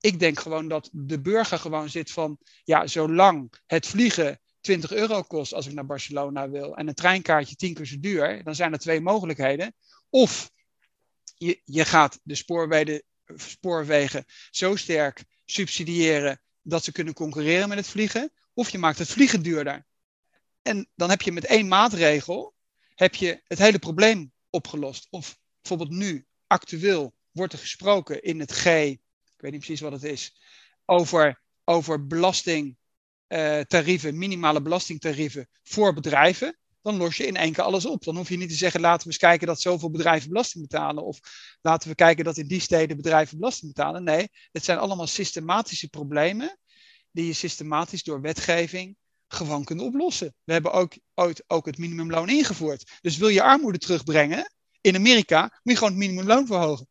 Ik 0.00 0.18
denk 0.18 0.40
gewoon 0.40 0.68
dat 0.68 0.88
de 0.92 1.20
burger 1.20 1.58
gewoon 1.58 1.88
zit 1.88 2.10
van 2.10 2.38
ja, 2.64 2.86
zolang 2.86 3.52
het 3.66 3.86
vliegen 3.86 4.40
20 4.60 4.92
euro 4.92 5.22
kost 5.22 5.54
als 5.54 5.66
ik 5.66 5.72
naar 5.72 5.86
Barcelona 5.86 6.50
wil 6.50 6.76
en 6.76 6.88
een 6.88 6.94
treinkaartje 6.94 7.56
10 7.56 7.74
keer 7.74 7.86
zo 7.86 7.96
duur, 8.00 8.44
dan 8.44 8.54
zijn 8.54 8.72
er 8.72 8.78
twee 8.78 9.00
mogelijkheden. 9.00 9.74
Of 10.10 10.50
je, 11.44 11.60
je 11.64 11.84
gaat 11.84 12.20
de 12.22 12.34
spoorwegen, 12.34 13.02
spoorwegen 13.36 14.24
zo 14.50 14.76
sterk 14.76 15.24
subsidiëren 15.44 16.40
dat 16.62 16.84
ze 16.84 16.92
kunnen 16.92 17.14
concurreren 17.14 17.68
met 17.68 17.78
het 17.78 17.88
vliegen, 17.88 18.32
of 18.54 18.70
je 18.70 18.78
maakt 18.78 18.98
het 18.98 19.08
vliegen 19.08 19.42
duurder. 19.42 19.86
En 20.62 20.88
dan 20.94 21.10
heb 21.10 21.22
je 21.22 21.32
met 21.32 21.44
één 21.44 21.68
maatregel 21.68 22.54
heb 22.94 23.14
je 23.14 23.40
het 23.44 23.58
hele 23.58 23.78
probleem 23.78 24.32
opgelost. 24.50 25.06
Of 25.10 25.38
bijvoorbeeld 25.60 25.98
nu, 25.98 26.26
actueel, 26.46 27.14
wordt 27.30 27.52
er 27.52 27.58
gesproken 27.58 28.22
in 28.22 28.40
het 28.40 28.52
G, 28.52 28.66
ik 28.66 29.00
weet 29.36 29.52
niet 29.52 29.60
precies 29.60 29.80
wat 29.80 29.92
het 29.92 30.04
is, 30.04 30.40
over, 30.84 31.42
over 31.64 32.06
belastingtarieven, 32.06 34.18
minimale 34.18 34.62
belastingtarieven 34.62 35.48
voor 35.62 35.94
bedrijven. 35.94 36.56
Dan 36.82 36.96
los 36.96 37.16
je 37.16 37.26
in 37.26 37.36
één 37.36 37.52
keer 37.52 37.64
alles 37.64 37.86
op. 37.86 38.04
Dan 38.04 38.16
hoef 38.16 38.28
je 38.28 38.36
niet 38.36 38.48
te 38.48 38.54
zeggen, 38.54 38.80
laten 38.80 39.00
we 39.00 39.06
eens 39.06 39.16
kijken 39.16 39.46
dat 39.46 39.60
zoveel 39.60 39.90
bedrijven 39.90 40.28
belasting 40.28 40.68
betalen. 40.68 41.04
Of 41.04 41.18
laten 41.60 41.88
we 41.88 41.94
kijken 41.94 42.24
dat 42.24 42.36
in 42.36 42.46
die 42.46 42.60
steden 42.60 42.96
bedrijven 42.96 43.38
belasting 43.38 43.72
betalen. 43.74 44.04
Nee, 44.04 44.28
het 44.52 44.64
zijn 44.64 44.78
allemaal 44.78 45.06
systematische 45.06 45.88
problemen 45.88 46.58
die 47.10 47.26
je 47.26 47.32
systematisch 47.32 48.02
door 48.02 48.20
wetgeving 48.20 48.96
gewoon 49.28 49.64
kunt 49.64 49.80
oplossen. 49.80 50.34
We 50.44 50.52
hebben 50.52 50.72
ook 50.72 50.98
ooit 51.14 51.44
ook 51.46 51.66
het 51.66 51.78
minimumloon 51.78 52.28
ingevoerd. 52.28 52.98
Dus 53.00 53.16
wil 53.16 53.28
je 53.28 53.42
armoede 53.42 53.78
terugbrengen 53.78 54.52
in 54.80 54.96
Amerika, 54.96 55.40
moet 55.40 55.72
je 55.72 55.76
gewoon 55.76 55.92
het 55.92 55.98
minimumloon 55.98 56.46
verhogen. 56.46 56.86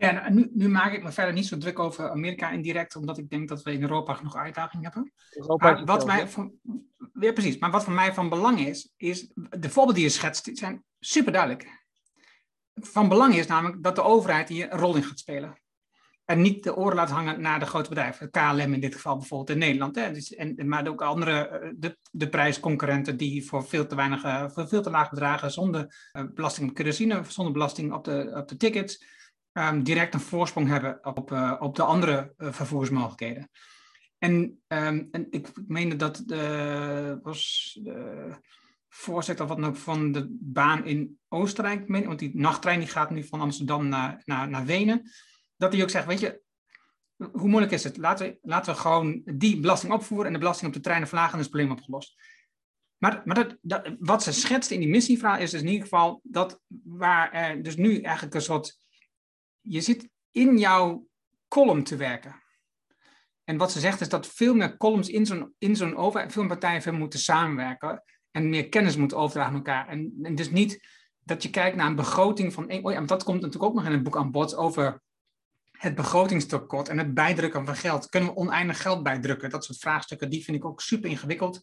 Ja, 0.00 0.10
nou, 0.10 0.32
nu, 0.32 0.50
nu, 0.52 0.68
maak 0.68 0.92
ik 0.92 1.02
me 1.02 1.12
verder 1.12 1.34
niet 1.34 1.46
zo 1.46 1.58
druk 1.58 1.78
over 1.78 2.10
Amerika 2.10 2.50
indirect, 2.50 2.96
omdat 2.96 3.18
ik 3.18 3.30
denk 3.30 3.48
dat 3.48 3.62
we 3.62 3.72
in 3.72 3.82
Europa 3.82 4.14
genoeg 4.14 4.36
uitdagingen 4.36 4.84
hebben. 4.84 5.12
Europa 5.30 5.84
wat 5.84 6.06
mij 6.06 6.28
van, 6.28 6.52
ja, 7.20 7.32
precies. 7.32 7.58
Maar 7.58 7.70
wat 7.70 7.84
voor 7.84 7.92
mij 7.92 8.14
van 8.14 8.28
belang 8.28 8.60
is, 8.60 8.92
is 8.96 9.30
de 9.34 9.68
voorbeelden 9.68 9.94
die 9.94 10.04
je 10.04 10.10
schetst, 10.10 10.44
die 10.44 10.56
zijn 10.56 10.84
super 10.98 11.32
duidelijk. 11.32 11.66
Van 12.74 13.08
belang 13.08 13.34
is 13.34 13.46
namelijk 13.46 13.82
dat 13.82 13.94
de 13.94 14.02
overheid 14.02 14.48
hier 14.48 14.72
een 14.72 14.78
rol 14.78 14.96
in 14.96 15.02
gaat 15.02 15.18
spelen. 15.18 15.60
En 16.24 16.40
niet 16.40 16.62
de 16.62 16.76
oren 16.76 16.96
laat 16.96 17.10
hangen 17.10 17.40
naar 17.40 17.58
de 17.58 17.66
grote 17.66 17.88
bedrijven. 17.88 18.30
KLM 18.30 18.72
in 18.72 18.80
dit 18.80 18.94
geval 18.94 19.16
bijvoorbeeld 19.16 19.50
in 19.50 19.58
Nederland. 19.58 19.94
Hè. 19.94 20.12
Dus, 20.12 20.34
en, 20.34 20.68
maar 20.68 20.88
ook 20.88 21.02
andere, 21.02 21.48
eh, 21.48 21.70
de, 21.76 21.98
de 22.10 22.28
prijsconcurrenten 22.28 23.16
die 23.16 23.46
voor 23.46 23.66
veel 23.66 23.86
te 23.86 23.94
weinig, 23.94 24.22
eh, 24.22 24.48
voor 24.48 24.68
veel 24.68 24.82
te 24.82 24.90
laag 24.90 25.10
bedragen, 25.10 25.50
zonder 25.50 26.10
uh, 26.12 26.24
belasting 26.34 26.68
op 26.68 26.74
kerosine, 26.74 27.22
zonder 27.28 27.52
belasting 27.52 27.92
op 27.92 28.04
de, 28.04 28.32
op 28.34 28.48
de 28.48 28.56
tickets, 28.56 29.18
um, 29.52 29.82
direct 29.82 30.14
een 30.14 30.20
voorsprong 30.20 30.68
hebben 30.68 31.04
op, 31.16 31.32
uh, 31.32 31.56
op 31.58 31.76
de 31.76 31.82
andere 31.82 32.34
vervoersmogelijkheden. 32.36 33.50
En, 34.18 34.32
um, 34.68 35.08
en 35.10 35.26
ik 35.30 35.48
meende 35.66 35.96
dat 35.96 36.22
de, 36.26 37.18
was 37.22 37.78
de 37.82 38.30
voorzitter 38.88 39.46
van, 39.46 39.76
van 39.76 40.12
de 40.12 40.26
baan 40.40 40.86
in 40.86 41.18
Oostenrijk, 41.28 41.88
want 41.88 42.18
die 42.18 42.30
nachttrein 42.34 42.78
die 42.78 42.88
gaat 42.88 43.10
nu 43.10 43.24
van 43.24 43.40
Amsterdam 43.40 43.88
naar, 43.88 44.22
naar, 44.24 44.48
naar 44.48 44.64
Wenen 44.64 45.10
dat 45.56 45.72
hij 45.72 45.82
ook 45.82 45.90
zegt, 45.90 46.06
weet 46.06 46.20
je, 46.20 46.42
hoe 47.32 47.48
moeilijk 47.48 47.72
is 47.72 47.84
het? 47.84 47.96
Laten 47.96 48.26
we, 48.26 48.38
laten 48.42 48.74
we 48.74 48.80
gewoon 48.80 49.22
die 49.24 49.60
belasting 49.60 49.92
opvoeren 49.92 50.26
en 50.26 50.32
de 50.32 50.38
belasting 50.38 50.68
op 50.68 50.74
de 50.74 50.82
treinen 50.82 51.08
verlagen 51.08 51.32
en 51.32 51.38
is 51.38 51.44
het 51.44 51.54
probleem 51.54 51.76
opgelost. 51.76 52.22
Maar, 52.96 53.22
maar 53.24 53.34
dat, 53.34 53.56
dat, 53.60 53.96
wat 53.98 54.22
ze 54.22 54.32
schetst 54.32 54.70
in 54.70 54.80
die 54.80 54.88
missievraag 54.88 55.38
is 55.38 55.50
dus 55.50 55.60
in 55.60 55.66
ieder 55.66 55.82
geval 55.82 56.20
dat 56.22 56.60
waar 56.84 57.32
er 57.32 57.62
dus 57.62 57.76
nu 57.76 58.00
eigenlijk 58.00 58.34
een 58.34 58.42
soort, 58.42 58.78
je 59.60 59.80
zit 59.80 60.08
in 60.30 60.58
jouw 60.58 61.06
column 61.48 61.84
te 61.84 61.96
werken. 61.96 62.42
En 63.44 63.56
wat 63.56 63.72
ze 63.72 63.80
zegt 63.80 64.00
is 64.00 64.08
dat 64.08 64.26
veel 64.26 64.54
meer 64.54 64.76
columns 64.76 65.08
in 65.08 65.26
zo'n, 65.26 65.54
in 65.58 65.76
zo'n 65.76 65.96
overheid, 65.96 66.32
veel 66.32 66.46
partijen 66.46 66.94
moeten 66.94 67.18
samenwerken 67.18 68.02
en 68.30 68.48
meer 68.48 68.68
kennis 68.68 68.96
moeten 68.96 69.18
overdragen 69.18 69.52
aan 69.52 69.58
elkaar. 69.58 69.88
En, 69.88 70.12
en 70.22 70.34
dus 70.34 70.50
niet 70.50 70.88
dat 71.24 71.42
je 71.42 71.50
kijkt 71.50 71.76
naar 71.76 71.86
een 71.86 71.96
begroting 71.96 72.52
van, 72.52 72.72
oh 72.82 72.92
ja, 72.92 73.00
dat 73.00 73.24
komt 73.24 73.40
natuurlijk 73.40 73.70
ook 73.70 73.74
nog 73.74 73.84
in 73.84 73.92
het 73.92 74.02
boek 74.02 74.16
aan 74.16 74.30
bod 74.30 74.56
over 74.56 75.02
het 75.70 75.94
begrotingstekort 75.94 76.88
en 76.88 76.98
het 76.98 77.14
bijdrukken 77.14 77.66
van 77.66 77.76
geld. 77.76 78.08
Kunnen 78.08 78.28
we 78.28 78.36
oneindig 78.36 78.82
geld 78.82 79.02
bijdrukken? 79.02 79.50
Dat 79.50 79.64
soort 79.64 79.78
vraagstukken, 79.78 80.30
die 80.30 80.44
vind 80.44 80.56
ik 80.56 80.64
ook 80.64 80.80
super 80.80 81.10
ingewikkeld. 81.10 81.60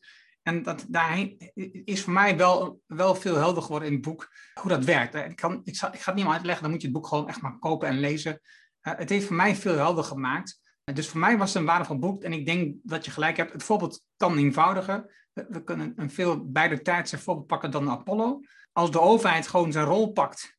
En 0.48 0.64
dat, 0.64 0.86
daarheen 0.88 1.52
is 1.86 2.04
voor 2.04 2.14
mij 2.14 2.38
wel, 2.38 2.82
wel 2.86 3.16
veel 3.16 3.36
helder 3.36 3.64
geworden 3.64 3.88
in 3.88 3.94
het 3.94 4.04
boek 4.04 4.32
hoe 4.54 4.72
dat 4.72 4.86
werkt. 4.86 5.16
Ik, 5.16 5.36
kan, 5.36 5.62
ik, 5.64 5.78
ga 5.78 5.90
het 5.90 6.16
niet 6.16 6.24
meer 6.24 6.34
uitleggen, 6.34 6.64
dan 6.64 6.72
moet 6.72 6.82
je 6.82 6.88
het 6.88 6.96
boek 6.96 7.08
gewoon 7.08 7.28
echt 7.28 7.42
maar 7.42 7.60
kopen 7.60 7.88
en 7.88 8.00
lezen. 8.00 8.40
Uh, 8.82 8.94
het 8.98 9.10
heeft 9.10 9.26
voor 9.26 9.36
mij 9.36 9.56
veel 9.56 9.76
helder 9.76 10.04
gemaakt. 10.04 10.60
Dus 10.84 11.10
voor 11.10 11.20
mij 11.20 11.38
was 11.38 11.48
het 11.48 11.58
een 11.58 11.68
waardevol 11.68 12.00
boek. 12.00 12.24
En 12.24 12.34
ik 12.34 12.46
denk 12.46 12.76
dat 12.84 13.06
je 13.06 13.12
gelijk 13.12 13.38
hebt. 13.38 13.54
Het 13.54 13.64
voorbeeld 13.64 14.04
kan 14.18 14.38
eenvoudiger. 14.38 15.28
We, 15.34 15.64
kunnen 15.64 15.94
een 15.96 16.10
veel 16.10 16.52
beide 16.52 16.82
tijdse 16.82 17.18
voorbeeld 17.18 17.48
pakken 17.48 17.72
dan 17.72 17.90
Apollo. 17.90 18.40
Als 18.72 18.92
de 18.92 19.02
overheid 19.02 19.48
gewoon 19.48 19.72
zijn 19.72 19.86
rol 19.86 20.12
pakt. 20.12 20.58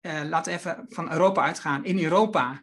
Uh, 0.00 0.22
laten 0.22 0.52
we 0.52 0.58
even 0.58 0.84
van 0.88 1.12
Europa 1.12 1.42
uitgaan. 1.42 1.84
In 1.84 2.02
Europa 2.02 2.62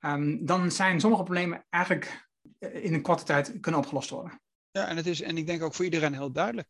um, 0.00 0.46
dan 0.46 0.70
zijn 0.70 1.00
sommige 1.00 1.22
problemen 1.22 1.66
eigenlijk 1.70 2.28
eh, 2.58 2.84
in 2.84 2.94
een 2.94 3.02
korte 3.02 3.24
tijd 3.24 3.60
kunnen 3.60 3.80
opgelost 3.80 4.10
worden. 4.10 4.40
Ja, 4.76 4.88
en, 4.88 4.96
het 4.96 5.06
is, 5.06 5.20
en 5.20 5.36
ik 5.36 5.46
denk 5.46 5.62
ook 5.62 5.74
voor 5.74 5.84
iedereen 5.84 6.12
heel 6.12 6.32
duidelijk. 6.32 6.68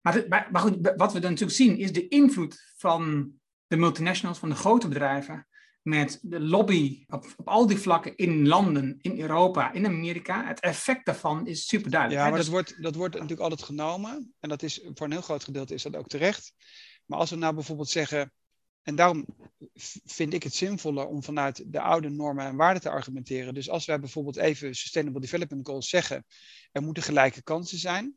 Maar, 0.00 0.24
maar 0.28 0.60
goed, 0.60 0.92
wat 0.96 1.12
we 1.12 1.20
dan 1.20 1.30
natuurlijk 1.30 1.58
zien 1.58 1.76
is 1.78 1.92
de 1.92 2.08
invloed 2.08 2.72
van 2.76 3.32
de 3.66 3.76
multinationals, 3.76 4.38
van 4.38 4.48
de 4.48 4.54
grote 4.54 4.88
bedrijven, 4.88 5.46
met 5.82 6.18
de 6.22 6.40
lobby 6.40 7.04
op, 7.06 7.26
op, 7.36 7.48
al 7.48 7.66
die 7.66 7.78
vlakken 7.78 8.16
in 8.16 8.48
landen, 8.48 8.98
in 9.00 9.20
Europa, 9.20 9.72
in 9.72 9.86
Amerika. 9.86 10.46
Het 10.46 10.60
effect 10.60 11.06
daarvan 11.06 11.46
is 11.46 11.66
super 11.66 11.90
duidelijk. 11.90 12.20
Ja, 12.20 12.28
maar 12.28 12.36
dat, 12.36 12.46
dus 12.46 12.54
wordt, 12.54 12.82
dat 12.82 12.94
wordt 12.94 13.14
natuurlijk 13.14 13.42
altijd 13.42 13.62
genomen. 13.62 14.34
En 14.40 14.48
dat 14.48 14.62
is 14.62 14.80
voor 14.94 15.06
een 15.06 15.12
heel 15.12 15.20
groot 15.20 15.44
gedeelte 15.44 15.74
is 15.74 15.82
dat 15.82 15.96
ook 15.96 16.08
terecht. 16.08 16.52
Maar 17.06 17.18
als 17.18 17.30
we 17.30 17.36
nou 17.36 17.54
bijvoorbeeld 17.54 17.88
zeggen, 17.88 18.32
en 18.82 18.94
daarom 18.94 19.26
vind 20.04 20.34
ik 20.34 20.42
het 20.42 20.54
zinvoller 20.54 21.06
om 21.06 21.22
vanuit 21.22 21.72
de 21.72 21.80
oude 21.80 22.08
normen 22.08 22.46
en 22.46 22.56
waarden 22.56 22.82
te 22.82 22.90
argumenteren. 22.90 23.54
Dus 23.54 23.70
als 23.70 23.86
wij 23.86 24.00
bijvoorbeeld 24.00 24.36
even 24.36 24.74
Sustainable 24.74 25.20
Development 25.20 25.66
Goals 25.66 25.88
zeggen, 25.88 26.26
er 26.72 26.82
moeten 26.82 27.02
gelijke 27.02 27.42
kansen 27.42 27.78
zijn, 27.78 28.16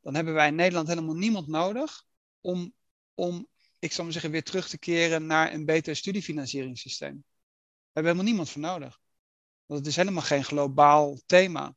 dan 0.00 0.14
hebben 0.14 0.34
wij 0.34 0.48
in 0.48 0.54
Nederland 0.54 0.88
helemaal 0.88 1.14
niemand 1.14 1.46
nodig 1.46 2.04
om, 2.40 2.74
om 3.14 3.48
ik 3.78 3.92
zal 3.92 4.04
maar 4.04 4.12
zeggen, 4.12 4.30
weer 4.30 4.42
terug 4.42 4.68
te 4.68 4.78
keren 4.78 5.26
naar 5.26 5.52
een 5.52 5.64
beter 5.64 5.96
studiefinancieringssysteem. 5.96 7.12
Daar 7.12 7.24
hebben 7.92 8.02
we 8.02 8.18
helemaal 8.18 8.24
niemand 8.24 8.50
voor 8.50 8.60
nodig. 8.60 9.00
Want 9.66 9.80
het 9.80 9.88
is 9.88 9.96
helemaal 9.96 10.22
geen 10.22 10.44
globaal 10.44 11.20
thema. 11.26 11.76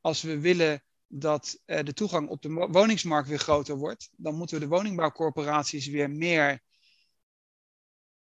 Als 0.00 0.22
we 0.22 0.38
willen 0.38 0.82
dat 1.06 1.58
eh, 1.64 1.84
de 1.84 1.92
toegang 1.92 2.28
op 2.28 2.42
de 2.42 2.48
woningsmarkt 2.48 3.28
weer 3.28 3.38
groter 3.38 3.76
wordt, 3.76 4.10
dan 4.16 4.34
moeten 4.34 4.58
we 4.58 4.62
de 4.64 4.70
woningbouwcorporaties 4.70 5.86
weer 5.86 6.10
meer 6.10 6.62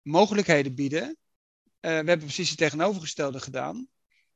mogelijkheden 0.01 0.75
bieden. 0.75 1.07
Uh, 1.07 1.15
we 1.81 1.89
hebben 1.89 2.17
precies 2.17 2.49
het 2.49 2.57
tegenovergestelde 2.57 3.39
gedaan. 3.39 3.87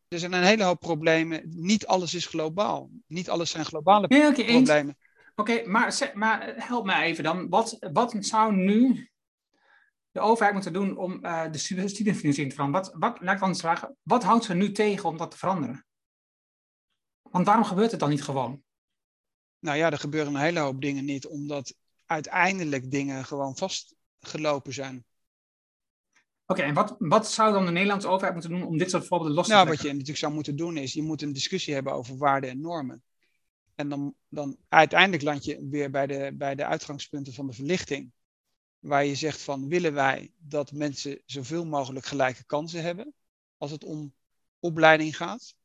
Er 0.08 0.20
zijn 0.20 0.34
een 0.34 0.44
hele 0.44 0.64
hoop 0.64 0.80
problemen. 0.80 1.42
Niet 1.46 1.88
alles 1.88 2.14
is 2.14 2.26
globaal. 2.26 2.90
Niet 3.08 3.30
alles 3.30 3.50
zijn 3.50 3.66
globale 3.66 4.08
nee, 4.08 4.28
okay, 4.28 4.46
problemen. 4.46 4.98
Oké, 5.36 5.68
maar, 5.68 6.12
maar 6.14 6.54
help 6.56 6.86
mij 6.86 7.06
even 7.06 7.24
dan. 7.24 7.50
Wat, 7.50 7.78
wat 7.92 8.16
zou 8.20 8.56
nu 8.56 9.10
de 10.12 10.20
overheid 10.20 10.54
moeten 10.54 10.74
doen 10.74 10.98
om 10.98 11.26
uh, 11.26 11.52
de 11.52 11.58
studiefinanciering 11.58 12.50
te 12.50 12.56
veranderen? 12.56 12.86
Wat, 12.86 12.96
wat, 13.00 13.22
laat 13.22 13.34
ik 13.34 13.40
dan 13.40 13.56
vragen, 13.56 13.96
wat 14.02 14.24
houdt 14.24 14.44
ze 14.44 14.54
nu 14.54 14.72
tegen 14.72 15.10
om 15.10 15.18
dat 15.18 15.32
te 15.32 15.38
veranderen? 15.38 15.86
Want 17.22 17.46
waarom 17.46 17.66
gebeurt 17.66 17.92
het 17.92 18.00
dan 18.00 18.10
niet 18.10 18.24
gewoon? 18.24 18.64
Nou 19.60 19.78
ja, 19.78 19.92
er 19.92 20.00
gebeuren 20.00 20.36
een 20.36 20.42
hele 20.42 20.60
hoop 20.60 20.82
dingen 20.82 21.06
niet, 21.06 21.28
omdat 21.28 21.76
uiteindelijk 22.06 22.92
dingen 22.92 23.26
gewoon 23.26 23.58
vastgelopen 23.58 24.74
zijn. 24.74 25.06
Oké, 26.48 26.62
en 26.62 26.74
wat, 26.74 26.96
wat 27.00 27.32
zou 27.32 27.54
dan 27.54 27.66
de 27.66 27.72
Nederlandse 27.72 28.08
overheid 28.08 28.34
moeten 28.34 28.52
doen 28.52 28.64
om 28.64 28.78
dit 28.78 28.90
soort 28.90 29.06
voorbeelden 29.06 29.36
los 29.36 29.48
te 29.48 29.54
nou, 29.54 29.68
Wat 29.68 29.82
je 29.82 29.88
natuurlijk 29.88 30.18
zou 30.18 30.34
moeten 30.34 30.56
doen 30.56 30.78
is, 30.78 30.94
je 30.94 31.02
moet 31.02 31.22
een 31.22 31.34
discussie 31.34 31.74
hebben 31.74 31.94
over 31.94 32.18
waarden 32.18 32.50
en 32.50 32.62
normen. 32.62 33.04
En 33.76 33.90
dan, 33.90 34.16
dan 34.30 34.58
uiteindelijk 34.70 35.24
land 35.24 35.44
je 35.46 35.68
weer 35.70 35.92
bij 35.92 36.08
de, 36.08 36.32
bij 36.34 36.56
de 36.56 36.66
uitgangspunten 36.66 37.34
van 37.34 37.48
de 37.48 37.54
verlichting. 37.54 38.12
Waar 38.80 39.06
je 39.06 39.16
zegt 39.16 39.42
van, 39.42 39.68
willen 39.68 39.94
wij 39.94 40.32
dat 40.38 40.72
mensen 40.72 41.22
zoveel 41.26 41.66
mogelijk 41.66 42.06
gelijke 42.06 42.46
kansen 42.46 42.82
hebben 42.82 43.14
als 43.58 43.72
het 43.72 43.84
om 43.84 44.14
opleiding 44.60 45.18
gaat? 45.18 45.56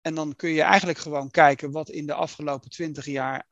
En 0.00 0.14
dan 0.14 0.36
kun 0.36 0.50
je 0.50 0.62
eigenlijk 0.62 0.98
gewoon 0.98 1.30
kijken 1.30 1.70
wat 1.70 1.88
in 1.88 2.06
de 2.06 2.14
afgelopen 2.14 2.70
twintig 2.70 3.04
jaar 3.04 3.46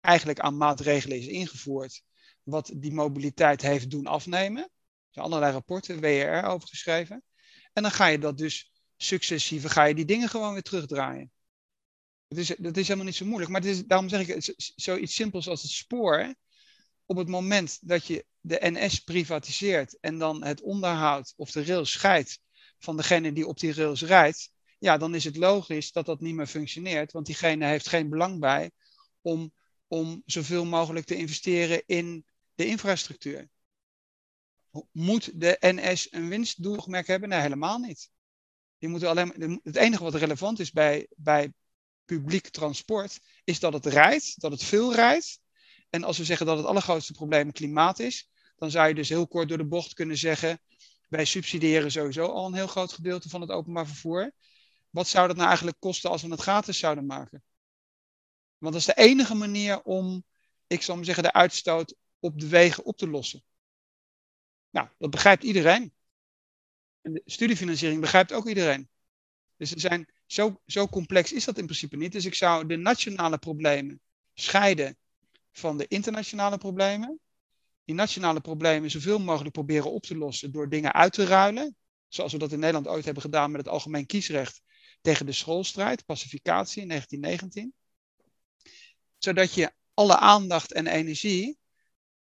eigenlijk 0.00 0.40
aan 0.40 0.56
maatregelen 0.56 1.18
is 1.18 1.26
ingevoerd. 1.26 2.02
Wat 2.42 2.72
die 2.76 2.92
mobiliteit 2.92 3.62
heeft 3.62 3.90
doen 3.90 4.06
afnemen 4.06 4.70
zijn 5.14 5.26
allerlei 5.26 5.52
rapporten, 5.52 6.00
WR 6.00 6.46
over. 6.46 7.22
En 7.72 7.82
dan 7.82 7.90
ga 7.90 8.06
je 8.06 8.18
dat 8.18 8.38
dus 8.38 8.72
successief, 8.96 9.66
ga 9.66 9.84
je 9.84 9.94
die 9.94 10.04
dingen 10.04 10.28
gewoon 10.28 10.52
weer 10.52 10.62
terugdraaien. 10.62 11.32
Dat 12.28 12.38
is, 12.38 12.54
dat 12.58 12.76
is 12.76 12.86
helemaal 12.86 13.06
niet 13.06 13.16
zo 13.16 13.24
moeilijk. 13.24 13.50
Maar 13.50 13.60
het 13.60 13.70
is, 13.70 13.84
daarom 13.84 14.08
zeg 14.08 14.28
ik, 14.28 14.54
zoiets 14.76 15.14
simpels 15.14 15.48
als 15.48 15.62
het 15.62 15.70
spoor. 15.70 16.34
Op 17.06 17.16
het 17.16 17.28
moment 17.28 17.78
dat 17.80 18.06
je 18.06 18.24
de 18.40 18.58
NS 18.60 18.98
privatiseert 18.98 20.00
en 20.00 20.18
dan 20.18 20.44
het 20.44 20.62
onderhoud 20.62 21.32
of 21.36 21.50
de 21.50 21.64
rails 21.64 21.90
scheidt 21.90 22.40
van 22.78 22.96
degene 22.96 23.32
die 23.32 23.46
op 23.46 23.58
die 23.58 23.72
rails 23.72 24.02
rijdt, 24.02 24.50
ja, 24.78 24.96
dan 24.98 25.14
is 25.14 25.24
het 25.24 25.36
logisch 25.36 25.92
dat 25.92 26.06
dat 26.06 26.20
niet 26.20 26.34
meer 26.34 26.46
functioneert, 26.46 27.12
want 27.12 27.26
diegene 27.26 27.66
heeft 27.66 27.88
geen 27.88 28.08
belang 28.08 28.40
bij 28.40 28.70
om, 29.20 29.52
om 29.86 30.22
zoveel 30.26 30.64
mogelijk 30.64 31.06
te 31.06 31.16
investeren 31.16 31.82
in 31.86 32.24
de 32.54 32.66
infrastructuur. 32.66 33.48
Moet 34.92 35.40
de 35.40 35.56
NS 35.60 36.12
een 36.12 36.28
winstdoelmerk 36.28 37.06
hebben? 37.06 37.28
Nee, 37.28 37.40
helemaal 37.40 37.78
niet. 37.78 38.10
Die 38.78 38.88
moeten 38.88 39.08
alleen, 39.08 39.60
het 39.62 39.76
enige 39.76 40.02
wat 40.02 40.14
relevant 40.14 40.58
is 40.60 40.72
bij, 40.72 41.06
bij 41.16 41.52
publiek 42.04 42.48
transport, 42.48 43.20
is 43.44 43.60
dat 43.60 43.72
het 43.72 43.86
rijdt, 43.86 44.40
dat 44.40 44.52
het 44.52 44.64
veel 44.64 44.94
rijdt. 44.94 45.40
En 45.90 46.04
als 46.04 46.18
we 46.18 46.24
zeggen 46.24 46.46
dat 46.46 46.56
het 46.56 46.66
allergrootste 46.66 47.12
probleem 47.12 47.52
klimaat 47.52 47.98
is, 47.98 48.30
dan 48.56 48.70
zou 48.70 48.88
je 48.88 48.94
dus 48.94 49.08
heel 49.08 49.28
kort 49.28 49.48
door 49.48 49.58
de 49.58 49.66
bocht 49.66 49.94
kunnen 49.94 50.16
zeggen: 50.16 50.60
wij 51.08 51.24
subsidiëren 51.24 51.90
sowieso 51.90 52.26
al 52.26 52.46
een 52.46 52.54
heel 52.54 52.66
groot 52.66 52.92
gedeelte 52.92 53.28
van 53.28 53.40
het 53.40 53.50
openbaar 53.50 53.86
vervoer. 53.86 54.32
Wat 54.90 55.08
zou 55.08 55.26
dat 55.26 55.36
nou 55.36 55.48
eigenlijk 55.48 55.80
kosten 55.80 56.10
als 56.10 56.22
we 56.22 56.28
het 56.28 56.40
gratis 56.40 56.78
zouden 56.78 57.06
maken? 57.06 57.42
Want 58.58 58.72
dat 58.72 58.82
is 58.82 58.94
de 58.94 59.02
enige 59.02 59.34
manier 59.34 59.82
om, 59.82 60.24
ik 60.66 60.82
zal 60.82 60.96
maar 60.96 61.04
zeggen, 61.04 61.22
de 61.22 61.32
uitstoot 61.32 61.94
op 62.18 62.40
de 62.40 62.48
wegen 62.48 62.84
op 62.84 62.96
te 62.96 63.08
lossen. 63.08 63.44
Nou, 64.74 64.88
dat 64.98 65.10
begrijpt 65.10 65.44
iedereen. 65.44 65.92
En 67.00 67.12
de 67.12 67.22
studiefinanciering 67.24 68.00
begrijpt 68.00 68.32
ook 68.32 68.48
iedereen. 68.48 68.88
Dus 69.56 69.72
er 69.72 69.80
zijn, 69.80 70.12
zo, 70.26 70.60
zo 70.66 70.88
complex 70.88 71.32
is 71.32 71.44
dat 71.44 71.58
in 71.58 71.64
principe 71.64 71.96
niet. 71.96 72.12
Dus 72.12 72.24
ik 72.24 72.34
zou 72.34 72.66
de 72.66 72.76
nationale 72.76 73.38
problemen 73.38 74.00
scheiden 74.32 74.96
van 75.50 75.78
de 75.78 75.86
internationale 75.88 76.58
problemen. 76.58 77.20
Die 77.84 77.94
nationale 77.94 78.40
problemen 78.40 78.90
zoveel 78.90 79.18
mogelijk 79.18 79.52
proberen 79.52 79.92
op 79.92 80.02
te 80.02 80.16
lossen 80.16 80.52
door 80.52 80.68
dingen 80.68 80.92
uit 80.92 81.12
te 81.12 81.24
ruilen. 81.24 81.76
Zoals 82.08 82.32
we 82.32 82.38
dat 82.38 82.52
in 82.52 82.58
Nederland 82.58 82.88
ooit 82.88 83.04
hebben 83.04 83.22
gedaan 83.22 83.50
met 83.50 83.60
het 83.60 83.68
algemeen 83.68 84.06
kiesrecht 84.06 84.62
tegen 85.00 85.26
de 85.26 85.32
schoolstrijd, 85.32 86.04
pacificatie 86.04 86.82
in 86.82 86.88
1919. 86.88 87.74
Zodat 89.18 89.54
je 89.54 89.72
alle 89.94 90.16
aandacht 90.16 90.72
en 90.72 90.86
energie 90.86 91.58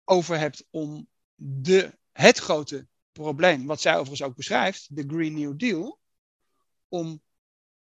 over 0.03 0.37
hebt 0.39 0.65
om 0.69 1.07
de, 1.35 1.97
het 2.19 2.37
grote 2.37 2.87
probleem, 3.11 3.65
wat 3.65 3.81
zij 3.81 3.93
overigens 3.93 4.21
ook 4.21 4.35
beschrijft, 4.35 4.95
de 4.95 5.03
Green 5.07 5.33
New 5.33 5.59
Deal, 5.59 5.99
om 6.87 7.21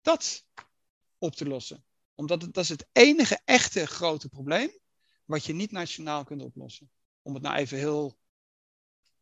dat 0.01 0.47
op 1.18 1.34
te 1.34 1.47
lossen. 1.47 1.84
Omdat 2.14 2.43
het, 2.43 2.55
dat 2.55 2.64
is 2.64 2.70
het 2.70 2.86
enige 2.93 3.41
echte 3.45 3.86
grote 3.86 4.28
probleem 4.28 4.70
wat 5.24 5.45
je 5.45 5.53
niet 5.53 5.70
nationaal 5.70 6.24
kunt 6.24 6.43
oplossen. 6.43 6.91
Om 7.22 7.34
het 7.34 7.43
nou 7.43 7.57
even 7.57 7.78
heel, 7.78 8.18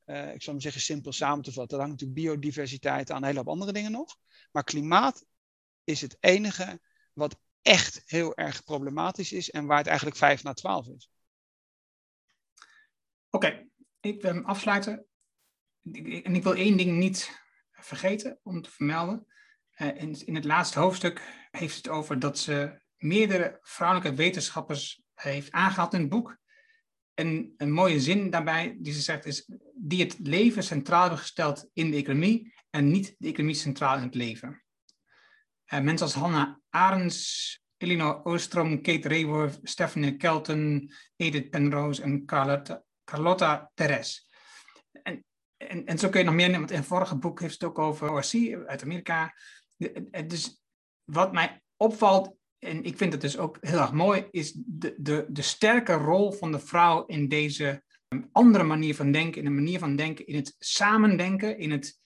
uh, 0.04 0.34
ik 0.34 0.42
zal 0.42 0.52
maar 0.52 0.62
zeggen, 0.62 0.80
simpel 0.80 1.12
samen 1.12 1.44
te 1.44 1.52
vatten. 1.52 1.78
Er 1.78 1.84
hangt 1.84 2.00
natuurlijk 2.00 2.26
biodiversiteit 2.26 3.10
aan 3.10 3.16
een 3.16 3.24
hele 3.24 3.38
hoop 3.38 3.48
andere 3.48 3.72
dingen 3.72 3.92
nog. 3.92 4.16
Maar 4.52 4.64
klimaat 4.64 5.24
is 5.84 6.00
het 6.00 6.16
enige 6.20 6.80
wat 7.12 7.38
echt 7.62 8.02
heel 8.04 8.36
erg 8.36 8.64
problematisch 8.64 9.32
is 9.32 9.50
en 9.50 9.66
waar 9.66 9.78
het 9.78 9.86
eigenlijk 9.86 10.16
5 10.16 10.42
na 10.42 10.52
12 10.52 10.88
is. 10.88 11.10
Oké, 13.30 13.66
ik 14.06 14.22
wil 14.22 14.32
hem 14.32 14.44
afsluiten. 14.44 15.06
En 16.22 16.34
ik 16.34 16.42
wil 16.42 16.54
één 16.54 16.76
ding 16.76 16.96
niet 16.96 17.44
vergeten 17.72 18.38
om 18.42 18.62
te 18.62 18.70
vermelden. 18.70 19.26
Uh, 19.78 20.00
in, 20.24 20.34
het 20.34 20.44
laatste 20.44 20.78
hoofdstuk 20.78 21.46
heeft 21.50 21.76
het 21.76 21.88
over 21.88 22.18
dat 22.18 22.38
ze 22.38 22.80
meerdere 22.96 23.58
vrouwelijke 23.62 24.14
wetenschappers 24.14 25.02
heeft 25.14 25.52
aangehaald 25.52 25.94
in 25.94 26.00
het 26.00 26.08
boek. 26.08 26.38
En 27.14 27.54
een 27.56 27.72
mooie 27.72 28.00
zin 28.00 28.30
daarbij 28.30 28.76
die 28.78 28.92
ze 28.92 29.00
zegt 29.00 29.24
is, 29.24 29.50
die 29.74 30.02
het 30.02 30.18
leven 30.18 30.62
centraal 30.62 31.00
hebben 31.00 31.18
gesteld 31.18 31.68
in 31.72 31.90
de 31.90 31.96
economie 31.96 32.54
en 32.70 32.90
niet 32.90 33.14
de 33.18 33.28
economie 33.28 33.54
centraal 33.54 33.96
in 33.96 34.02
het 34.02 34.14
leven. 34.14 34.62
Uh, 35.72 35.80
mensen 35.80 36.06
als 36.06 36.14
Hannah 36.14 36.56
Arends, 36.68 37.60
Elinor 37.76 38.24
Oostrom, 38.24 38.82
Kate 38.82 39.08
Raworth, 39.08 39.60
Stephanie 39.62 40.16
Kelton, 40.16 40.90
Edith 41.16 41.50
Penrose 41.50 42.02
en 42.02 42.24
Carlotta, 42.24 42.85
Carlotta 43.06 43.70
Teres. 43.74 44.28
En, 45.02 45.24
en, 45.56 45.86
en 45.86 45.98
zo 45.98 46.08
kun 46.08 46.20
je 46.20 46.26
nog 46.26 46.34
meer 46.34 46.46
nemen, 46.46 46.60
want 46.60 46.70
in 46.70 46.78
het 46.78 46.86
vorige 46.86 47.16
boek 47.16 47.40
heeft 47.40 47.52
het 47.52 47.64
ook 47.64 47.78
over 47.78 48.10
ORC 48.10 48.64
uit 48.66 48.82
Amerika. 48.82 49.34
Dus 50.26 50.62
wat 51.04 51.32
mij 51.32 51.62
opvalt, 51.76 52.34
en 52.58 52.84
ik 52.84 52.96
vind 52.96 53.12
het 53.12 53.20
dus 53.20 53.38
ook 53.38 53.56
heel 53.60 53.78
erg 53.78 53.92
mooi, 53.92 54.28
is 54.30 54.52
de, 54.66 54.94
de, 54.98 55.26
de 55.28 55.42
sterke 55.42 55.92
rol 55.92 56.32
van 56.32 56.52
de 56.52 56.58
vrouw 56.58 57.06
in 57.06 57.28
deze 57.28 57.82
andere 58.32 58.64
manier 58.64 58.94
van 58.94 59.12
denken, 59.12 59.40
in 59.40 59.46
een 59.46 59.54
manier 59.54 59.78
van 59.78 59.96
denken, 59.96 60.26
in 60.26 60.36
het 60.36 60.54
samendenken, 60.58 61.58
in 61.58 61.70
het 61.70 62.00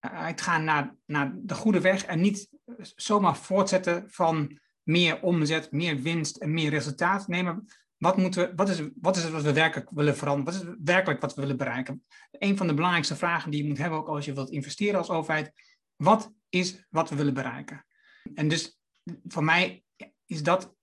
uitgaan 0.00 0.64
naar, 0.64 0.96
naar 1.06 1.32
de 1.36 1.54
goede 1.54 1.80
weg 1.80 2.04
en 2.04 2.20
niet 2.20 2.48
zomaar 2.94 3.36
voortzetten 3.36 4.10
van 4.10 4.60
meer 4.82 5.22
omzet, 5.22 5.72
meer 5.72 6.00
winst 6.00 6.36
en 6.36 6.54
meer 6.54 6.70
resultaat. 6.70 7.28
Nee, 7.28 7.42
maar 7.42 7.60
wat, 8.02 8.16
moeten 8.16 8.46
we, 8.46 8.52
wat, 8.56 8.68
is, 8.68 8.82
wat 9.00 9.16
is 9.16 9.22
het 9.22 9.32
wat 9.32 9.42
we 9.42 9.52
werkelijk 9.52 9.90
willen 9.90 10.16
veranderen? 10.16 10.52
Wat 10.52 10.62
is 10.62 10.76
werkelijk 10.84 11.20
wat 11.20 11.34
we 11.34 11.40
willen 11.40 11.56
bereiken? 11.56 12.04
Een 12.30 12.56
van 12.56 12.66
de 12.66 12.74
belangrijkste 12.74 13.16
vragen 13.16 13.50
die 13.50 13.62
je 13.62 13.68
moet 13.68 13.78
hebben, 13.78 13.98
ook 13.98 14.08
als 14.08 14.24
je 14.24 14.32
wilt 14.32 14.50
investeren 14.50 14.98
als 14.98 15.10
overheid, 15.10 15.52
wat 15.96 16.32
is 16.48 16.86
wat 16.90 17.10
we 17.10 17.16
willen 17.16 17.34
bereiken? 17.34 17.86
En 18.34 18.48
dus 18.48 18.78
voor 19.24 19.44
mij 19.44 19.84
is 20.26 20.42
dat, 20.42 20.74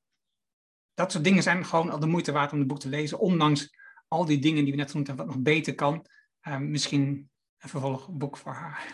dat 0.94 1.12
soort 1.12 1.24
dingen 1.24 1.44
zijn 1.44 1.66
gewoon 1.66 1.90
al 1.90 2.00
de 2.00 2.08
moeite 2.08 2.32
waard 2.32 2.52
om 2.52 2.60
het 2.60 2.68
boek 2.68 2.80
te 2.80 2.90
lezen, 2.90 3.20
ondanks 3.20 3.78
al 4.08 4.26
die 4.26 4.40
dingen 4.40 4.64
die 4.64 4.72
we 4.72 4.80
net 4.80 4.90
genoemd 4.90 5.08
hebben, 5.08 5.26
wat 5.26 5.36
nog 5.36 5.44
beter 5.44 5.76
kan. 5.76 6.06
Uh, 6.48 6.58
misschien 6.58 7.30
een 7.58 7.70
vervolgboek 7.70 8.38
voor 8.38 8.54
haar. 8.54 8.86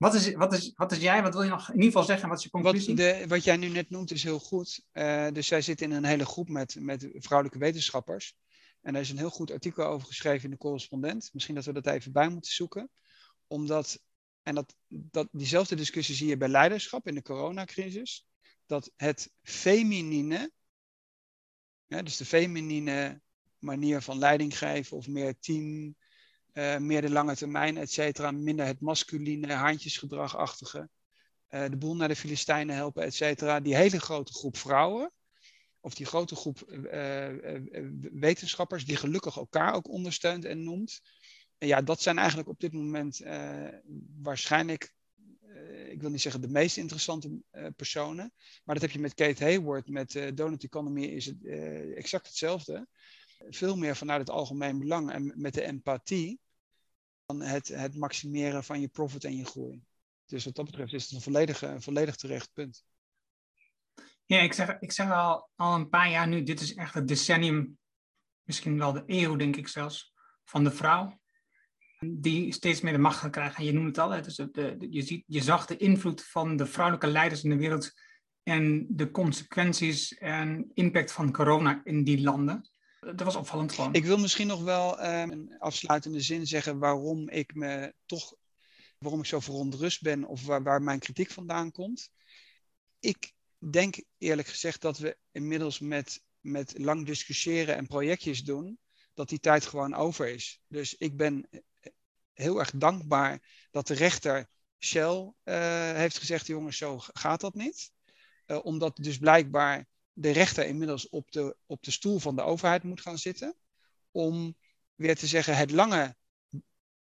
Wat 0.00 0.14
is, 0.14 0.32
wat, 0.32 0.52
is, 0.52 0.72
wat 0.74 0.92
is 0.92 0.98
jij? 0.98 1.22
Wat 1.22 1.34
wil 1.34 1.42
je 1.42 1.48
nog 1.48 1.68
in 1.68 1.74
ieder 1.74 1.86
geval 1.86 2.04
zeggen? 2.04 2.28
Wat 2.28 2.38
is 2.38 2.44
je 2.44 2.50
conclusie? 2.50 2.96
Wat, 2.96 2.96
de, 2.96 3.24
wat 3.28 3.44
jij 3.44 3.56
nu 3.56 3.68
net 3.68 3.90
noemt 3.90 4.10
is 4.10 4.22
heel 4.22 4.38
goed. 4.38 4.84
Uh, 4.92 5.28
dus 5.32 5.46
zij 5.46 5.60
zit 5.60 5.80
in 5.80 5.90
een 5.90 6.04
hele 6.04 6.26
groep 6.26 6.48
met, 6.48 6.76
met 6.78 7.08
vrouwelijke 7.12 7.58
wetenschappers. 7.58 8.36
En 8.80 8.92
daar 8.92 9.02
is 9.02 9.10
een 9.10 9.18
heel 9.18 9.30
goed 9.30 9.50
artikel 9.50 9.84
over 9.84 10.06
geschreven 10.06 10.44
in 10.44 10.50
de 10.50 10.56
correspondent. 10.56 11.30
Misschien 11.32 11.54
dat 11.54 11.64
we 11.64 11.72
dat 11.72 11.86
even 11.86 12.12
bij 12.12 12.28
moeten 12.28 12.52
zoeken. 12.52 12.90
Omdat, 13.46 14.02
en 14.42 14.54
dat, 14.54 14.74
dat, 14.88 15.28
diezelfde 15.32 15.74
discussie 15.74 16.14
zie 16.14 16.28
je 16.28 16.36
bij 16.36 16.48
leiderschap 16.48 17.06
in 17.06 17.14
de 17.14 17.22
coronacrisis. 17.22 18.26
Dat 18.66 18.92
het 18.96 19.32
feminine, 19.42 20.50
ja, 21.86 22.02
dus 22.02 22.16
de 22.16 22.24
feminine 22.24 23.20
manier 23.58 24.02
van 24.02 24.18
leiding 24.18 24.58
geven 24.58 24.96
of 24.96 25.08
meer 25.08 25.38
team, 25.38 25.96
uh, 26.52 26.76
meer 26.76 27.00
de 27.00 27.10
lange 27.10 27.36
termijn, 27.36 27.76
et 27.76 27.92
cetera. 27.92 28.30
Minder 28.30 28.66
het 28.66 28.80
masculine, 28.80 29.52
handjesgedragachtige. 29.52 30.88
Uh, 31.50 31.64
de 31.68 31.76
boel 31.76 31.96
naar 31.96 32.08
de 32.08 32.16
Filistijnen 32.16 32.74
helpen, 32.74 33.02
et 33.02 33.14
cetera. 33.14 33.60
Die 33.60 33.74
hele 33.74 34.00
grote 34.00 34.32
groep 34.32 34.56
vrouwen, 34.56 35.12
of 35.80 35.94
die 35.94 36.06
grote 36.06 36.36
groep 36.36 36.64
uh, 36.68 37.28
wetenschappers, 38.12 38.84
die 38.84 38.96
gelukkig 38.96 39.36
elkaar 39.36 39.74
ook 39.74 39.88
ondersteunt 39.88 40.44
en 40.44 40.64
noemt. 40.64 41.00
En 41.58 41.68
ja, 41.68 41.82
dat 41.82 42.02
zijn 42.02 42.18
eigenlijk 42.18 42.48
op 42.48 42.60
dit 42.60 42.72
moment 42.72 43.20
waarschijnlijk, 44.22 44.92
ik 45.88 46.00
wil 46.00 46.10
niet 46.10 46.20
zeggen 46.20 46.40
de 46.40 46.48
meest 46.48 46.76
interessante 46.76 47.42
personen. 47.76 48.32
Maar 48.64 48.74
dat 48.74 48.84
heb 48.84 48.90
je 48.90 48.98
met 48.98 49.14
Kate 49.14 49.44
Hayward, 49.44 49.88
met 49.88 50.30
Donut 50.34 50.64
Economy 50.64 51.04
is 51.04 51.26
het 51.26 51.44
exact 51.94 52.26
hetzelfde 52.26 52.86
veel 53.48 53.76
meer 53.76 53.96
vanuit 53.96 54.20
het 54.20 54.30
algemeen 54.30 54.78
belang 54.78 55.10
en 55.10 55.32
met 55.36 55.54
de 55.54 55.62
empathie 55.62 56.40
dan 57.26 57.40
het, 57.40 57.68
het 57.68 57.96
maximeren 57.96 58.64
van 58.64 58.80
je 58.80 58.88
profit 58.88 59.24
en 59.24 59.36
je 59.36 59.44
groei. 59.44 59.82
Dus 60.26 60.44
wat 60.44 60.54
dat 60.54 60.64
betreft 60.64 60.92
is 60.92 61.02
het 61.02 61.12
een 61.12 61.20
volledig, 61.20 61.62
een 61.62 61.82
volledig 61.82 62.16
terecht 62.16 62.52
punt. 62.52 62.84
Ja, 64.26 64.40
ik 64.40 64.52
zeg, 64.52 64.78
ik 64.78 64.92
zeg 64.92 65.10
al, 65.10 65.48
al 65.54 65.74
een 65.74 65.88
paar 65.88 66.10
jaar 66.10 66.28
nu, 66.28 66.42
dit 66.42 66.60
is 66.60 66.74
echt 66.74 66.94
het 66.94 67.08
decennium, 67.08 67.78
misschien 68.42 68.78
wel 68.78 68.92
de 68.92 69.02
eeuw 69.06 69.36
denk 69.36 69.56
ik 69.56 69.68
zelfs, 69.68 70.12
van 70.44 70.64
de 70.64 70.70
vrouw. 70.70 71.18
Die 71.98 72.52
steeds 72.52 72.80
meer 72.80 72.92
de 72.92 72.98
macht 72.98 73.18
gaat 73.18 73.30
krijgen. 73.30 73.56
En 73.56 73.64
je 73.64 73.72
noemt 73.72 73.86
het 73.86 73.98
al, 73.98 74.22
dus 74.22 74.36
de, 74.36 74.86
je, 74.90 75.02
ziet, 75.02 75.24
je 75.26 75.42
zag 75.42 75.66
de 75.66 75.76
invloed 75.76 76.24
van 76.24 76.56
de 76.56 76.66
vrouwelijke 76.66 77.06
leiders 77.06 77.42
in 77.42 77.50
de 77.50 77.56
wereld 77.56 77.92
en 78.42 78.86
de 78.88 79.10
consequenties 79.10 80.14
en 80.18 80.70
impact 80.74 81.12
van 81.12 81.32
corona 81.32 81.80
in 81.84 82.04
die 82.04 82.22
landen. 82.22 82.70
Dat 83.00 83.20
was 83.20 83.36
opvallend 83.36 83.72
gewoon. 83.72 83.94
Ik 83.94 84.04
wil 84.04 84.18
misschien 84.18 84.46
nog 84.46 84.62
wel 84.62 85.04
um, 85.04 85.30
een 85.30 85.58
afsluitende 85.58 86.20
zin 86.20 86.46
zeggen 86.46 86.78
waarom 86.78 87.28
ik 87.28 87.54
me 87.54 87.94
toch, 88.06 88.34
waarom 88.98 89.20
ik 89.20 89.26
zo 89.26 89.40
verontrust 89.40 90.02
ben 90.02 90.24
of 90.24 90.44
waar, 90.44 90.62
waar 90.62 90.82
mijn 90.82 90.98
kritiek 90.98 91.30
vandaan 91.30 91.70
komt. 91.72 92.10
Ik 92.98 93.32
denk 93.58 94.02
eerlijk 94.18 94.48
gezegd 94.48 94.80
dat 94.80 94.98
we 94.98 95.16
inmiddels 95.30 95.78
met, 95.78 96.22
met 96.40 96.78
lang 96.78 97.06
discussiëren 97.06 97.76
en 97.76 97.86
projectjes 97.86 98.44
doen, 98.44 98.78
dat 99.14 99.28
die 99.28 99.40
tijd 99.40 99.66
gewoon 99.66 99.94
over 99.94 100.28
is. 100.28 100.60
Dus 100.66 100.94
ik 100.94 101.16
ben 101.16 101.48
heel 102.32 102.58
erg 102.58 102.70
dankbaar 102.70 103.42
dat 103.70 103.86
de 103.86 103.94
rechter 103.94 104.48
Shell 104.78 105.32
uh, 105.44 105.92
heeft 105.92 106.18
gezegd, 106.18 106.46
jongens, 106.46 106.76
zo 106.76 106.98
gaat 106.98 107.40
dat 107.40 107.54
niet. 107.54 107.92
Omdat 108.62 108.96
dus 108.96 109.18
blijkbaar 109.18 109.86
de 110.20 110.30
rechter 110.30 110.66
inmiddels 110.66 111.08
op 111.08 111.32
de, 111.32 111.56
op 111.66 111.82
de 111.82 111.90
stoel 111.90 112.18
van 112.18 112.36
de 112.36 112.42
overheid 112.42 112.82
moet 112.82 113.00
gaan 113.00 113.18
zitten. 113.18 113.54
Om 114.10 114.56
weer 114.94 115.16
te 115.16 115.26
zeggen 115.26 115.56
het 115.56 115.70
lange 115.70 116.16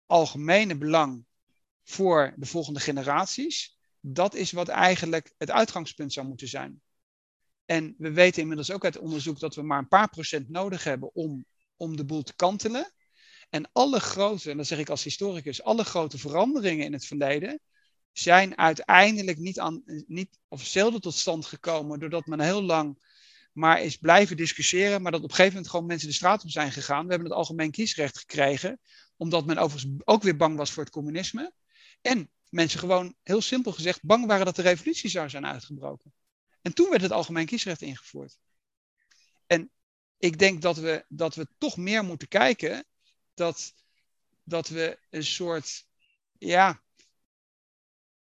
algemene 0.06 0.78
belang 0.78 1.26
voor 1.84 2.34
de 2.38 2.46
volgende 2.46 2.80
generaties. 2.80 3.78
Dat 4.00 4.36
is 4.36 4.52
wat 4.52 4.68
eigenlijk 4.68 5.34
het 5.38 5.52
uitgangspunt 5.52 6.14
zou 6.14 6.28
moeten 6.28 6.48
zijn. 6.48 6.82
En 7.66 7.96
we 7.98 8.12
weten 8.12 8.42
inmiddels 8.42 8.72
ook 8.72 8.84
uit 8.84 8.98
onderzoek 8.98 9.40
dat 9.40 9.56
we 9.56 9.62
maar 9.62 9.80
een 9.80 9.88
paar 9.88 10.10
procent 10.10 10.50
nodig 10.50 10.84
hebben 10.84 11.16
om, 11.16 11.46
om 11.76 11.98
de 11.98 12.06
boel 12.06 12.24
te 12.24 12.36
kantelen. 12.36 12.94
En 13.50 13.70
alle 13.72 14.00
grote, 14.00 14.52
en 14.52 14.58
dat 14.58 14.68
zeg 14.68 14.80
ik 14.80 14.90
als 14.90 15.04
historicus, 15.04 15.64
alle 15.64 15.84
grote 15.84 16.18
veranderingen 16.18 16.86
in 16.86 16.94
het 16.94 17.06
verleden 17.06 17.60
zijn 18.12 18.58
uiteindelijk 18.58 19.38
niet, 19.38 19.60
aan, 19.60 19.84
niet 20.08 20.40
of 20.48 20.66
zelden 20.66 21.02
tot 21.02 21.14
stand 21.14 21.46
gekomen 21.46 22.00
doordat 22.00 22.26
men 22.26 22.40
heel 22.40 22.64
lang 22.64 22.98
maar 23.60 23.82
is 23.82 23.98
blijven 23.98 24.38
discussiëren, 24.38 25.02
maar 25.02 25.12
dat 25.12 25.24
op 25.24 25.30
een 25.30 25.36
gegeven 25.36 25.54
moment 25.54 25.72
gewoon 25.72 25.86
mensen 25.86 26.08
de 26.08 26.14
straat 26.14 26.44
op 26.44 26.50
zijn 26.50 26.72
gegaan. 26.72 27.04
We 27.04 27.10
hebben 27.10 27.30
het 27.30 27.38
algemeen 27.38 27.72
kiesrecht 27.72 28.18
gekregen, 28.18 28.80
omdat 29.18 29.46
men 29.46 29.58
overigens 29.58 29.94
ook 30.04 30.24
weer 30.24 30.36
bang 30.36 30.58
was 30.58 30.72
voor 30.72 30.84
het 30.84 30.92
communisme. 30.92 31.54
En 32.02 32.30
mensen 32.50 32.80
gewoon, 32.80 33.16
heel 33.24 33.42
simpel 33.42 33.72
gezegd, 33.72 34.04
bang 34.04 34.26
waren 34.26 34.46
dat 34.46 34.56
de 34.56 34.62
revolutie 34.62 35.10
zou 35.10 35.30
zijn 35.30 35.46
uitgebroken. 35.46 36.14
En 36.62 36.74
toen 36.74 36.90
werd 36.90 37.02
het 37.02 37.12
algemeen 37.12 37.46
kiesrecht 37.46 37.82
ingevoerd. 37.82 38.38
En 39.48 39.72
ik 40.18 40.40
denk 40.40 40.62
dat 40.62 40.78
we, 40.78 41.06
dat 41.08 41.36
we 41.36 41.48
toch 41.58 41.78
meer 41.78 42.04
moeten 42.04 42.28
kijken 42.28 42.86
dat, 43.34 43.74
dat 44.44 44.68
we 44.68 45.00
een 45.10 45.26
soort, 45.26 45.86
ja, 46.38 46.82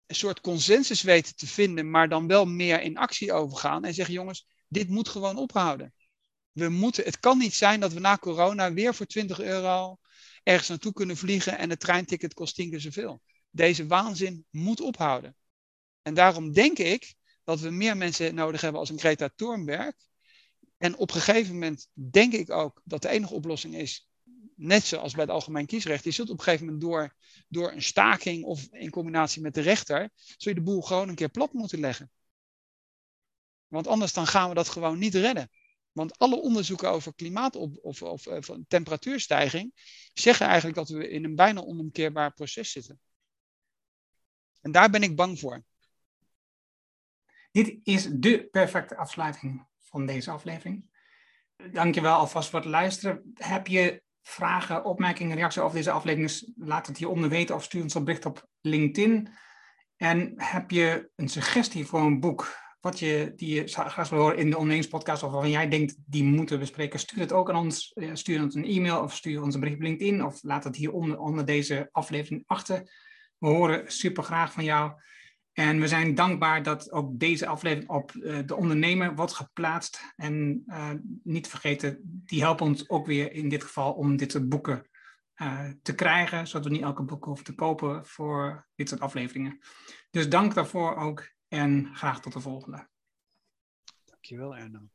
een 0.06 0.14
soort 0.14 0.40
consensus 0.40 1.02
weten 1.02 1.36
te 1.36 1.46
vinden, 1.46 1.90
maar 1.90 2.08
dan 2.08 2.26
wel 2.26 2.46
meer 2.46 2.80
in 2.80 2.96
actie 2.96 3.32
overgaan 3.32 3.84
en 3.84 3.94
zeggen, 3.94 4.14
jongens, 4.14 4.46
dit 4.72 4.88
moet 4.88 5.08
gewoon 5.08 5.36
ophouden. 5.36 5.94
We 6.52 6.68
moeten, 6.68 7.04
het 7.04 7.18
kan 7.18 7.38
niet 7.38 7.54
zijn 7.54 7.80
dat 7.80 7.92
we 7.92 8.00
na 8.00 8.16
corona 8.16 8.72
weer 8.72 8.94
voor 8.94 9.06
20 9.06 9.40
euro 9.40 9.98
ergens 10.42 10.68
naartoe 10.68 10.92
kunnen 10.92 11.16
vliegen 11.16 11.58
en 11.58 11.70
het 11.70 11.80
treinticket 11.80 12.34
kost 12.34 12.54
tien 12.54 12.70
keer 12.70 12.80
zoveel. 12.80 13.22
Deze 13.50 13.86
waanzin 13.86 14.46
moet 14.50 14.80
ophouden. 14.80 15.36
En 16.02 16.14
daarom 16.14 16.52
denk 16.52 16.78
ik 16.78 17.14
dat 17.44 17.60
we 17.60 17.70
meer 17.70 17.96
mensen 17.96 18.34
nodig 18.34 18.60
hebben 18.60 18.80
als 18.80 18.90
een 18.90 18.98
Greta 18.98 19.30
Thunberg. 19.36 19.94
En 20.78 20.96
op 20.96 21.14
een 21.14 21.20
gegeven 21.20 21.52
moment 21.52 21.88
denk 21.92 22.32
ik 22.32 22.50
ook 22.50 22.80
dat 22.84 23.02
de 23.02 23.08
enige 23.08 23.34
oplossing 23.34 23.74
is, 23.74 24.08
net 24.56 24.84
zoals 24.84 25.12
bij 25.12 25.22
het 25.22 25.32
algemeen 25.32 25.66
kiesrecht, 25.66 26.04
je 26.04 26.10
zult 26.10 26.30
op 26.30 26.38
een 26.38 26.44
gegeven 26.44 26.64
moment 26.64 26.82
door, 26.82 27.14
door 27.48 27.72
een 27.72 27.82
staking 27.82 28.44
of 28.44 28.68
in 28.70 28.90
combinatie 28.90 29.42
met 29.42 29.54
de 29.54 29.60
rechter, 29.60 30.10
zul 30.14 30.52
je 30.52 30.54
de 30.54 30.64
boel 30.64 30.82
gewoon 30.82 31.08
een 31.08 31.14
keer 31.14 31.28
plat 31.28 31.52
moeten 31.52 31.80
leggen. 31.80 32.10
Want 33.72 33.86
anders 33.86 34.12
dan 34.12 34.26
gaan 34.26 34.48
we 34.48 34.54
dat 34.54 34.68
gewoon 34.68 34.98
niet 34.98 35.14
redden. 35.14 35.50
Want 35.92 36.18
alle 36.18 36.36
onderzoeken 36.36 36.90
over 36.90 37.14
klimaat- 37.14 37.56
of, 37.56 38.02
of, 38.02 38.26
eh, 38.26 38.56
temperatuurstijging 38.68 39.72
zeggen 40.12 40.46
eigenlijk 40.46 40.76
dat 40.76 40.88
we 40.88 41.08
in 41.08 41.24
een 41.24 41.34
bijna 41.34 41.60
onomkeerbaar 41.60 42.32
proces 42.32 42.72
zitten. 42.72 43.00
En 44.60 44.72
daar 44.72 44.90
ben 44.90 45.02
ik 45.02 45.16
bang 45.16 45.38
voor. 45.38 45.64
Dit 47.50 47.78
is 47.82 48.08
de 48.10 48.48
perfecte 48.50 48.96
afsluiting 48.96 49.66
van 49.78 50.06
deze 50.06 50.30
aflevering. 50.30 50.84
Dankjewel 51.72 52.14
alvast 52.14 52.50
voor 52.50 52.60
het 52.60 52.68
luisteren. 52.68 53.32
Heb 53.34 53.66
je 53.66 54.02
vragen, 54.22 54.84
opmerkingen, 54.84 55.36
reacties 55.36 55.62
over 55.62 55.76
deze 55.76 55.90
aflevering? 55.90 56.52
Laat 56.56 56.86
het 56.86 56.98
hieronder 56.98 57.28
weten 57.28 57.54
of 57.54 57.64
stuur 57.64 57.82
ons 57.82 57.94
een 57.94 58.04
bericht 58.04 58.26
op 58.26 58.48
LinkedIn. 58.60 59.28
En 59.96 60.32
heb 60.36 60.70
je 60.70 61.10
een 61.16 61.28
suggestie 61.28 61.86
voor 61.86 62.00
een 62.00 62.20
boek 62.20 62.61
wat 62.82 62.98
je, 62.98 63.32
die 63.36 63.54
je 63.54 63.66
graag 63.66 64.08
wil 64.08 64.18
horen 64.18 64.38
in 64.38 64.50
de 64.50 64.56
ondernemingspodcast 64.56 65.22
of 65.22 65.30
waarvan 65.30 65.50
jij 65.50 65.68
denkt 65.68 65.94
die 66.06 66.24
moeten 66.24 66.58
bespreken, 66.58 66.98
stuur 66.98 67.20
het 67.20 67.32
ook 67.32 67.50
aan 67.50 67.56
ons. 67.56 67.94
Stuur 68.12 68.42
ons 68.42 68.54
een 68.54 68.64
e-mail 68.64 69.02
of 69.02 69.14
stuur 69.14 69.42
ons 69.42 69.54
een 69.54 69.60
bericht 69.60 69.78
op 69.78 69.84
LinkedIn 69.84 70.24
of 70.24 70.42
laat 70.42 70.64
het 70.64 70.76
hier 70.76 70.92
onder, 70.92 71.18
onder 71.18 71.44
deze 71.44 71.88
aflevering 71.92 72.42
achter. 72.46 72.90
We 73.38 73.46
horen 73.46 73.92
super 73.92 74.22
graag 74.22 74.52
van 74.52 74.64
jou. 74.64 74.92
En 75.52 75.80
we 75.80 75.88
zijn 75.88 76.14
dankbaar 76.14 76.62
dat 76.62 76.92
ook 76.92 77.18
deze 77.18 77.46
aflevering 77.46 77.90
op 77.90 78.12
uh, 78.12 78.38
de 78.46 78.56
ondernemer 78.56 79.14
wordt 79.14 79.32
geplaatst. 79.32 80.12
En 80.16 80.62
uh, 80.66 80.90
niet 81.22 81.48
vergeten, 81.48 81.98
die 82.02 82.40
helpen 82.40 82.66
ons 82.66 82.88
ook 82.88 83.06
weer 83.06 83.32
in 83.32 83.48
dit 83.48 83.62
geval 83.62 83.92
om 83.92 84.16
dit 84.16 84.32
soort 84.32 84.48
boeken 84.48 84.86
te 85.82 85.94
krijgen, 85.94 86.46
zodat 86.46 86.66
we 86.66 86.72
niet 86.72 86.82
elke 86.82 87.02
boek 87.02 87.24
hoeven 87.24 87.44
te 87.44 87.54
kopen 87.54 88.06
voor 88.06 88.68
dit 88.74 88.88
soort 88.88 89.00
afleveringen. 89.00 89.58
Dus 90.10 90.28
dank 90.28 90.54
daarvoor 90.54 90.96
ook 90.96 91.30
en 91.52 91.94
graag 91.94 92.20
tot 92.20 92.32
de 92.32 92.40
volgende. 92.40 92.88
Dankjewel 94.04 94.56
Erno. 94.56 94.88